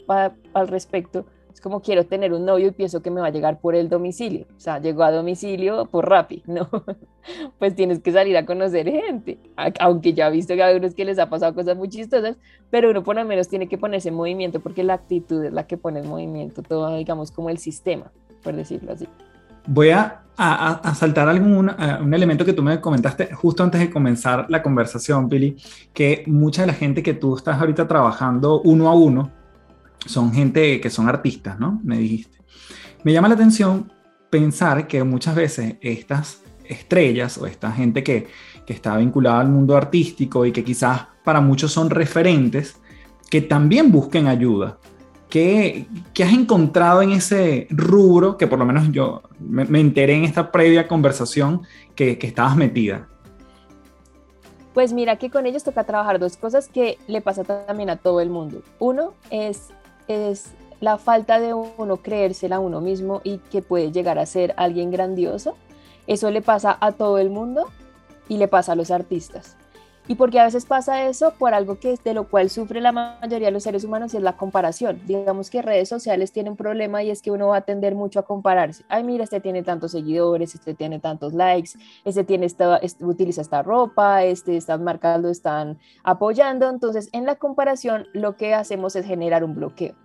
al 0.54 0.68
respecto, 0.68 1.26
Es 1.54 1.60
como 1.60 1.82
quiero 1.82 2.06
tener 2.06 2.32
un 2.32 2.46
novio 2.46 2.68
y 2.68 2.72
pienso 2.72 3.02
que 3.02 3.12
me 3.12 3.20
va 3.20 3.28
a 3.28 3.30
llegar 3.30 3.60
por 3.60 3.76
el 3.76 3.90
domicilio. 3.90 4.46
O 4.56 4.60
sea, 4.60 4.80
llegó 4.80 5.04
a 5.04 5.12
domicilio 5.12 5.86
por 5.86 6.10
Rappi. 6.10 6.42
No, 6.48 6.70
pues 7.60 7.76
tienes 7.76 8.00
que 8.00 8.12
salir 8.14 8.36
a 8.38 8.46
conocer 8.46 8.90
gente. 8.90 9.38
Aunque 9.80 10.14
ya 10.14 10.30
he 10.30 10.32
visto 10.32 10.56
que 10.56 10.64
a 10.64 10.68
algunos 10.68 10.96
que 10.96 11.04
les 11.04 11.20
ha 11.20 11.30
pasado 11.30 11.54
cosas 11.54 11.76
muy 11.76 11.90
chistosas, 11.90 12.38
pero 12.70 12.90
uno 12.90 13.04
por 13.04 13.18
lo 13.18 13.26
menos 13.26 13.50
tiene 13.50 13.68
que 13.68 13.78
ponerse 13.78 14.10
en 14.10 14.16
movimiento 14.16 14.62
porque 14.62 14.84
la 14.84 14.94
actitud 14.94 15.44
es 15.44 15.52
la 15.52 15.68
que 15.68 15.78
pone 15.78 16.00
en 16.00 16.08
movimiento 16.08 16.64
todo, 16.64 16.96
digamos, 16.96 17.32
como 17.32 17.50
el 17.50 17.58
sistema, 17.58 18.12
por 18.42 18.56
decirlo 18.56 18.94
así. 18.94 19.08
Voy 19.68 19.90
a, 19.90 20.18
saltar 20.96 21.30
algún 21.30 21.70
un 21.70 22.14
elemento 22.14 22.44
que 22.44 22.54
tú 22.54 22.64
me 22.64 22.82
comentaste 22.82 23.32
justo 23.34 23.64
antes 23.64 23.80
de 23.80 23.92
comenzar 23.92 24.48
la 24.50 24.64
conversación, 24.64 25.30
Pili, 25.30 25.56
que 25.94 26.24
mucha 26.26 26.64
de 26.64 26.68
la 26.68 26.74
gente 26.74 27.04
que 27.04 27.14
tú 27.14 27.36
estás 27.36 27.60
ahorita 27.60 27.88
trabajando 27.88 28.62
uno 28.62 28.90
a 28.90 28.96
uno 28.96 29.30
son 30.06 30.34
gente 30.34 30.82
que 30.82 30.90
son 30.90 31.08
artistas, 31.08 31.60
¿no? 31.60 31.80
Me 31.84 31.98
dijiste. 32.00 32.40
Me 33.04 33.14
llama 33.14 33.28
la 33.28 33.36
atención 33.36 33.92
pensar 34.32 34.88
que 34.88 35.04
muchas 35.04 35.36
veces 35.36 35.76
estas 35.82 36.42
estrellas 36.66 37.38
o 37.38 37.46
esta 37.46 37.72
gente 37.72 38.04
que, 38.04 38.28
que 38.66 38.74
está 38.74 38.98
vinculada 38.98 39.42
al 39.42 39.50
mundo 39.50 39.76
artístico 39.76 40.46
y 40.46 40.52
que 40.52 40.64
quizás 40.64 41.08
para 41.24 41.42
muchos 41.42 41.72
son 41.72 41.90
referentes, 41.90 42.80
que 43.30 43.42
también 43.42 43.92
busquen 43.92 44.28
ayuda, 44.28 44.78
¿Qué, 45.32 45.88
has 46.22 46.34
encontrado 46.34 47.02
en 47.02 47.14
ese 47.14 47.66
rubro 47.70 48.36
que 48.36 48.48
por 48.48 48.60
lo 48.60 48.66
menos 48.66 48.92
yo 48.92 49.22
me, 49.40 49.80
enteré 49.80 50.14
en 50.14 50.26
esta 50.26 50.52
previa 50.52 50.90
conversación 50.90 51.62
que, 51.96 52.20
estabas 52.22 52.58
metida? 52.58 53.08
Pues 54.74 54.92
mira 54.92 55.16
que 55.16 55.30
con 55.30 55.46
ellos 55.46 55.64
toca 55.64 55.86
trabajar 55.86 56.20
dos 56.20 56.36
cosas 56.36 56.68
que 56.68 56.98
le 57.08 57.22
pasa 57.22 57.46
también 57.46 57.90
a 57.90 57.96
todo 57.96 58.20
el 58.20 58.30
mundo. 58.30 58.62
Uno 58.78 59.14
es, 59.30 59.70
es 60.10 60.52
la 60.82 60.98
falta 60.98 61.40
de 61.40 61.54
uno 61.54 61.98
creérsela 61.98 62.58
a 62.58 62.60
uno 62.60 62.82
mismo 62.82 63.22
y 63.24 63.38
que 63.38 63.62
puede 63.62 63.94
llegar 63.94 64.20
a 64.20 64.26
ser 64.26 64.54
alguien 64.58 64.92
grandioso. 64.92 65.56
Eso 66.08 66.30
le 66.30 66.42
pasa 66.42 66.78
a 66.82 66.92
todo 66.92 67.20
el 67.20 67.30
mundo 67.30 67.70
y 68.28 68.36
le 68.36 68.50
pasa 68.50 68.74
a 68.74 68.76
los 68.76 68.92
artistas. 68.92 69.56
Y 70.12 70.16
porque 70.16 70.42
a 70.42 70.44
veces 70.44 70.66
pasa 70.66 71.08
eso 71.08 71.32
por 71.40 71.54
algo 71.54 71.80
que 71.80 71.98
de 72.04 72.14
lo 72.14 72.28
cual 72.28 72.50
sufre 72.50 72.82
la 72.82 72.92
mayoría 72.92 73.48
de 73.48 73.52
los 73.52 73.64
seres 73.64 73.86
humanos 73.86 74.14
y 74.14 74.18
es 74.18 74.24
la 74.24 74.36
comparación. 74.36 75.00
Digamos 75.08 75.50
que 75.50 75.62
redes 75.62 75.88
sociales 75.88 76.34
tienen 76.34 76.52
un 76.52 76.58
problema 76.58 77.02
y 77.02 77.10
es 77.10 77.22
que 77.22 77.32
uno 77.32 77.48
va 77.48 77.56
a 77.56 77.62
tender 77.62 77.96
mucho 77.96 78.20
a 78.20 78.24
compararse. 78.24 78.84
Ay, 78.90 79.06
mira, 79.06 79.24
este 79.24 79.40
tiene 79.40 79.64
tantos 79.64 79.92
seguidores, 79.92 80.54
este 80.54 80.74
tiene 80.74 81.00
tantos 81.00 81.32
likes, 81.32 81.80
este 82.04 82.26
tiene 82.26 82.46
esta, 82.46 82.76
este 82.80 83.06
utiliza 83.06 83.40
esta 83.40 83.64
ropa, 83.64 84.26
este 84.26 84.58
estas 84.58 84.82
marcas 84.82 85.22
lo 85.22 85.30
están 85.30 85.80
apoyando. 86.04 86.70
Entonces, 86.70 87.08
en 87.14 87.26
la 87.26 87.36
comparación 87.36 88.06
lo 88.12 88.36
que 88.36 88.54
hacemos 88.54 88.98
es 88.98 89.06
generar 89.06 89.46
un 89.46 89.56
bloqueo 89.56 89.96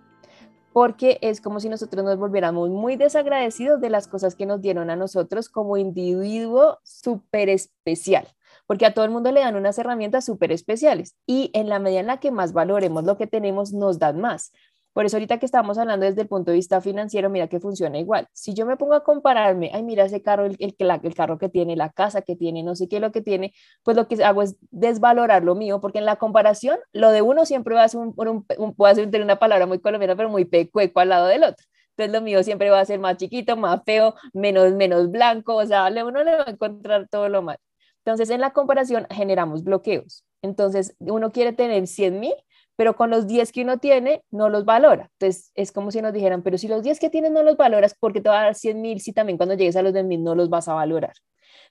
porque 0.71 1.17
es 1.21 1.41
como 1.41 1.59
si 1.59 1.67
nosotros 1.67 2.05
nos 2.05 2.17
volviéramos 2.17 2.69
muy 2.69 2.95
desagradecidos 2.95 3.81
de 3.81 3.89
las 3.89 4.07
cosas 4.07 4.35
que 4.35 4.45
nos 4.45 4.61
dieron 4.61 4.89
a 4.89 4.95
nosotros 4.95 5.49
como 5.49 5.75
individuo 5.75 6.77
súper 6.83 7.49
especial 7.49 8.27
porque 8.67 8.85
a 8.85 8.93
todo 8.93 9.05
el 9.05 9.11
mundo 9.11 9.31
le 9.31 9.39
dan 9.39 9.55
unas 9.55 9.79
herramientas 9.79 10.25
súper 10.25 10.51
especiales 10.51 11.15
y 11.25 11.49
en 11.53 11.69
la 11.69 11.79
medida 11.79 12.01
en 12.01 12.07
la 12.07 12.19
que 12.19 12.31
más 12.31 12.53
valoremos 12.53 13.03
lo 13.05 13.17
que 13.17 13.25
tenemos, 13.25 13.73
nos 13.73 13.97
dan 13.97 14.21
más. 14.21 14.51
Por 14.97 15.05
eso 15.05 15.17
ahorita 15.17 15.37
que 15.37 15.45
estamos 15.45 15.77
hablando 15.77 16.07
desde 16.07 16.21
el 16.21 16.27
punto 16.27 16.49
de 16.49 16.57
vista 16.57 16.81
financiero, 16.81 17.29
mira 17.29 17.47
que 17.47 17.59
funciona 17.59 17.99
igual. 17.99 18.27
Si 18.33 18.55
yo 18.55 18.65
me 18.65 18.77
pongo 18.77 18.95
a 18.95 19.03
compararme, 19.03 19.69
ay, 19.71 19.83
mira 19.83 20.05
ese 20.05 20.23
carro, 20.23 20.45
el, 20.45 20.55
el, 20.57 20.75
el 21.03 21.13
carro 21.13 21.37
que 21.37 21.49
tiene, 21.49 21.75
la 21.75 21.91
casa 21.91 22.23
que 22.23 22.35
tiene, 22.35 22.63
no 22.63 22.75
sé 22.75 22.87
qué 22.87 22.99
lo 22.99 23.11
que 23.11 23.21
tiene, 23.21 23.53
pues 23.83 23.95
lo 23.95 24.07
que 24.07 24.23
hago 24.23 24.41
es 24.41 24.57
desvalorar 24.71 25.43
lo 25.43 25.53
mío, 25.53 25.79
porque 25.81 25.99
en 25.99 26.05
la 26.05 26.15
comparación, 26.15 26.79
lo 26.93 27.11
de 27.11 27.21
uno 27.21 27.45
siempre 27.45 27.75
va 27.75 27.83
a 27.83 27.89
ser, 27.89 27.99
un, 27.99 28.15
un, 28.17 28.75
ser 28.95 29.21
una 29.21 29.37
palabra 29.37 29.67
muy 29.67 29.79
colombiana, 29.79 30.15
pero 30.15 30.29
muy 30.29 30.45
pecueco 30.45 30.99
al 30.99 31.09
lado 31.09 31.27
del 31.27 31.43
otro. 31.43 31.63
Entonces 31.91 32.13
lo 32.13 32.21
mío 32.23 32.41
siempre 32.41 32.71
va 32.71 32.79
a 32.79 32.85
ser 32.85 32.99
más 32.99 33.17
chiquito, 33.17 33.55
más 33.55 33.83
feo, 33.85 34.15
menos, 34.33 34.73
menos 34.73 35.11
blanco, 35.11 35.57
o 35.57 35.65
sea, 35.67 35.89
uno 35.89 36.23
le 36.23 36.35
va 36.37 36.43
a 36.47 36.49
encontrar 36.49 37.07
todo 37.07 37.29
lo 37.29 37.43
mal. 37.43 37.59
Entonces, 38.07 38.29
en 38.29 38.39
la 38.39 38.51
comparación 38.51 39.05
generamos 39.11 39.65
bloqueos. 39.65 40.23
Entonces, 40.41 40.95
uno 40.99 41.33
quiere 41.33 41.51
tener 41.51 41.87
100 41.87 42.21
mil, 42.21 42.33
pero 42.77 42.95
con 42.95 43.09
los 43.09 43.27
10 43.27 43.51
que 43.51 43.63
uno 43.63 43.79
tiene, 43.79 44.23
no 44.31 44.47
los 44.47 44.63
valora. 44.63 45.09
Entonces, 45.19 45.51
es 45.55 45.73
como 45.73 45.91
si 45.91 46.01
nos 46.01 46.13
dijeran, 46.13 46.41
pero 46.41 46.57
si 46.57 46.69
los 46.69 46.83
10 46.83 47.01
que 47.01 47.09
tienes 47.09 47.31
no 47.31 47.43
los 47.43 47.57
valoras, 47.57 47.95
¿por 47.99 48.13
qué 48.13 48.21
te 48.21 48.29
va 48.29 48.39
a 48.39 48.43
dar 48.45 48.55
100 48.55 48.81
mil 48.81 49.01
si 49.01 49.11
también 49.11 49.35
cuando 49.35 49.55
llegues 49.55 49.75
a 49.75 49.81
los 49.81 49.91
10 49.91 50.05
mil 50.05 50.23
no 50.23 50.35
los 50.35 50.49
vas 50.49 50.69
a 50.69 50.73
valorar? 50.73 51.15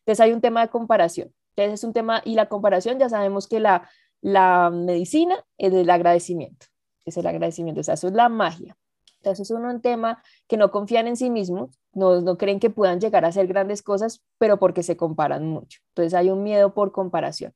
Entonces, 0.00 0.20
hay 0.20 0.34
un 0.34 0.42
tema 0.42 0.60
de 0.60 0.68
comparación. 0.68 1.32
Entonces, 1.56 1.80
es 1.80 1.84
un 1.84 1.94
tema, 1.94 2.20
y 2.22 2.34
la 2.34 2.50
comparación, 2.50 2.98
ya 2.98 3.08
sabemos 3.08 3.48
que 3.48 3.58
la, 3.58 3.88
la 4.20 4.68
medicina 4.70 5.42
es 5.56 5.72
el 5.72 5.88
agradecimiento. 5.88 6.66
Es 7.06 7.16
el 7.16 7.26
agradecimiento, 7.26 7.80
o 7.80 7.84
sea, 7.84 7.94
eso 7.94 8.08
es 8.08 8.12
la 8.12 8.28
magia. 8.28 8.76
Entonces, 9.26 9.50
es 9.50 9.56
un 9.56 9.80
tema 9.80 10.22
que 10.46 10.56
no 10.56 10.70
confían 10.70 11.08
en 11.08 11.16
sí 11.16 11.30
mismos, 11.30 11.80
no, 11.92 12.20
no 12.20 12.38
creen 12.38 12.60
que 12.60 12.70
puedan 12.70 13.00
llegar 13.00 13.24
a 13.24 13.28
hacer 13.28 13.48
grandes 13.48 13.82
cosas, 13.82 14.22
pero 14.38 14.60
porque 14.60 14.84
se 14.84 14.96
comparan 14.96 15.48
mucho. 15.48 15.80
Entonces, 15.88 16.14
hay 16.14 16.30
un 16.30 16.44
miedo 16.44 16.74
por 16.74 16.92
comparación. 16.92 17.52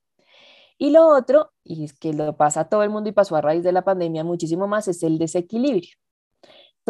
Y 0.79 0.91
lo 0.91 1.07
otro, 1.07 1.53
y 1.63 1.85
es 1.85 1.93
que 1.93 2.13
lo 2.13 2.37
pasa 2.37 2.63
a 2.63 2.69
todo 2.69 2.83
el 2.83 2.91
mundo 2.91 3.09
y 3.09 3.13
pasó 3.13 3.37
a 3.37 3.41
raíz 3.41 3.63
de 3.63 3.71
la 3.71 3.85
pandemia 3.85 4.25
muchísimo 4.25 4.67
más, 4.67 4.89
es 4.89 5.05
el 5.05 5.17
desequilibrio. 5.19 5.95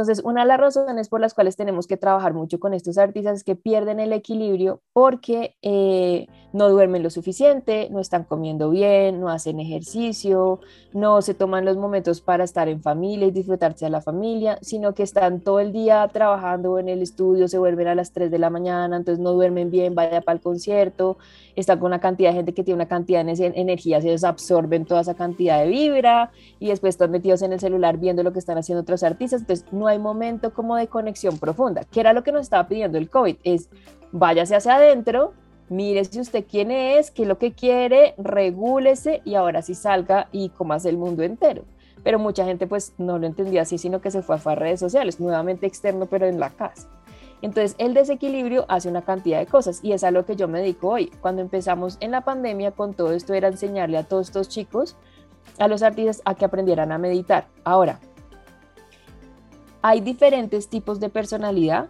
Entonces, 0.00 0.24
una 0.24 0.42
de 0.42 0.48
las 0.48 0.58
razones 0.58 1.08
por 1.10 1.20
las 1.20 1.34
cuales 1.34 1.56
tenemos 1.56 1.86
que 1.86 1.98
trabajar 1.98 2.32
mucho 2.32 2.58
con 2.58 2.72
estos 2.72 2.96
artistas 2.96 3.38
es 3.38 3.44
que 3.44 3.54
pierden 3.54 4.00
el 4.00 4.14
equilibrio 4.14 4.80
porque 4.94 5.56
eh, 5.60 6.26
no 6.52 6.70
duermen 6.70 7.02
lo 7.02 7.10
suficiente, 7.10 7.88
no 7.90 8.00
están 8.00 8.24
comiendo 8.24 8.70
bien, 8.70 9.20
no 9.20 9.28
hacen 9.28 9.60
ejercicio, 9.60 10.60
no 10.92 11.22
se 11.22 11.34
toman 11.34 11.64
los 11.64 11.76
momentos 11.76 12.20
para 12.20 12.44
estar 12.44 12.68
en 12.68 12.82
familia 12.82 13.26
y 13.26 13.30
disfrutarse 13.30 13.84
de 13.84 13.90
la 13.90 14.00
familia, 14.00 14.58
sino 14.62 14.94
que 14.94 15.02
están 15.02 15.40
todo 15.40 15.60
el 15.60 15.72
día 15.72 16.08
trabajando 16.12 16.78
en 16.78 16.88
el 16.88 17.02
estudio, 17.02 17.46
se 17.46 17.58
vuelven 17.58 17.88
a 17.88 17.94
las 17.94 18.12
3 18.12 18.30
de 18.30 18.38
la 18.38 18.50
mañana, 18.50 18.96
entonces 18.96 19.22
no 19.22 19.32
duermen 19.32 19.70
bien, 19.70 19.94
vaya 19.94 20.22
para 20.22 20.36
el 20.36 20.42
concierto, 20.42 21.18
están 21.56 21.78
con 21.78 21.88
una 21.88 22.00
cantidad 22.00 22.30
de 22.30 22.36
gente 22.36 22.54
que 22.54 22.64
tiene 22.64 22.76
una 22.76 22.88
cantidad 22.88 23.24
de 23.24 23.52
energía, 23.54 24.00
se 24.00 24.26
absorben 24.26 24.86
toda 24.86 25.02
esa 25.02 25.14
cantidad 25.14 25.60
de 25.60 25.68
vibra 25.68 26.30
y 26.58 26.68
después 26.68 26.94
están 26.94 27.10
metidos 27.10 27.42
en 27.42 27.52
el 27.52 27.60
celular 27.60 27.98
viendo 27.98 28.22
lo 28.22 28.32
que 28.32 28.38
están 28.38 28.58
haciendo 28.58 28.82
otros 28.82 29.02
artistas, 29.02 29.42
entonces 29.42 29.66
no 29.72 29.88
hay 29.90 29.98
momento 29.98 30.52
como 30.52 30.76
de 30.76 30.88
conexión 30.88 31.38
profunda, 31.38 31.84
que 31.84 32.00
era 32.00 32.12
lo 32.12 32.22
que 32.22 32.32
nos 32.32 32.42
estaba 32.42 32.66
pidiendo 32.66 32.98
el 32.98 33.10
COVID, 33.10 33.36
es 33.44 33.68
váyase 34.12 34.56
hacia 34.56 34.76
adentro, 34.76 35.34
mire 35.68 36.04
si 36.04 36.20
usted 36.20 36.44
quién 36.48 36.70
es, 36.70 37.10
qué 37.10 37.22
es 37.22 37.28
lo 37.28 37.38
que 37.38 37.52
quiere, 37.52 38.14
regúlese 38.18 39.22
y 39.24 39.34
ahora 39.34 39.62
sí 39.62 39.74
salga 39.74 40.28
y 40.32 40.48
comas 40.50 40.84
el 40.84 40.96
mundo 40.96 41.22
entero. 41.22 41.64
Pero 42.02 42.18
mucha 42.18 42.44
gente 42.44 42.66
pues 42.66 42.94
no 42.98 43.18
lo 43.18 43.26
entendía 43.26 43.62
así, 43.62 43.76
sino 43.76 44.00
que 44.00 44.10
se 44.10 44.22
fue 44.22 44.36
a 44.36 44.54
redes 44.54 44.80
sociales, 44.80 45.20
nuevamente 45.20 45.66
externo, 45.66 46.06
pero 46.06 46.26
en 46.26 46.40
la 46.40 46.50
casa. 46.50 46.88
Entonces, 47.42 47.74
el 47.78 47.94
desequilibrio 47.94 48.66
hace 48.68 48.88
una 48.88 49.02
cantidad 49.02 49.38
de 49.38 49.46
cosas 49.46 49.80
y 49.82 49.92
es 49.92 50.04
a 50.04 50.10
lo 50.10 50.26
que 50.26 50.36
yo 50.36 50.46
me 50.46 50.60
dedico 50.60 50.88
hoy. 50.88 51.10
Cuando 51.20 51.40
empezamos 51.40 51.96
en 52.00 52.10
la 52.10 52.22
pandemia 52.22 52.72
con 52.72 52.94
todo 52.94 53.12
esto 53.12 53.32
era 53.32 53.48
enseñarle 53.48 53.96
a 53.96 54.04
todos 54.04 54.26
estos 54.26 54.48
chicos, 54.48 54.96
a 55.58 55.68
los 55.68 55.82
artistas, 55.82 56.20
a 56.24 56.34
que 56.34 56.44
aprendieran 56.44 56.92
a 56.92 56.98
meditar. 56.98 57.46
Ahora, 57.64 58.00
hay 59.82 60.00
diferentes 60.00 60.68
tipos 60.68 61.00
de 61.00 61.08
personalidad. 61.08 61.88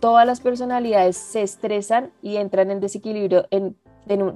Todas 0.00 0.26
las 0.26 0.40
personalidades 0.40 1.16
se 1.16 1.42
estresan 1.42 2.12
y 2.22 2.36
entran 2.36 2.70
en 2.70 2.80
desequilibrio 2.80 3.46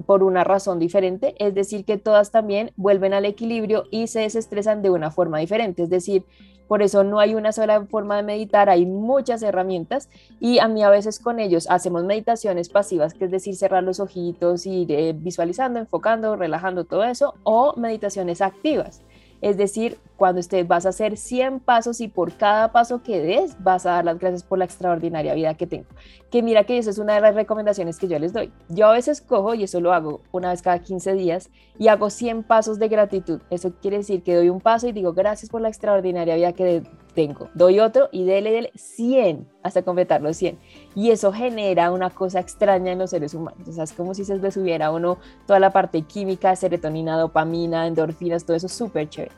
por 0.05 0.23
una 0.23 0.43
razón 0.43 0.79
diferente. 0.79 1.35
Es 1.39 1.53
decir, 1.55 1.85
que 1.85 1.97
todas 1.97 2.31
también 2.31 2.71
vuelven 2.75 3.13
al 3.13 3.25
equilibrio 3.25 3.85
y 3.91 4.07
se 4.07 4.21
desestresan 4.21 4.81
de 4.81 4.89
una 4.89 5.09
forma 5.09 5.39
diferente. 5.39 5.83
Es 5.83 5.89
decir, 5.89 6.25
por 6.67 6.81
eso 6.81 7.03
no 7.03 7.19
hay 7.19 7.35
una 7.35 7.51
sola 7.51 7.85
forma 7.85 8.17
de 8.17 8.23
meditar, 8.23 8.69
hay 8.69 8.85
muchas 8.85 9.43
herramientas 9.43 10.09
y 10.39 10.59
a 10.59 10.67
mí 10.67 10.81
a 10.81 10.89
veces 10.89 11.19
con 11.19 11.39
ellos 11.39 11.67
hacemos 11.69 12.03
meditaciones 12.03 12.69
pasivas, 12.69 13.13
que 13.13 13.25
es 13.25 13.31
decir, 13.31 13.55
cerrar 13.55 13.83
los 13.83 13.99
ojitos 13.99 14.65
ir 14.65 15.13
visualizando, 15.15 15.79
enfocando, 15.79 16.35
relajando 16.35 16.85
todo 16.85 17.03
eso, 17.03 17.35
o 17.43 17.75
meditaciones 17.75 18.41
activas 18.41 19.01
es 19.43 19.57
decir, 19.57 19.97
cuando 20.15 20.39
usted 20.39 20.65
vas 20.65 20.85
a 20.85 20.89
hacer 20.89 21.17
100 21.17 21.59
pasos 21.59 21.99
y 21.99 22.07
por 22.07 22.31
cada 22.31 22.71
paso 22.71 23.03
que 23.03 23.19
des 23.19 23.61
vas 23.61 23.85
a 23.85 23.91
dar 23.91 24.05
las 24.05 24.17
gracias 24.17 24.41
por 24.41 24.57
la 24.57 24.63
extraordinaria 24.63 25.33
vida 25.33 25.53
que 25.55 25.67
tengo. 25.67 25.89
Que 26.31 26.41
mira 26.41 26.63
que 26.63 26.77
eso 26.77 26.89
es 26.89 26.97
una 26.97 27.15
de 27.15 27.19
las 27.19 27.35
recomendaciones 27.35 27.99
que 27.99 28.07
yo 28.07 28.17
les 28.19 28.31
doy. 28.31 28.53
Yo 28.69 28.87
a 28.87 28.93
veces 28.93 29.19
cojo, 29.19 29.53
y 29.53 29.63
eso 29.63 29.81
lo 29.81 29.91
hago 29.91 30.21
una 30.31 30.51
vez 30.51 30.61
cada 30.61 30.79
15 30.79 31.11
días, 31.15 31.49
y 31.77 31.89
hago 31.89 32.09
100 32.09 32.43
pasos 32.43 32.79
de 32.79 32.87
gratitud. 32.87 33.41
Eso 33.49 33.73
quiere 33.81 33.97
decir 33.97 34.23
que 34.23 34.33
doy 34.33 34.47
un 34.47 34.61
paso 34.61 34.87
y 34.87 34.93
digo 34.93 35.11
gracias 35.11 35.51
por 35.51 35.59
la 35.59 35.67
extraordinaria 35.67 36.37
vida 36.37 36.53
que 36.53 36.83
tengo. 37.13 37.49
Doy 37.53 37.79
otro 37.79 38.09
y 38.11 38.23
dele, 38.23 38.51
dele 38.51 38.71
100 38.75 39.47
hasta 39.63 39.83
completar 39.83 40.21
los 40.21 40.37
100. 40.37 40.59
Y 40.95 41.11
eso 41.11 41.31
genera 41.31 41.91
una 41.91 42.09
cosa 42.09 42.39
extraña 42.39 42.91
en 42.91 42.99
los 42.99 43.11
seres 43.11 43.33
humanos. 43.33 43.77
Es 43.77 43.93
como 43.93 44.13
si 44.13 44.25
se 44.25 44.37
les 44.37 44.53
subiera 44.53 44.91
uno 44.91 45.17
toda 45.47 45.59
la 45.59 45.71
parte 45.71 46.01
química, 46.01 46.55
serotonina, 46.55 47.17
dopamina, 47.17 47.87
endorfinas, 47.87 48.45
todo 48.45 48.57
eso 48.57 48.67
súper 48.67 49.09
chévere. 49.09 49.33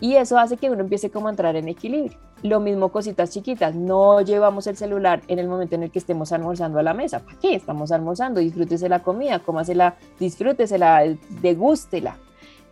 Y 0.00 0.14
eso 0.14 0.38
hace 0.38 0.56
que 0.56 0.70
uno 0.70 0.80
empiece 0.80 1.10
como 1.10 1.28
a 1.28 1.30
entrar 1.30 1.56
en 1.56 1.68
equilibrio. 1.68 2.18
Lo 2.42 2.58
mismo 2.58 2.88
cositas 2.88 3.30
chiquitas, 3.30 3.74
no 3.74 4.22
llevamos 4.22 4.66
el 4.66 4.76
celular 4.76 5.20
en 5.28 5.38
el 5.38 5.46
momento 5.46 5.74
en 5.74 5.82
el 5.82 5.90
que 5.90 5.98
estemos 5.98 6.32
almorzando 6.32 6.78
a 6.78 6.82
la 6.82 6.94
mesa. 6.94 7.20
¿Para 7.20 7.38
qué? 7.38 7.54
Estamos 7.54 7.92
almorzando, 7.92 8.40
disfrútese 8.40 8.88
la 8.88 9.02
comida, 9.02 9.40
cómasela, 9.40 9.96
disfrútesela, 10.18 11.04
degústela 11.42 12.16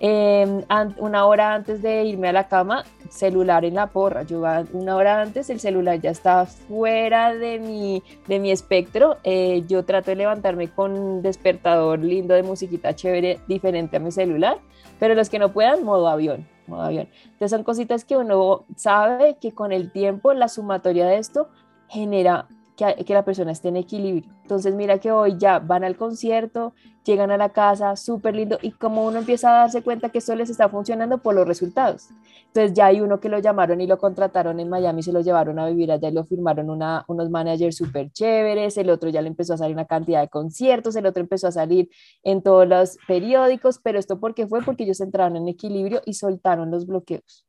Em, 0.01 0.63
una 0.99 1.27
hora 1.27 1.55
antes 1.55 1.83
de 1.83 2.05
irme 2.05 2.29
a 2.29 2.33
la 2.33 2.47
cama, 2.47 2.85
celular 3.09 3.65
en 3.65 3.75
la 3.75 3.89
porra. 3.89 4.23
Yo 4.23 4.43
una 4.73 4.97
hora 4.97 5.21
antes, 5.21 5.51
el 5.51 5.59
celular 5.59 6.01
ya 6.01 6.11
está 6.11 6.47
fuera 6.47 7.35
de 7.35 7.59
mi, 7.59 8.03
de 8.29 8.39
mi 8.39 8.53
espectro. 8.53 9.17
Eh, 9.25 9.65
yo 9.67 9.85
trato 9.85 10.11
de 10.11 10.17
levantarme 10.17 10.69
con 10.69 10.93
un 10.93 11.23
despertador 11.23 11.99
lindo 11.99 12.35
de 12.35 12.45
musiquita 12.45 12.95
chévere, 12.95 13.41
diferente 13.49 13.97
a 13.97 14.01
mi 14.01 14.13
celular. 14.13 14.59
Pero 15.01 15.15
los 15.15 15.31
que 15.31 15.39
no 15.39 15.53
puedan, 15.53 15.85
modo 15.85 16.09
avión, 16.09 16.47
modo 16.69 16.83
avión. 16.83 17.09
Entonces 17.25 17.51
son 17.51 17.65
cositas 17.65 18.05
que 18.05 18.17
uno 18.17 18.65
sabe 18.77 19.37
que 19.41 19.53
con 19.53 19.73
el 19.73 19.91
tiempo, 19.91 20.33
la 20.33 20.49
sumatoria 20.49 21.07
de 21.07 21.19
esto 21.19 21.49
genera 21.89 22.47
que, 22.79 23.13
la 23.13 23.25
persona 23.25 23.51
esté 23.51 23.69
en 23.69 23.77
equilibrio. 23.77 24.31
Entonces 24.43 24.75
mira 24.75 24.99
que 24.99 25.11
hoy 25.11 25.37
ya 25.37 25.59
van 25.59 25.83
al 25.83 25.97
concierto, 25.97 26.75
llegan 27.05 27.33
a 27.33 27.37
la 27.37 27.49
casa, 27.49 27.97
súper 27.97 28.37
lindo, 28.37 28.57
y 28.63 28.71
como 28.71 29.05
uno 29.05 29.19
empieza 29.19 29.51
a 29.51 29.59
darse 29.63 29.83
cuenta 29.83 30.11
que 30.11 30.19
esto 30.19 30.37
les 30.37 30.49
está 30.49 30.69
funcionando 30.69 31.19
por 31.19 31.35
los 31.35 31.47
resultados. 31.47 32.09
Entonces 32.47 32.75
ya 32.75 32.87
hay 32.87 33.01
uno 33.01 33.19
que 33.19 33.29
lo 33.29 33.41
llamaron 33.41 33.81
y 33.81 33.89
lo 33.89 33.99
contrataron 33.99 34.61
en 34.61 34.69
Miami, 34.69 35.03
se 35.03 35.13
lo 35.13 35.21
llevaron 35.21 35.59
a 35.59 35.67
vivir 35.67 35.91
allá 35.91 36.09
y 36.09 36.13
lo 36.13 36.25
firmaron 36.25 36.71
una, 36.71 37.05
unos 37.09 37.31
managers 37.31 37.77
súper 37.77 38.13
chéveres, 38.13 38.77
el 38.77 38.91
otro 38.91 39.11
ya 39.11 39.23
le 39.23 39.29
empezó 39.29 39.55
a 39.55 39.57
salir 39.59 39.75
una 39.75 39.87
cantidad 39.87 40.21
de 40.21 40.29
conciertos, 40.29 40.95
el 40.95 41.07
otro 41.07 41.21
empezó 41.21 41.49
a 41.49 41.53
salir 41.53 41.91
en 42.23 42.43
todos 42.43 42.69
los 42.69 42.97
periódicos, 43.09 43.81
pero 43.83 43.99
esto 43.99 44.21
porque 44.21 44.47
fue 44.47 44.63
porque 44.63 44.85
ellos 44.85 45.01
entraron 45.01 45.37
en 45.37 45.49
equilibrio 45.49 46.01
y 46.07 46.15
soltaron 46.15 46.71
los 46.71 46.87
bloqueos. 46.87 47.45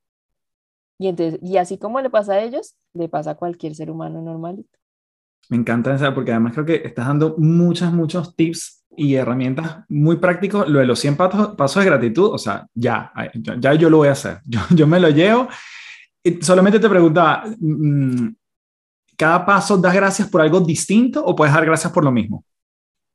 Y, 0.98 1.08
entonces, 1.08 1.40
y 1.42 1.58
así 1.58 1.78
como 1.78 2.02
le 2.02 2.10
pasa 2.10 2.34
a 2.34 2.42
ellos, 2.42 2.76
le 2.94 3.08
pasa 3.08 3.32
a 3.32 3.36
cualquier 3.36 3.76
ser 3.76 3.90
humano 3.90 4.22
normalito. 4.22 4.79
Me 5.50 5.58
encanta 5.58 5.96
esa 5.96 6.14
porque 6.14 6.32
además 6.32 6.54
creo 6.54 6.66
que 6.66 6.82
estás 6.86 7.08
dando 7.08 7.36
muchos, 7.38 7.92
muchos 7.92 8.36
tips 8.36 8.86
y 8.96 9.16
herramientas 9.16 9.86
muy 9.90 10.18
prácticos. 10.18 10.68
Lo 10.68 10.80
de 10.80 10.86
los 10.86 11.00
100 11.00 11.16
pasos, 11.16 11.56
pasos 11.56 11.84
de 11.84 11.90
gratitud, 11.90 12.32
o 12.34 12.38
sea, 12.38 12.68
ya, 12.74 13.12
ya 13.58 13.74
yo 13.74 13.90
lo 13.90 13.98
voy 13.98 14.10
a 14.10 14.14
hacer. 14.14 14.42
Yo, 14.46 14.60
yo 14.72 14.88
me 14.88 15.00
lo 15.00 15.10
llevo. 15.10 15.48
Solamente 16.42 16.80
te 16.80 16.90
preguntaba, 16.90 17.46
mm, 17.60 18.28
¿cada 19.18 19.46
paso 19.46 19.78
das 19.78 19.96
gracias 19.96 20.28
por 20.30 20.42
algo 20.42 20.60
distinto 20.60 21.24
o 21.24 21.36
puedes 21.36 21.54
dar 21.54 21.66
gracias 21.66 21.92
por 21.94 22.04
lo 22.04 22.12
mismo? 22.12 22.44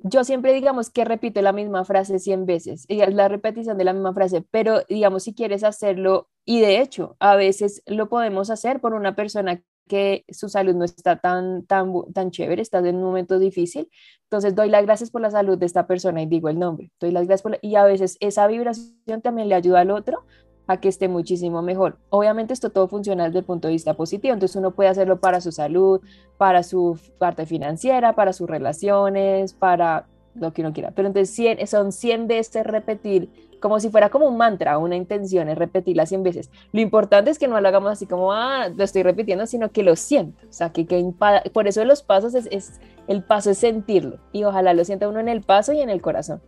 yo 0.05 0.23
siempre 0.23 0.53
digamos 0.53 0.91
que 0.91 1.05
repito 1.05 1.41
la 1.41 1.53
misma 1.53 1.85
frase 1.85 2.19
100 2.19 2.45
veces, 2.45 2.85
y 2.89 2.97
la 2.97 3.27
repetición 3.29 3.79
de 3.79 3.85
la 3.85 3.95
misma 3.95 4.13
frase, 4.13 4.45
pero 4.51 4.83
digamos 4.89 5.25
si 5.25 5.35
quieres 5.35 5.65
hacerlo, 5.65 6.29
y 6.45 6.61
de 6.61 6.81
hecho 6.81 7.17
a 7.21 7.37
veces 7.37 7.83
lo 7.87 8.11
podemos 8.11 8.51
hacer 8.51 8.81
por 8.81 8.93
una 8.93 9.17
persona 9.17 9.63
que 9.89 10.25
su 10.29 10.49
salud 10.49 10.75
no 10.75 10.85
está 10.85 11.21
tan, 11.21 11.65
tan, 11.67 11.93
tan 12.13 12.31
chévere, 12.31 12.63
está 12.63 12.79
en 12.79 12.97
un 12.97 13.03
momento 13.03 13.39
difícil. 13.39 13.89
Entonces 14.25 14.55
doy 14.55 14.69
las 14.69 14.85
gracias 14.85 15.11
por 15.11 15.21
la 15.21 15.31
salud 15.31 15.59
de 15.59 15.67
esta 15.67 15.87
persona 15.87 16.23
y 16.23 16.27
digo 16.27 16.49
el 16.49 16.59
nombre. 16.59 16.91
Doy 17.01 17.11
las 17.11 17.27
gracias 17.27 17.43
por 17.43 17.59
y 17.63 17.77
a 17.77 17.85
veces 17.85 18.17
esa 18.21 18.47
vibración 18.47 19.23
también 19.23 19.49
le 19.49 19.55
ayuda 19.55 19.81
al 19.81 19.91
otro 19.91 20.25
a 20.67 20.81
que 20.81 20.89
esté 20.89 21.09
muchísimo 21.09 21.63
mejor. 21.63 21.99
Obviamente 22.11 22.55
esto 22.55 22.71
todo 22.71 22.89
funciona 22.89 23.25
desde 23.27 23.41
el 23.41 23.45
punto 23.45 23.69
de 23.69 23.73
vista 23.73 23.95
positivo, 23.95 24.33
entonces 24.33 24.57
uno 24.57 24.75
puede 24.75 24.89
hacerlo 24.89 25.21
para 25.21 25.41
su 25.41 25.53
salud, 25.53 26.01
para 26.39 26.63
su 26.63 26.99
parte 27.19 27.47
financiera, 27.47 28.15
para 28.15 28.33
sus 28.33 28.49
relaciones, 28.49 29.53
para 29.53 30.07
lo 30.35 30.53
que 30.53 30.63
uno 30.63 30.73
quiera. 30.73 30.91
Pero 30.93 31.09
entonces 31.09 31.35
100, 31.35 31.67
son 31.67 31.93
100 31.93 32.27
veces 32.27 32.65
repetir, 32.65 33.31
como 33.65 33.81
si 33.81 33.89
fuera 33.89 34.11
como 34.11 34.29
un 34.29 34.37
mantra, 34.37 34.77
una 34.77 34.95
intención, 34.95 35.49
es 35.49 35.57
repetirla 35.57 36.05
100 36.05 36.23
veces. 36.23 36.51
Lo 36.71 36.83
importante 36.83 37.31
es 37.31 37.39
que 37.39 37.49
no 37.49 37.59
lo 37.59 37.67
hagamos 37.67 37.93
así 37.93 38.05
como, 38.05 38.31
ah, 38.31 38.69
lo 38.69 38.85
estoy 38.85 39.03
repitiendo, 39.03 39.47
sino 39.47 39.73
que 39.73 39.83
lo 39.83 39.97
siento. 39.97 40.39
O 40.47 40.53
sea, 40.53 40.71
que, 40.71 40.85
que 40.85 41.03
por 41.51 41.67
eso 41.67 41.83
los 41.87 42.03
pasos 42.03 42.35
es, 42.35 42.47
es, 42.51 42.79
el 43.09 43.23
paso 43.23 43.53
es 43.53 43.57
sentirlo. 43.57 44.19
Y 44.33 44.45
ojalá 44.45 44.75
lo 44.75 44.85
sienta 44.85 45.09
uno 45.09 45.19
en 45.19 45.31
el 45.31 45.41
paso 45.41 45.73
y 45.73 45.81
en 45.81 45.89
el 45.89 46.03
corazón. 46.03 46.43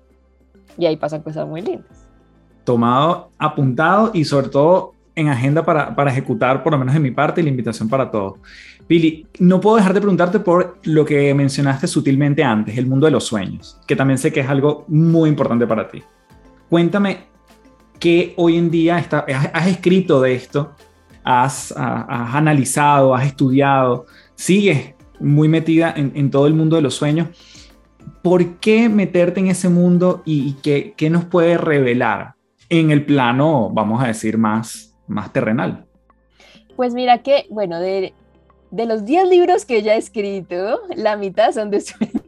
Y 0.76 0.84
ahí 0.84 0.98
pasan 0.98 1.22
cosas 1.22 1.48
muy 1.48 1.62
lindas. 1.62 2.06
Tomado, 2.64 3.30
apuntado 3.38 4.10
y 4.12 4.26
sobre 4.26 4.50
todo 4.50 4.92
en 5.14 5.30
agenda 5.30 5.64
para, 5.64 5.96
para 5.96 6.10
ejecutar, 6.10 6.62
por 6.62 6.72
lo 6.72 6.78
menos 6.78 6.92
de 6.92 7.00
mi 7.00 7.12
parte, 7.12 7.40
y 7.40 7.44
la 7.44 7.48
invitación 7.48 7.88
para 7.88 8.10
todos. 8.10 8.34
Billy, 8.86 9.26
no 9.38 9.58
puedo 9.58 9.76
dejar 9.76 9.94
de 9.94 10.02
preguntarte 10.02 10.38
por 10.38 10.76
lo 10.82 11.06
que 11.06 11.32
mencionaste 11.32 11.86
sutilmente 11.86 12.44
antes, 12.44 12.76
el 12.76 12.86
mundo 12.86 13.06
de 13.06 13.12
los 13.12 13.24
sueños, 13.24 13.80
que 13.86 13.96
también 13.96 14.18
sé 14.18 14.34
que 14.34 14.40
es 14.40 14.48
algo 14.50 14.84
muy 14.88 15.30
importante 15.30 15.66
para 15.66 15.88
ti. 15.88 16.02
Cuéntame 16.68 17.26
qué 18.00 18.34
hoy 18.36 18.56
en 18.56 18.70
día 18.70 18.98
está, 18.98 19.24
has, 19.52 19.66
escrito 19.68 20.20
de 20.20 20.34
esto, 20.34 20.74
has, 21.22 21.72
analizado, 21.76 23.14
has 23.14 23.26
estudiado, 23.26 24.06
sigues 24.34 24.94
muy 25.20 25.48
metida 25.48 25.94
en, 25.96 26.30
todo 26.30 26.46
el 26.46 26.54
mundo 26.54 26.76
de 26.76 26.82
los 26.82 26.94
sueños. 26.94 27.28
¿Por 28.22 28.56
qué 28.56 28.88
meterte 28.88 29.40
en 29.40 29.46
ese 29.48 29.68
mundo 29.68 30.22
y, 30.24 30.54
qué, 30.54 31.10
nos 31.10 31.24
puede 31.24 31.56
revelar 31.56 32.34
en 32.68 32.90
el 32.90 33.04
plano, 33.04 33.70
vamos 33.72 34.02
a 34.02 34.08
decir, 34.08 34.36
más, 34.36 34.96
más 35.06 35.32
terrenal? 35.32 35.86
Pues 36.74 36.94
mira 36.94 37.22
que, 37.22 37.46
bueno, 37.48 37.78
de, 37.78 38.12
de 38.72 38.86
los 38.86 39.04
10 39.04 39.28
libros 39.28 39.64
que 39.64 39.82
ya 39.82 39.94
he 39.94 39.98
escrito, 39.98 40.80
la 40.96 41.16
mitad 41.16 41.52
son 41.52 41.70
de 41.70 41.80
sueños. 41.80 42.25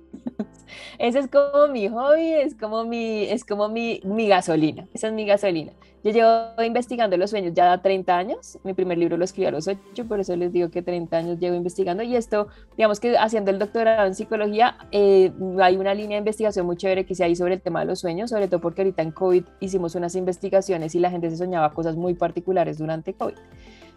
Ese 0.98 1.20
es 1.20 1.28
como 1.28 1.68
mi 1.68 1.88
hobby, 1.88 2.32
es 2.32 2.56
como 2.56 2.84
mi, 2.84 3.24
es 3.24 3.44
como 3.44 3.68
mi, 3.68 4.00
mi 4.04 4.26
gasolina. 4.26 4.88
Esa 4.92 5.06
es 5.06 5.12
mi 5.12 5.24
gasolina. 5.24 5.72
Yo 6.02 6.10
llevo 6.10 6.62
investigando 6.64 7.16
los 7.16 7.30
sueños 7.30 7.54
ya 7.54 7.80
30 7.80 8.16
años. 8.16 8.58
Mi 8.64 8.74
primer 8.74 8.98
libro 8.98 9.16
lo 9.16 9.24
escribí 9.24 9.46
a 9.46 9.52
los 9.52 9.68
8, 9.68 10.06
por 10.08 10.18
eso 10.18 10.34
les 10.34 10.52
digo 10.52 10.70
que 10.70 10.82
30 10.82 11.16
años 11.16 11.38
llevo 11.38 11.54
investigando. 11.56 12.02
Y 12.02 12.16
esto, 12.16 12.48
digamos 12.76 12.98
que 12.98 13.16
haciendo 13.16 13.52
el 13.52 13.60
doctorado 13.60 14.06
en 14.06 14.14
psicología, 14.14 14.76
eh, 14.90 15.32
hay 15.60 15.76
una 15.76 15.94
línea 15.94 16.16
de 16.16 16.20
investigación 16.20 16.66
muy 16.66 16.76
chévere 16.76 17.06
que 17.06 17.14
se 17.14 17.24
hay 17.24 17.36
sobre 17.36 17.54
el 17.54 17.60
tema 17.60 17.80
de 17.80 17.86
los 17.86 18.00
sueños, 18.00 18.30
sobre 18.30 18.48
todo 18.48 18.60
porque 18.60 18.82
ahorita 18.82 19.02
en 19.02 19.12
COVID 19.12 19.44
hicimos 19.60 19.94
unas 19.94 20.16
investigaciones 20.16 20.94
y 20.96 21.00
la 21.00 21.10
gente 21.10 21.30
se 21.30 21.36
soñaba 21.36 21.72
cosas 21.72 21.94
muy 21.96 22.14
particulares 22.14 22.78
durante 22.78 23.14
COVID. 23.14 23.34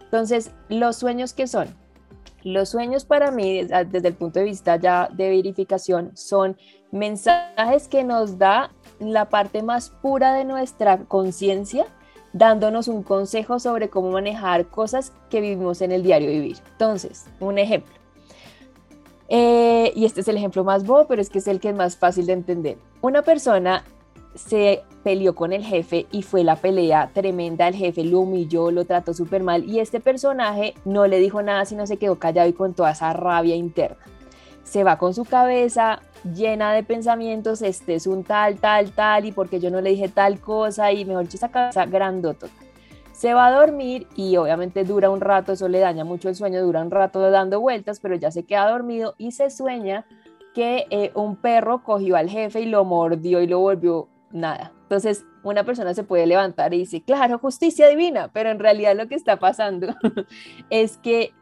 Entonces, 0.04 0.50
los 0.68 0.96
sueños 0.96 1.32
que 1.32 1.46
son 1.46 1.68
los 2.44 2.70
sueños 2.70 3.04
para 3.04 3.30
mí, 3.30 3.62
desde 3.64 4.08
el 4.08 4.14
punto 4.14 4.38
de 4.38 4.44
vista 4.44 4.76
ya 4.76 5.08
de 5.12 5.30
verificación, 5.30 6.10
son 6.16 6.56
mensajes 6.90 7.88
que 7.88 8.04
nos 8.04 8.38
da 8.38 8.70
la 8.98 9.28
parte 9.28 9.62
más 9.62 9.90
pura 9.90 10.34
de 10.34 10.44
nuestra 10.44 10.98
conciencia, 11.04 11.86
dándonos 12.32 12.88
un 12.88 13.02
consejo 13.02 13.58
sobre 13.58 13.90
cómo 13.90 14.10
manejar 14.10 14.66
cosas 14.66 15.12
que 15.30 15.40
vivimos 15.40 15.82
en 15.82 15.92
el 15.92 16.02
diario 16.02 16.30
vivir. 16.30 16.58
Entonces, 16.72 17.26
un 17.40 17.58
ejemplo. 17.58 17.94
Eh, 19.28 19.92
y 19.96 20.04
este 20.04 20.20
es 20.20 20.28
el 20.28 20.36
ejemplo 20.36 20.62
más 20.62 20.84
bobo, 20.84 21.06
pero 21.06 21.22
es 21.22 21.30
que 21.30 21.38
es 21.38 21.48
el 21.48 21.60
que 21.60 21.70
es 21.70 21.74
más 21.74 21.96
fácil 21.96 22.26
de 22.26 22.34
entender. 22.34 22.78
Una 23.00 23.22
persona 23.22 23.84
se 24.34 24.84
peleó 25.02 25.34
con 25.34 25.52
el 25.52 25.64
jefe 25.64 26.06
y 26.10 26.22
fue 26.22 26.44
la 26.44 26.56
pelea 26.56 27.10
tremenda, 27.12 27.68
el 27.68 27.74
jefe 27.74 28.04
lo 28.04 28.20
humilló, 28.20 28.70
lo 28.70 28.84
trató 28.84 29.14
súper 29.14 29.42
mal 29.42 29.64
y 29.68 29.80
este 29.80 30.00
personaje 30.00 30.74
no 30.84 31.06
le 31.06 31.18
dijo 31.18 31.42
nada, 31.42 31.64
sino 31.64 31.86
se 31.86 31.96
quedó 31.96 32.18
callado 32.18 32.48
y 32.48 32.52
con 32.52 32.74
toda 32.74 32.92
esa 32.92 33.12
rabia 33.12 33.56
interna. 33.56 33.98
Se 34.64 34.84
va 34.84 34.96
con 34.96 35.12
su 35.12 35.24
cabeza 35.24 36.00
llena 36.24 36.72
de 36.72 36.82
pensamientos, 36.82 37.62
este 37.62 37.94
es 37.94 38.06
un 38.06 38.24
tal, 38.24 38.58
tal, 38.58 38.92
tal 38.92 39.26
y 39.26 39.32
porque 39.32 39.60
yo 39.60 39.70
no 39.70 39.80
le 39.80 39.90
dije 39.90 40.08
tal 40.08 40.40
cosa 40.40 40.92
y 40.92 41.04
mejor 41.04 41.24
dicho 41.24 41.36
esa 41.36 41.50
cabeza 41.50 41.84
grandota. 41.86 42.46
Se 43.12 43.34
va 43.34 43.48
a 43.48 43.52
dormir 43.52 44.06
y 44.16 44.36
obviamente 44.36 44.84
dura 44.84 45.10
un 45.10 45.20
rato, 45.20 45.52
eso 45.52 45.68
le 45.68 45.80
daña 45.80 46.04
mucho 46.04 46.28
el 46.28 46.34
sueño, 46.34 46.62
dura 46.62 46.80
un 46.80 46.90
rato 46.90 47.20
dando 47.30 47.60
vueltas, 47.60 48.00
pero 48.00 48.14
ya 48.14 48.30
se 48.30 48.44
queda 48.44 48.70
dormido 48.70 49.14
y 49.18 49.32
se 49.32 49.50
sueña 49.50 50.06
que 50.54 50.86
eh, 50.90 51.12
un 51.14 51.36
perro 51.36 51.82
cogió 51.82 52.16
al 52.16 52.28
jefe 52.28 52.60
y 52.60 52.66
lo 52.66 52.84
mordió 52.84 53.40
y 53.40 53.46
lo 53.46 53.60
volvió 53.60 54.08
nada. 54.32 54.72
Entonces, 54.82 55.24
una 55.42 55.64
persona 55.64 55.94
se 55.94 56.04
puede 56.04 56.26
levantar 56.26 56.74
y 56.74 56.78
dice, 56.78 57.02
claro, 57.02 57.38
justicia 57.38 57.88
divina, 57.88 58.30
pero 58.32 58.50
en 58.50 58.58
realidad 58.58 58.96
lo 58.96 59.08
que 59.08 59.14
está 59.14 59.38
pasando 59.38 59.94
es 60.70 60.98
que 60.98 61.32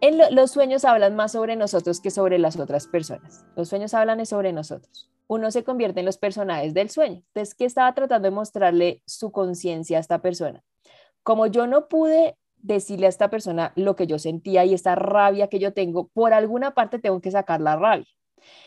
en 0.00 0.18
los 0.34 0.50
sueños 0.50 0.84
hablan 0.84 1.16
más 1.16 1.32
sobre 1.32 1.56
nosotros 1.56 2.00
que 2.00 2.10
sobre 2.10 2.38
las 2.38 2.58
otras 2.58 2.86
personas. 2.86 3.44
Los 3.56 3.68
sueños 3.68 3.94
hablan 3.94 4.24
sobre 4.26 4.52
nosotros. 4.52 5.10
Uno 5.26 5.50
se 5.50 5.64
convierte 5.64 6.00
en 6.00 6.06
los 6.06 6.18
personajes 6.18 6.74
del 6.74 6.90
sueño. 6.90 7.22
Entonces, 7.28 7.54
¿qué 7.54 7.64
estaba 7.64 7.94
tratando 7.94 8.26
de 8.26 8.34
mostrarle 8.34 9.02
su 9.06 9.32
conciencia 9.32 9.96
a 9.96 10.00
esta 10.00 10.20
persona? 10.20 10.62
Como 11.22 11.46
yo 11.46 11.66
no 11.66 11.88
pude 11.88 12.36
decirle 12.58 13.06
a 13.06 13.08
esta 13.08 13.30
persona 13.30 13.72
lo 13.76 13.96
que 13.96 14.06
yo 14.06 14.18
sentía 14.18 14.64
y 14.64 14.74
esta 14.74 14.94
rabia 14.94 15.48
que 15.48 15.58
yo 15.58 15.72
tengo, 15.72 16.08
por 16.08 16.34
alguna 16.34 16.74
parte 16.74 16.98
tengo 16.98 17.20
que 17.20 17.30
sacar 17.30 17.60
la 17.60 17.76
rabia. 17.76 18.06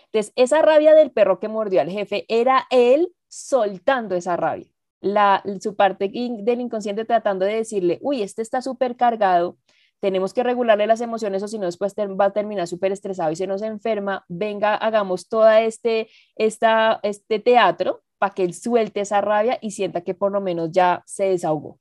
Entonces, 0.05 0.33
esa 0.35 0.61
rabia 0.61 0.93
del 0.95 1.11
perro 1.11 1.39
que 1.39 1.47
mordió 1.47 1.81
al 1.81 1.91
jefe 1.91 2.25
era 2.29 2.65
él 2.71 3.13
soltando 3.27 4.15
esa 4.15 4.35
rabia. 4.37 4.67
La, 4.99 5.43
su 5.61 5.75
parte 5.75 6.09
del 6.09 6.61
inconsciente 6.61 7.05
tratando 7.05 7.45
de 7.45 7.55
decirle, 7.55 7.99
uy, 8.01 8.23
este 8.23 8.41
está 8.41 8.61
súper 8.61 8.95
cargado, 8.95 9.57
tenemos 9.99 10.33
que 10.33 10.43
regularle 10.43 10.87
las 10.87 11.01
emociones 11.01 11.43
o 11.43 11.47
si 11.47 11.57
no 11.57 11.65
después 11.65 11.95
va 11.95 12.25
a 12.25 12.33
terminar 12.33 12.67
súper 12.67 12.91
estresado 12.91 13.31
y 13.31 13.35
se 13.35 13.47
nos 13.47 13.61
enferma, 13.61 14.25
venga, 14.27 14.75
hagamos 14.75 15.27
todo 15.27 15.49
este, 15.49 16.09
este 16.35 17.39
teatro 17.39 18.03
para 18.17 18.33
que 18.33 18.43
él 18.43 18.53
suelte 18.53 19.01
esa 19.01 19.21
rabia 19.21 19.57
y 19.61 19.71
sienta 19.71 20.01
que 20.01 20.13
por 20.13 20.31
lo 20.31 20.41
menos 20.41 20.71
ya 20.71 21.03
se 21.05 21.25
desahogó. 21.25 21.79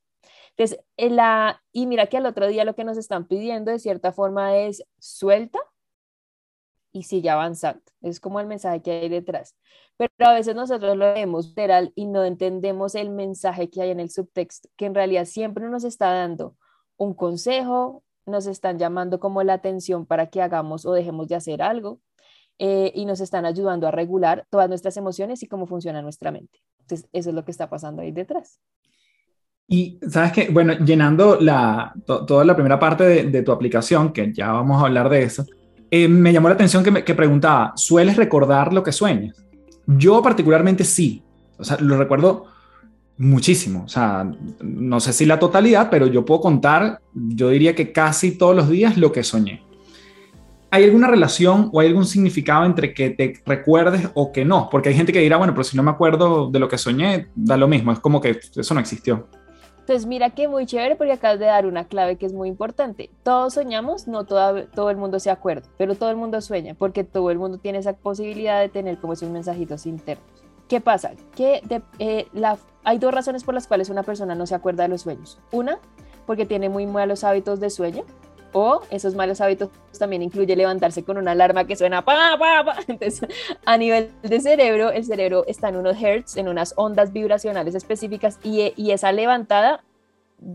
Entonces, 0.56 0.80
la, 0.96 1.62
y 1.72 1.86
mira 1.86 2.06
que 2.06 2.16
al 2.16 2.26
otro 2.26 2.46
día 2.46 2.64
lo 2.64 2.74
que 2.74 2.84
nos 2.84 2.96
están 2.96 3.26
pidiendo 3.26 3.70
de 3.70 3.78
cierta 3.78 4.12
forma 4.12 4.56
es 4.56 4.84
suelta 4.98 5.58
y 6.96 7.02
sigue 7.02 7.28
avanzando. 7.28 7.82
Es 8.00 8.20
como 8.20 8.40
el 8.40 8.46
mensaje 8.46 8.80
que 8.80 8.90
hay 8.90 9.08
detrás. 9.10 9.54
Pero 9.98 10.10
a 10.20 10.32
veces 10.32 10.54
nosotros 10.54 10.96
lo 10.96 11.12
vemos 11.12 11.48
literal 11.48 11.92
y 11.94 12.06
no 12.06 12.24
entendemos 12.24 12.94
el 12.94 13.10
mensaje 13.10 13.68
que 13.68 13.82
hay 13.82 13.90
en 13.90 14.00
el 14.00 14.08
subtexto, 14.08 14.70
que 14.76 14.86
en 14.86 14.94
realidad 14.94 15.26
siempre 15.26 15.68
nos 15.68 15.84
está 15.84 16.10
dando 16.10 16.56
un 16.96 17.12
consejo, 17.12 18.02
nos 18.24 18.46
están 18.46 18.78
llamando 18.78 19.20
como 19.20 19.42
la 19.42 19.52
atención 19.52 20.06
para 20.06 20.28
que 20.28 20.40
hagamos 20.40 20.86
o 20.86 20.92
dejemos 20.92 21.28
de 21.28 21.34
hacer 21.34 21.60
algo 21.60 22.00
eh, 22.58 22.92
y 22.94 23.04
nos 23.04 23.20
están 23.20 23.44
ayudando 23.44 23.86
a 23.86 23.90
regular 23.90 24.46
todas 24.48 24.70
nuestras 24.70 24.96
emociones 24.96 25.42
y 25.42 25.48
cómo 25.48 25.66
funciona 25.66 26.00
nuestra 26.00 26.32
mente. 26.32 26.60
Entonces, 26.80 27.08
eso 27.12 27.28
es 27.28 27.34
lo 27.34 27.44
que 27.44 27.50
está 27.50 27.68
pasando 27.68 28.00
ahí 28.00 28.10
detrás. 28.10 28.58
Y 29.68 29.98
sabes 30.08 30.32
que, 30.32 30.48
bueno, 30.48 30.72
llenando 30.78 31.38
la, 31.40 31.92
toda 32.06 32.44
la 32.44 32.54
primera 32.54 32.78
parte 32.78 33.24
de, 33.24 33.42
tu 33.42 33.52
aplicación, 33.52 34.14
que 34.14 34.32
ya 34.32 34.52
vamos 34.52 34.80
a 34.80 34.86
hablar 34.86 35.10
de 35.10 35.24
eso, 35.24 35.44
eh, 35.90 36.08
me 36.08 36.32
llamó 36.32 36.48
la 36.48 36.54
atención 36.54 36.82
que, 36.82 36.90
me, 36.90 37.04
que 37.04 37.14
preguntaba, 37.14 37.72
¿sueles 37.76 38.16
recordar 38.16 38.72
lo 38.72 38.82
que 38.82 38.92
sueñas? 38.92 39.36
Yo 39.86 40.22
particularmente 40.22 40.84
sí, 40.84 41.22
o 41.58 41.64
sea, 41.64 41.76
lo 41.80 41.96
recuerdo 41.96 42.46
muchísimo, 43.18 43.84
o 43.84 43.88
sea, 43.88 44.30
no 44.60 45.00
sé 45.00 45.12
si 45.12 45.24
la 45.24 45.38
totalidad, 45.38 45.88
pero 45.90 46.06
yo 46.06 46.24
puedo 46.24 46.40
contar, 46.40 47.00
yo 47.14 47.50
diría 47.50 47.74
que 47.74 47.92
casi 47.92 48.32
todos 48.32 48.54
los 48.54 48.68
días 48.68 48.96
lo 48.96 49.12
que 49.12 49.22
soñé. 49.22 49.62
¿Hay 50.70 50.84
alguna 50.84 51.06
relación 51.06 51.70
o 51.72 51.80
hay 51.80 51.86
algún 51.88 52.04
significado 52.04 52.64
entre 52.66 52.92
que 52.92 53.10
te 53.10 53.40
recuerdes 53.46 54.10
o 54.14 54.32
que 54.32 54.44
no? 54.44 54.68
Porque 54.70 54.88
hay 54.88 54.94
gente 54.96 55.12
que 55.12 55.20
dirá, 55.20 55.36
bueno, 55.36 55.54
pero 55.54 55.64
si 55.64 55.76
no 55.76 55.82
me 55.82 55.92
acuerdo 55.92 56.50
de 56.50 56.58
lo 56.58 56.68
que 56.68 56.76
soñé, 56.76 57.28
da 57.34 57.56
lo 57.56 57.68
mismo, 57.68 57.92
es 57.92 58.00
como 58.00 58.20
que 58.20 58.38
eso 58.54 58.74
no 58.74 58.80
existió. 58.80 59.28
Entonces, 59.86 60.06
mira 60.06 60.30
que 60.30 60.48
muy 60.48 60.66
chévere 60.66 60.96
porque 60.96 61.12
acabas 61.12 61.38
de 61.38 61.44
dar 61.44 61.64
una 61.64 61.84
clave 61.84 62.16
que 62.16 62.26
es 62.26 62.32
muy 62.32 62.48
importante. 62.48 63.08
Todos 63.22 63.54
soñamos, 63.54 64.08
no 64.08 64.24
todo, 64.24 64.66
todo 64.66 64.90
el 64.90 64.96
mundo 64.96 65.20
se 65.20 65.30
acuerda, 65.30 65.68
pero 65.78 65.94
todo 65.94 66.10
el 66.10 66.16
mundo 66.16 66.40
sueña 66.40 66.74
porque 66.74 67.04
todo 67.04 67.30
el 67.30 67.38
mundo 67.38 67.58
tiene 67.58 67.78
esa 67.78 67.92
posibilidad 67.92 68.60
de 68.60 68.68
tener 68.68 68.98
como 68.98 69.12
esos 69.12 69.30
mensajitos 69.30 69.86
internos. 69.86 70.26
¿Qué 70.66 70.80
pasa? 70.80 71.12
Que 71.36 71.62
eh, 72.00 72.26
la, 72.32 72.58
hay 72.82 72.98
dos 72.98 73.14
razones 73.14 73.44
por 73.44 73.54
las 73.54 73.68
cuales 73.68 73.88
una 73.88 74.02
persona 74.02 74.34
no 74.34 74.44
se 74.48 74.56
acuerda 74.56 74.82
de 74.82 74.88
los 74.88 75.02
sueños. 75.02 75.38
Una, 75.52 75.78
porque 76.26 76.46
tiene 76.46 76.68
muy 76.68 76.84
malos 76.84 77.22
hábitos 77.22 77.60
de 77.60 77.70
sueño, 77.70 78.02
o 78.58 78.80
esos 78.90 79.14
malos 79.14 79.42
hábitos 79.42 79.68
también 79.98 80.22
incluye 80.22 80.56
levantarse 80.56 81.04
con 81.04 81.18
una 81.18 81.32
alarma 81.32 81.66
que 81.66 81.76
suena 81.76 82.02
pa, 82.02 82.38
pa, 82.38 82.64
pa. 82.64 82.76
Entonces, 82.88 83.28
a 83.66 83.76
nivel 83.76 84.10
de 84.22 84.40
cerebro, 84.40 84.90
el 84.92 85.04
cerebro 85.04 85.44
está 85.46 85.68
en 85.68 85.76
unos 85.76 86.02
hertz, 86.02 86.38
en 86.38 86.48
unas 86.48 86.72
ondas 86.78 87.12
vibracionales 87.12 87.74
específicas 87.74 88.38
y, 88.42 88.72
y 88.74 88.92
esa 88.92 89.12
levantada 89.12 89.84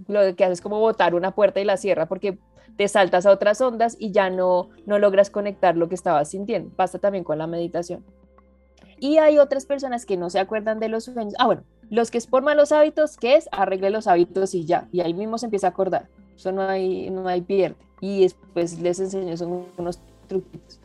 lo 0.07 0.35
que 0.35 0.43
hace 0.43 0.53
es 0.53 0.61
como 0.61 0.79
botar 0.79 1.13
una 1.13 1.35
puerta 1.35 1.59
y 1.59 1.63
la 1.63 1.77
cierra 1.77 2.07
porque 2.07 2.39
te 2.75 2.87
saltas 2.87 3.27
a 3.27 3.31
otras 3.31 3.61
ondas 3.61 3.95
y 3.99 4.11
ya 4.11 4.31
no, 4.31 4.69
no 4.87 4.97
logras 4.97 5.29
conectar 5.29 5.77
lo 5.77 5.87
que 5.87 5.93
estabas 5.93 6.29
sintiendo. 6.29 6.75
Pasa 6.75 6.97
también 6.97 7.23
con 7.23 7.37
la 7.37 7.45
meditación. 7.45 8.03
Y 8.99 9.19
hay 9.19 9.37
otras 9.37 9.67
personas 9.67 10.07
que 10.07 10.17
no 10.17 10.31
se 10.31 10.39
acuerdan 10.39 10.79
de 10.79 10.89
los 10.89 11.03
sueños. 11.05 11.35
Ah, 11.37 11.45
bueno, 11.45 11.63
los 11.91 12.09
que 12.09 12.17
es 12.17 12.25
por 12.25 12.41
malos 12.41 12.71
hábitos, 12.71 13.17
¿qué 13.17 13.35
es? 13.35 13.47
Arregle 13.51 13.91
los 13.91 14.07
hábitos 14.07 14.55
y 14.55 14.65
ya. 14.65 14.87
Y 14.91 15.01
ahí 15.01 15.13
mismo 15.13 15.37
se 15.37 15.45
empieza 15.45 15.67
a 15.67 15.69
acordar. 15.69 16.07
Eso 16.41 16.51
no 16.51 16.63
hay, 16.63 17.11
no 17.11 17.27
hay 17.27 17.41
pierde. 17.41 17.75
Y 17.99 18.21
después 18.21 18.79
les 18.79 18.99
enseño, 18.99 19.37
son 19.37 19.67
unos 19.77 19.99
truquitos. 20.27 20.79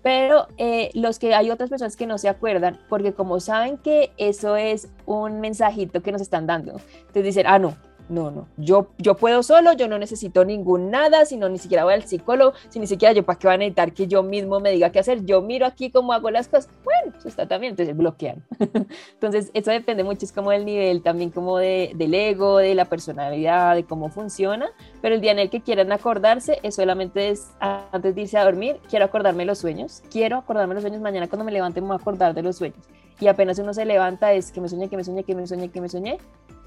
Pero 0.00 0.46
eh, 0.58 0.90
los 0.94 1.18
que 1.18 1.34
hay 1.34 1.50
otras 1.50 1.70
personas 1.70 1.96
que 1.96 2.06
no 2.06 2.18
se 2.18 2.28
acuerdan, 2.28 2.78
porque 2.88 3.12
como 3.12 3.40
saben 3.40 3.78
que 3.78 4.12
eso 4.16 4.54
es 4.54 4.88
un 5.04 5.40
mensajito 5.40 6.02
que 6.02 6.12
nos 6.12 6.20
están 6.22 6.46
dando, 6.46 6.80
te 7.12 7.20
dicen, 7.20 7.46
ah, 7.48 7.58
no, 7.58 7.76
no, 8.12 8.30
no, 8.30 8.46
yo, 8.58 8.88
yo 8.98 9.16
puedo 9.16 9.42
solo, 9.42 9.72
yo 9.72 9.88
no 9.88 9.98
necesito 9.98 10.44
ningún 10.44 10.90
nada, 10.90 11.24
sino 11.24 11.48
ni 11.48 11.58
siquiera 11.58 11.84
voy 11.84 11.94
al 11.94 12.04
psicólogo, 12.04 12.52
si 12.68 12.78
ni 12.78 12.86
siquiera 12.86 13.14
yo 13.14 13.24
para 13.24 13.38
qué 13.38 13.46
van 13.46 13.54
a 13.54 13.58
necesitar 13.58 13.92
que 13.92 14.06
yo 14.06 14.22
mismo 14.22 14.60
me 14.60 14.70
diga 14.70 14.90
qué 14.90 14.98
hacer, 14.98 15.24
yo 15.24 15.40
miro 15.40 15.66
aquí 15.66 15.90
cómo 15.90 16.12
hago 16.12 16.30
las 16.30 16.48
cosas, 16.48 16.68
bueno, 16.84 17.16
eso 17.16 17.26
está 17.26 17.48
también, 17.48 17.72
entonces 17.72 17.96
bloquean. 17.96 18.44
entonces, 19.14 19.50
eso 19.54 19.70
depende 19.70 20.04
mucho, 20.04 20.26
es 20.26 20.32
como 20.32 20.50
del 20.50 20.64
nivel 20.66 21.02
también 21.02 21.30
como 21.30 21.56
de, 21.56 21.92
del 21.94 22.14
ego, 22.14 22.58
de 22.58 22.74
la 22.74 22.84
personalidad, 22.84 23.74
de 23.74 23.84
cómo 23.84 24.10
funciona, 24.10 24.70
pero 25.00 25.14
el 25.14 25.20
día 25.20 25.32
en 25.32 25.38
el 25.38 25.50
que 25.50 25.62
quieran 25.62 25.90
acordarse, 25.90 26.60
es 26.62 26.74
solamente 26.74 27.30
es 27.30 27.50
antes 27.60 28.14
de 28.14 28.20
irse 28.20 28.36
a 28.36 28.44
dormir, 28.44 28.78
quiero 28.90 29.06
acordarme 29.06 29.44
los 29.46 29.58
sueños, 29.58 30.02
quiero 30.10 30.36
acordarme 30.36 30.74
los 30.74 30.82
sueños, 30.82 31.00
mañana 31.00 31.28
cuando 31.28 31.44
me 31.44 31.52
levante 31.52 31.80
me 31.80 31.86
voy 31.88 31.96
a 31.96 32.00
acordar 32.00 32.34
de 32.34 32.42
los 32.42 32.56
sueños. 32.56 32.84
Y 33.20 33.28
apenas 33.28 33.58
uno 33.58 33.72
se 33.72 33.84
levanta 33.84 34.32
es 34.32 34.50
que 34.50 34.60
me 34.60 34.68
soñé, 34.68 34.88
que 34.88 34.96
me 34.96 35.04
soñé, 35.04 35.22
que 35.22 35.34
me 35.34 35.46
soñé, 35.46 35.68
que 35.68 35.80
me 35.80 35.88
soñé, 35.88 36.18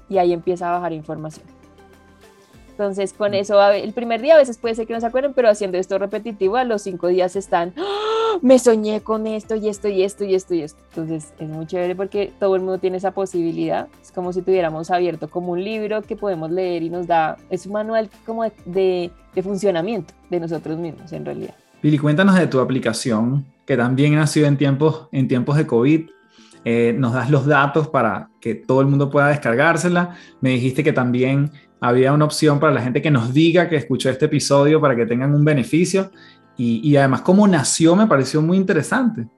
y 0.08 0.18
ahí 0.18 0.32
empieza 0.32 0.68
a 0.68 0.72
bajar 0.72 0.92
información. 0.92 1.46
Entonces, 2.76 3.14
con 3.14 3.30
mm. 3.30 3.34
eso, 3.34 3.70
el 3.70 3.92
primer 3.94 4.20
día 4.20 4.34
a 4.34 4.38
veces 4.38 4.58
puede 4.58 4.74
ser 4.74 4.86
que 4.86 4.92
no 4.92 5.00
se 5.00 5.06
acuerden, 5.06 5.32
pero 5.34 5.48
haciendo 5.48 5.78
esto 5.78 5.98
repetitivo, 5.98 6.56
a 6.56 6.64
los 6.64 6.82
cinco 6.82 7.08
días 7.08 7.34
están, 7.34 7.72
¡Ah! 7.78 8.38
me 8.42 8.58
soñé 8.58 9.00
con 9.00 9.26
esto 9.26 9.56
y 9.56 9.68
esto 9.70 9.88
y 9.88 10.02
esto 10.02 10.24
y 10.24 10.34
esto 10.34 10.54
y 10.54 10.60
esto. 10.60 10.78
Entonces, 10.90 11.32
es 11.38 11.48
muy 11.48 11.66
chévere 11.66 11.96
porque 11.96 12.32
todo 12.38 12.54
el 12.54 12.60
mundo 12.60 12.78
tiene 12.78 12.98
esa 12.98 13.12
posibilidad. 13.12 13.88
Es 14.02 14.12
como 14.12 14.30
si 14.34 14.42
tuviéramos 14.42 14.90
abierto 14.90 15.30
como 15.30 15.52
un 15.52 15.64
libro 15.64 16.02
que 16.02 16.16
podemos 16.16 16.50
leer 16.50 16.82
y 16.82 16.90
nos 16.90 17.06
da, 17.06 17.38
es 17.48 17.64
un 17.64 17.72
manual 17.72 18.10
como 18.26 18.44
de, 18.44 19.10
de, 19.34 19.42
funcionamiento 19.42 20.12
de 20.28 20.40
nosotros 20.40 20.78
mismos, 20.78 21.12
en 21.12 21.24
realidad. 21.24 21.54
Billy, 21.82 21.96
cuéntanos 21.96 22.34
de 22.34 22.46
tu 22.46 22.60
aplicación, 22.60 23.46
que 23.64 23.76
también 23.78 24.14
nació 24.16 24.46
en 24.46 24.58
tiempos, 24.58 25.08
en 25.12 25.28
tiempos 25.28 25.56
de 25.56 25.66
COVID. 25.66 26.10
Eh, 26.68 26.92
nos 26.98 27.12
das 27.12 27.30
los 27.30 27.46
datos 27.46 27.86
para 27.86 28.28
que 28.40 28.56
todo 28.56 28.80
el 28.80 28.88
mundo 28.88 29.08
pueda 29.08 29.28
descargársela. 29.28 30.16
Me 30.40 30.50
dijiste 30.50 30.82
que 30.82 30.92
también 30.92 31.52
había 31.80 32.12
una 32.12 32.24
opción 32.24 32.58
para 32.58 32.72
la 32.72 32.82
gente 32.82 33.00
que 33.00 33.12
nos 33.12 33.32
diga 33.32 33.68
que 33.68 33.76
escuchó 33.76 34.10
este 34.10 34.24
episodio 34.24 34.80
para 34.80 34.96
que 34.96 35.06
tengan 35.06 35.32
un 35.32 35.44
beneficio. 35.44 36.10
Y, 36.56 36.96
además, 36.96 37.20
cómo 37.20 37.46
nació 37.46 37.94
me 37.94 38.08
pareció 38.08 38.42
muy 38.42 38.56
interesante. 38.56 39.28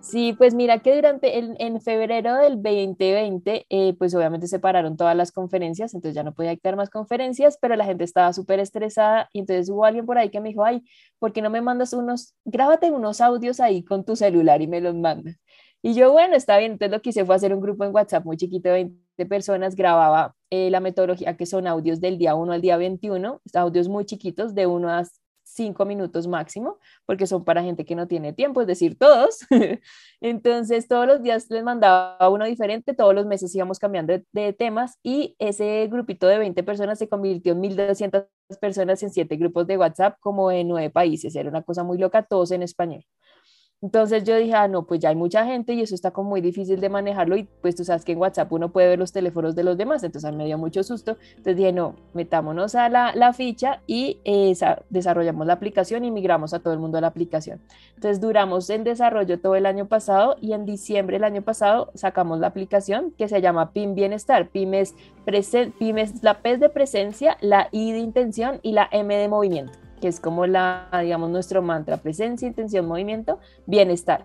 Sí, 0.00 0.34
pues 0.36 0.52
mira 0.52 0.80
que 0.80 0.96
durante 0.96 1.38
en 1.38 1.80
febrero 1.80 2.34
del 2.34 2.54
2020, 2.60 3.66
eh, 3.68 3.94
pues 3.96 4.12
obviamente 4.12 4.48
se 4.48 4.58
pararon 4.58 4.96
todas 4.96 5.14
las 5.14 5.30
conferencias, 5.30 5.94
entonces 5.94 6.16
ya 6.16 6.24
no 6.24 6.34
podía 6.34 6.50
dictar 6.50 6.74
más 6.74 6.90
conferencias, 6.90 7.56
pero 7.60 7.76
la 7.76 7.84
gente 7.84 8.02
estaba 8.02 8.32
súper 8.32 8.58
estresada 8.58 9.28
y 9.32 9.38
entonces 9.38 9.70
hubo 9.70 9.84
alguien 9.84 10.06
por 10.06 10.18
ahí 10.18 10.28
que 10.30 10.40
me 10.40 10.48
dijo, 10.48 10.64
ay, 10.64 10.82
¿por 11.20 11.32
qué 11.32 11.40
no 11.40 11.50
me 11.50 11.60
mandas 11.60 11.92
unos, 11.92 12.34
grábate 12.44 12.90
unos 12.90 13.20
audios 13.20 13.60
ahí 13.60 13.84
con 13.84 14.04
tu 14.04 14.16
celular 14.16 14.60
y 14.60 14.66
me 14.66 14.80
los 14.80 14.96
mandas? 14.96 15.36
Y 15.84 15.94
yo, 15.94 16.12
bueno, 16.12 16.36
está 16.36 16.58
bien, 16.58 16.72
entonces 16.72 16.92
lo 16.92 17.02
que 17.02 17.10
hice 17.10 17.24
fue 17.24 17.34
hacer 17.34 17.52
un 17.52 17.60
grupo 17.60 17.84
en 17.84 17.92
WhatsApp 17.92 18.24
muy 18.24 18.36
chiquito 18.36 18.68
de 18.68 18.74
20 19.16 19.26
personas, 19.26 19.74
grababa 19.74 20.36
eh, 20.50 20.70
la 20.70 20.78
metodología 20.78 21.36
que 21.36 21.44
son 21.44 21.66
audios 21.66 22.00
del 22.00 22.18
día 22.18 22.36
1 22.36 22.52
al 22.52 22.60
día 22.60 22.76
21, 22.76 23.40
audios 23.54 23.88
muy 23.88 24.04
chiquitos 24.04 24.54
de 24.54 24.66
1 24.68 24.88
a 24.88 25.02
5 25.42 25.84
minutos 25.84 26.28
máximo, 26.28 26.78
porque 27.04 27.26
son 27.26 27.44
para 27.44 27.62
gente 27.64 27.84
que 27.84 27.96
no 27.96 28.06
tiene 28.06 28.32
tiempo, 28.32 28.60
es 28.60 28.68
decir, 28.68 28.96
todos. 28.96 29.40
Entonces, 30.20 30.86
todos 30.86 31.06
los 31.06 31.20
días 31.20 31.50
les 31.50 31.64
mandaba 31.64 32.28
uno 32.28 32.44
diferente, 32.44 32.94
todos 32.94 33.14
los 33.14 33.26
meses 33.26 33.54
íbamos 33.54 33.78
cambiando 33.80 34.12
de, 34.12 34.24
de, 34.32 34.52
temas 34.52 34.98
y 35.02 35.34
ese 35.40 35.88
grupito 35.90 36.28
de 36.28 36.38
20 36.38 36.62
personas 36.62 36.98
se 36.98 37.08
convirtió 37.08 37.52
en 37.54 37.60
1.200 37.60 38.28
personas 38.60 39.02
en 39.02 39.10
7 39.10 39.36
grupos 39.36 39.66
de 39.66 39.78
WhatsApp, 39.78 40.16
como 40.20 40.50
en 40.52 40.68
9 40.68 40.90
países. 40.90 41.34
Era 41.34 41.48
una 41.48 41.62
cosa 41.62 41.82
muy 41.82 41.98
loca, 41.98 42.22
todos 42.22 42.52
en 42.52 42.62
español. 42.62 43.04
Entonces 43.82 44.22
yo 44.22 44.36
dije, 44.36 44.54
ah, 44.54 44.68
no, 44.68 44.84
pues 44.84 45.00
ya 45.00 45.08
hay 45.08 45.16
mucha 45.16 45.44
gente 45.44 45.74
y 45.74 45.80
eso 45.80 45.96
está 45.96 46.12
como 46.12 46.30
muy 46.30 46.40
difícil 46.40 46.80
de 46.80 46.88
manejarlo 46.88 47.36
y 47.36 47.48
pues 47.60 47.74
tú 47.74 47.84
sabes 47.84 48.04
que 48.04 48.12
en 48.12 48.18
WhatsApp 48.18 48.52
uno 48.52 48.70
puede 48.70 48.86
ver 48.86 48.98
los 48.98 49.10
teléfonos 49.10 49.56
de 49.56 49.64
los 49.64 49.76
demás, 49.76 50.04
entonces 50.04 50.32
me 50.34 50.44
dio 50.46 50.56
mucho 50.56 50.84
susto. 50.84 51.16
Entonces 51.30 51.56
dije, 51.56 51.72
no, 51.72 51.96
metámonos 52.14 52.76
a 52.76 52.88
la, 52.88 53.12
la 53.16 53.32
ficha 53.32 53.82
y 53.88 54.20
eh, 54.24 54.54
desarrollamos 54.88 55.48
la 55.48 55.54
aplicación 55.54 56.04
y 56.04 56.12
migramos 56.12 56.54
a 56.54 56.60
todo 56.60 56.72
el 56.72 56.78
mundo 56.78 56.98
a 56.98 57.00
la 57.00 57.08
aplicación. 57.08 57.60
Entonces 57.96 58.20
duramos 58.20 58.70
en 58.70 58.84
desarrollo 58.84 59.40
todo 59.40 59.56
el 59.56 59.66
año 59.66 59.86
pasado 59.86 60.36
y 60.40 60.52
en 60.52 60.64
diciembre 60.64 61.16
del 61.16 61.24
año 61.24 61.42
pasado 61.42 61.90
sacamos 61.94 62.38
la 62.38 62.46
aplicación 62.46 63.10
que 63.18 63.26
se 63.26 63.40
llama 63.40 63.72
PIM 63.72 63.96
Bienestar. 63.96 64.48
PIM 64.48 64.74
es, 64.74 64.94
PIM 65.80 65.98
es 65.98 66.22
la 66.22 66.40
P 66.40 66.56
de 66.56 66.68
presencia, 66.68 67.36
la 67.40 67.68
I 67.72 67.90
de 67.90 67.98
intención 67.98 68.60
y 68.62 68.72
la 68.72 68.88
M 68.92 69.12
de 69.16 69.28
movimiento 69.28 69.72
que 70.02 70.08
es 70.08 70.18
como 70.18 70.46
la, 70.46 70.88
digamos, 71.00 71.30
nuestro 71.30 71.62
mantra, 71.62 71.96
presencia, 71.96 72.48
intención, 72.48 72.86
movimiento, 72.86 73.38
bienestar. 73.66 74.24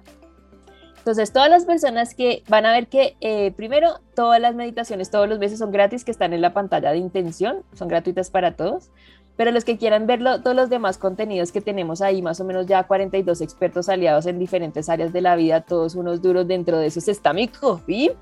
Entonces, 0.97 1.31
todas 1.31 1.49
las 1.49 1.65
personas 1.65 2.15
que 2.15 2.43
van 2.49 2.65
a 2.65 2.71
ver 2.73 2.87
que, 2.87 3.15
eh, 3.21 3.51
primero, 3.51 4.01
todas 4.15 4.41
las 4.41 4.55
meditaciones 4.55 5.11
todos 5.11 5.29
los 5.29 5.37
meses 5.37 5.59
son 5.59 5.71
gratis, 5.71 6.03
que 6.03 6.11
están 6.11 6.33
en 6.33 6.41
la 6.41 6.51
pantalla 6.51 6.91
de 6.91 6.97
intención, 6.97 7.63
son 7.73 7.87
gratuitas 7.87 8.31
para 8.31 8.55
todos. 8.55 8.89
Pero 9.37 9.51
los 9.51 9.63
que 9.63 9.77
quieran 9.77 10.07
verlo, 10.07 10.41
todos 10.41 10.55
los 10.55 10.69
demás 10.69 10.97
contenidos 10.97 11.51
que 11.51 11.61
tenemos 11.61 12.01
ahí, 12.01 12.21
más 12.21 12.41
o 12.41 12.43
menos 12.43 12.65
ya 12.65 12.83
42 12.83 13.39
expertos 13.41 13.87
aliados 13.87 14.25
en 14.25 14.39
diferentes 14.39 14.89
áreas 14.89 15.13
de 15.13 15.21
la 15.21 15.35
vida, 15.35 15.61
todos 15.61 15.95
unos 15.95 16.21
duros 16.21 16.47
dentro 16.47 16.77
de 16.77 16.87
esos 16.87 17.07
está 17.07 17.31
mi 17.33 17.47
coffee. 17.47 18.15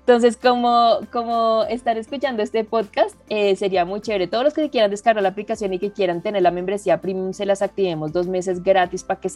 Entonces, 0.00 0.36
como, 0.36 0.98
como 1.12 1.64
estar 1.68 1.96
escuchando 1.96 2.42
este 2.42 2.64
podcast, 2.64 3.16
eh, 3.28 3.54
sería 3.56 3.84
muy 3.84 4.00
chévere. 4.00 4.26
Todos 4.26 4.44
los 4.44 4.52
que 4.52 4.68
quieran 4.68 4.90
descargar 4.90 5.22
la 5.22 5.28
aplicación 5.28 5.72
y 5.72 5.78
que 5.78 5.92
quieran 5.92 6.22
tener 6.22 6.42
la 6.42 6.50
membresía 6.50 7.00
premium, 7.00 7.32
se 7.32 7.46
las 7.46 7.62
activemos 7.62 8.12
dos 8.12 8.26
meses 8.26 8.62
gratis 8.62 9.04
para 9.04 9.20
que 9.20 9.28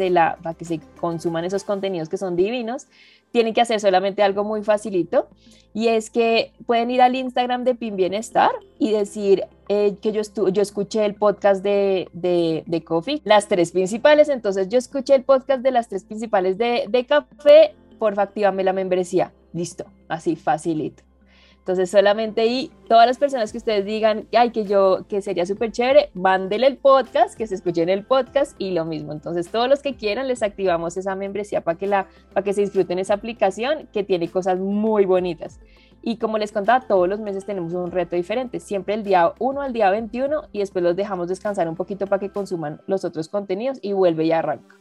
para 0.42 0.54
que 0.54 0.64
se 0.64 0.80
consuman 1.00 1.44
esos 1.44 1.64
contenidos 1.64 2.08
que 2.08 2.16
son 2.16 2.36
divinos. 2.36 2.88
Tienen 3.32 3.54
que 3.54 3.60
hacer 3.60 3.80
solamente 3.80 4.22
algo 4.22 4.44
muy 4.44 4.62
facilito 4.62 5.28
y 5.74 5.88
es 5.88 6.08
que 6.08 6.52
pueden 6.64 6.90
ir 6.90 7.02
al 7.02 7.14
Instagram 7.14 7.64
de 7.64 7.74
Pin 7.74 7.96
Bienestar 7.96 8.50
y 8.78 8.92
decir 8.92 9.44
eh, 9.68 9.96
que 10.00 10.12
yo, 10.12 10.22
yo 10.48 10.62
escuché 10.62 11.04
el 11.04 11.14
podcast 11.14 11.62
de, 11.62 12.08
de, 12.14 12.64
de, 12.66 12.82
Coffee, 12.82 13.20
las 13.24 13.46
tres 13.46 13.72
principales, 13.72 14.30
entonces 14.30 14.68
yo 14.70 14.78
escuché 14.78 15.14
el 15.14 15.22
podcast 15.22 15.62
de 15.62 15.70
las 15.72 15.88
tres 15.88 16.04
principales 16.04 16.56
de, 16.56 16.86
de 16.88 17.04
café, 17.04 17.74
porfa, 17.98 18.22
activame 18.22 18.64
la 18.64 18.72
membresía. 18.72 19.32
Listo, 19.52 19.84
así 20.08 20.36
facilito. 20.36 21.05
Entonces 21.66 21.90
solamente 21.90 22.42
ahí, 22.42 22.70
todas 22.86 23.08
las 23.08 23.18
personas 23.18 23.50
que 23.50 23.58
ustedes 23.58 23.84
digan, 23.84 24.28
ay, 24.38 24.50
que 24.50 24.66
yo, 24.66 25.04
que 25.08 25.20
sería 25.20 25.44
súper 25.46 25.72
chévere, 25.72 26.10
mándele 26.14 26.68
el 26.68 26.76
podcast, 26.76 27.36
que 27.36 27.48
se 27.48 27.56
escuchen 27.56 27.88
el 27.88 28.04
podcast 28.04 28.54
y 28.60 28.70
lo 28.70 28.84
mismo. 28.84 29.12
Entonces 29.12 29.50
todos 29.50 29.68
los 29.68 29.82
que 29.82 29.96
quieran 29.96 30.28
les 30.28 30.44
activamos 30.44 30.96
esa 30.96 31.16
membresía 31.16 31.62
para 31.62 31.76
que, 31.76 31.88
la, 31.88 32.06
para 32.32 32.44
que 32.44 32.52
se 32.52 32.60
disfruten 32.60 33.00
esa 33.00 33.14
aplicación 33.14 33.88
que 33.92 34.04
tiene 34.04 34.28
cosas 34.30 34.60
muy 34.60 35.06
bonitas. 35.06 35.58
Y 36.02 36.18
como 36.18 36.38
les 36.38 36.52
contaba, 36.52 36.86
todos 36.86 37.08
los 37.08 37.18
meses 37.18 37.44
tenemos 37.44 37.72
un 37.72 37.90
reto 37.90 38.14
diferente, 38.14 38.60
siempre 38.60 38.94
el 38.94 39.02
día 39.02 39.32
1 39.40 39.60
al 39.60 39.72
día 39.72 39.90
21 39.90 40.42
y 40.52 40.60
después 40.60 40.84
los 40.84 40.94
dejamos 40.94 41.26
descansar 41.26 41.68
un 41.68 41.74
poquito 41.74 42.06
para 42.06 42.20
que 42.20 42.30
consuman 42.30 42.80
los 42.86 43.04
otros 43.04 43.28
contenidos 43.28 43.80
y 43.82 43.92
vuelve 43.92 44.24
y 44.24 44.30
arranca 44.30 44.75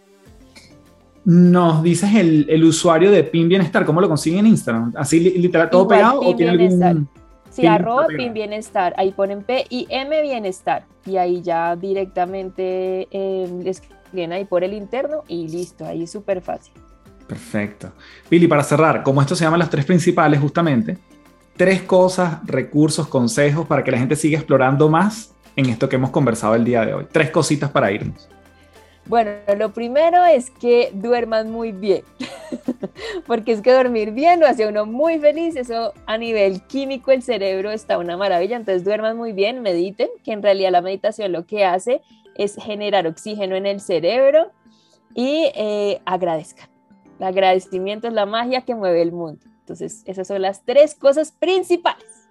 nos 1.26 1.82
dices 1.82 2.14
el, 2.14 2.64
usuario 2.64 3.12
de 3.12 3.24
Pin 3.24 3.50
Bienestar, 3.50 3.84
¿cómo 3.84 4.00
lo 4.00 4.08
consiguen 4.08 4.42
en 4.42 4.48
Instagram? 4.48 4.94
¿Así 4.96 5.20
literal 5.20 5.70
todo 5.70 5.88
pegado 5.88 6.22
o 6.22 6.36
tiene 6.36 6.52
algún 6.52 7.10
Sí, 7.50 7.66
arroba 7.66 8.08
Pin 8.08 8.34
Bienestar, 8.34 8.94
ahí 8.98 9.12
ponen 9.12 9.42
P 9.42 9.66
y 9.70 9.88
M 9.90 10.22
Bienestar 10.22 10.86
y 11.06 11.16
ahí 11.16 11.42
ya 11.42 11.76
directamente 11.78 13.08
eh, 13.10 13.64
escriben 13.64 14.34
ahí 14.34 14.44
por 14.44 14.66
el 14.66 14.74
interno 14.74 15.24
y 15.28 15.48
listo, 15.48 15.86
ahí 15.86 16.06
súper 16.06 16.42
fácil. 16.42 16.74
Perfecto. 17.28 17.94
Pili, 18.28 18.48
para 18.48 18.62
cerrar, 18.62 19.04
como 19.04 19.22
esto 19.22 19.36
se 19.36 19.46
llama 19.46 19.58
las 19.58 19.70
tres 19.70 19.86
principales 19.86 20.40
justamente, 20.40 20.98
tres 21.56 21.82
cosas, 21.84 22.46
recursos, 22.46 23.08
consejos 23.08 23.66
para 23.66 23.84
que 23.84 23.92
la 23.92 23.98
gente 23.98 24.18
siga 24.18 24.38
explorando 24.38 24.90
más 24.90 25.34
en 25.56 25.68
esto 25.68 25.88
que 25.88 25.96
hemos 25.96 26.10
conversado 26.10 26.56
el 26.56 26.66
día 26.66 26.86
de 26.86 26.94
hoy. 26.94 27.08
Tres 27.10 27.32
cositas 27.32 27.72
para 27.72 27.90
irnos. 27.90 28.28
Bueno, 29.08 29.32
lo 29.58 29.72
primero 29.72 30.26
es 30.26 30.50
que 30.50 30.90
duerman 30.94 31.52
muy 31.52 31.72
bien, 31.72 32.02
porque 33.28 33.52
es 33.52 33.62
que 33.62 33.72
dormir 33.72 34.12
bien 34.12 34.40
lo 34.40 34.48
hace 34.48 34.68
uno 34.68 34.88
muy 34.88 35.20
feliz, 35.20 35.56
eso 35.56 35.94
a 36.08 36.18
nivel 36.18 36.64
químico 36.64 37.12
el 37.12 37.22
cerebro 37.22 37.70
está 37.70 38.00
una 38.00 38.18
maravilla, 38.18 38.56
entonces 38.56 38.84
duerman 38.84 39.16
muy 39.16 39.32
bien, 39.32 39.62
mediten, 39.62 40.10
que 40.24 40.32
en 40.32 40.42
realidad 40.42 40.72
la 40.72 40.82
meditación 40.82 41.32
lo 41.34 41.46
que 41.46 41.66
hace 41.66 42.02
es 42.34 42.56
generar 42.56 43.06
oxígeno 43.06 43.56
en 43.56 43.68
el 43.68 43.80
cerebro 43.80 44.52
y 45.14 45.52
eh, 45.56 46.02
agradezcan. 46.06 46.68
El 47.20 47.28
agradecimiento 47.28 48.08
es 48.08 48.14
la 48.14 48.26
magia 48.26 48.62
que 48.62 48.74
mueve 48.74 49.04
el 49.04 49.12
mundo. 49.12 49.40
Entonces, 49.60 50.04
esas 50.06 50.28
son 50.28 50.42
las 50.42 50.66
tres 50.66 50.96
cosas 50.96 51.32
principales. 51.32 52.28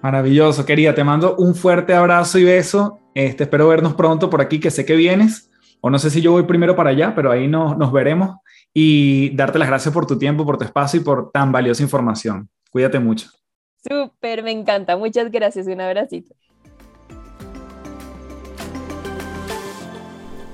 Maravilloso, 0.00 0.64
querida. 0.64 0.94
Te 0.94 1.02
mando 1.02 1.34
un 1.36 1.54
fuerte 1.54 1.92
abrazo 1.92 2.38
y 2.38 2.44
beso. 2.44 3.00
Este, 3.14 3.44
espero 3.44 3.66
vernos 3.66 3.94
pronto 3.94 4.30
por 4.30 4.40
aquí, 4.40 4.60
que 4.60 4.70
sé 4.70 4.84
que 4.84 4.94
vienes 4.94 5.50
o 5.80 5.90
no 5.90 5.98
sé 5.98 6.10
si 6.10 6.20
yo 6.20 6.32
voy 6.32 6.44
primero 6.44 6.74
para 6.76 6.90
allá, 6.90 7.14
pero 7.14 7.30
ahí 7.30 7.48
nos, 7.48 7.76
nos 7.78 7.92
veremos 7.92 8.36
y 8.72 9.30
darte 9.36 9.58
las 9.58 9.68
gracias 9.68 9.92
por 9.94 10.06
tu 10.06 10.18
tiempo, 10.18 10.44
por 10.44 10.58
tu 10.58 10.64
espacio 10.64 11.00
y 11.00 11.04
por 11.04 11.30
tan 11.30 11.52
valiosa 11.52 11.82
información. 11.82 12.48
Cuídate 12.70 12.98
mucho. 12.98 13.30
Súper, 13.88 14.42
me 14.42 14.50
encanta. 14.50 14.96
Muchas 14.96 15.30
gracias. 15.30 15.66
Un 15.66 15.80
abracito. 15.80 16.34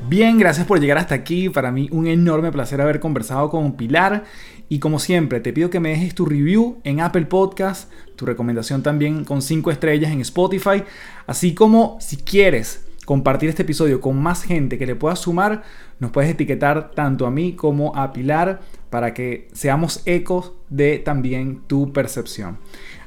Bien, 0.09 0.39
gracias 0.39 0.67
por 0.67 0.79
llegar 0.79 0.99
hasta 0.99 1.15
aquí. 1.15 1.49
Para 1.49 1.73
mí 1.73 1.89
un 1.91 2.07
enorme 2.07 2.53
placer 2.53 2.81
haber 2.81 3.01
conversado 3.01 3.49
con 3.49 3.73
Pilar. 3.77 4.25
Y 4.69 4.79
como 4.79 4.99
siempre, 4.99 5.41
te 5.41 5.53
pido 5.53 5.71
que 5.71 5.81
me 5.81 5.89
dejes 5.89 6.15
tu 6.15 6.27
review 6.27 6.81
en 6.85 7.01
Apple 7.01 7.27
Podcast, 7.27 7.91
tu 8.17 8.27
recomendación 8.27 8.83
también 8.83 9.25
con 9.25 9.43
5 9.43 9.71
estrellas 9.71 10.13
en 10.13 10.21
Spotify, 10.21 10.85
así 11.27 11.55
como 11.55 11.99
si 12.01 12.19
quieres 12.19 12.87
compartir 13.05 13.49
este 13.49 13.63
episodio 13.63 14.01
con 14.01 14.21
más 14.21 14.43
gente 14.43 14.79
que 14.79 14.87
le 14.87 14.95
pueda 14.95 15.17
sumar, 15.17 15.63
nos 15.99 16.11
puedes 16.11 16.31
etiquetar 16.31 16.93
tanto 16.93 17.27
a 17.27 17.31
mí 17.31 17.55
como 17.55 17.97
a 17.97 18.13
Pilar 18.13 18.61
para 18.91 19.15
que 19.15 19.49
seamos 19.53 20.03
ecos 20.05 20.53
de 20.69 20.99
también 20.99 21.63
tu 21.67 21.93
percepción. 21.93 22.59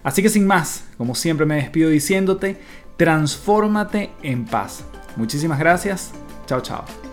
Así 0.03 0.21
que 0.21 0.29
sin 0.29 0.45
más, 0.45 0.85
como 0.97 1.15
siempre 1.15 1.45
me 1.45 1.55
despido 1.55 1.89
diciéndote, 1.89 2.57
transfórmate 2.97 4.11
en 4.21 4.45
paz. 4.45 4.83
Muchísimas 5.15 5.59
gracias. 5.59 6.13
Chao, 6.45 6.61
chao. 6.61 7.04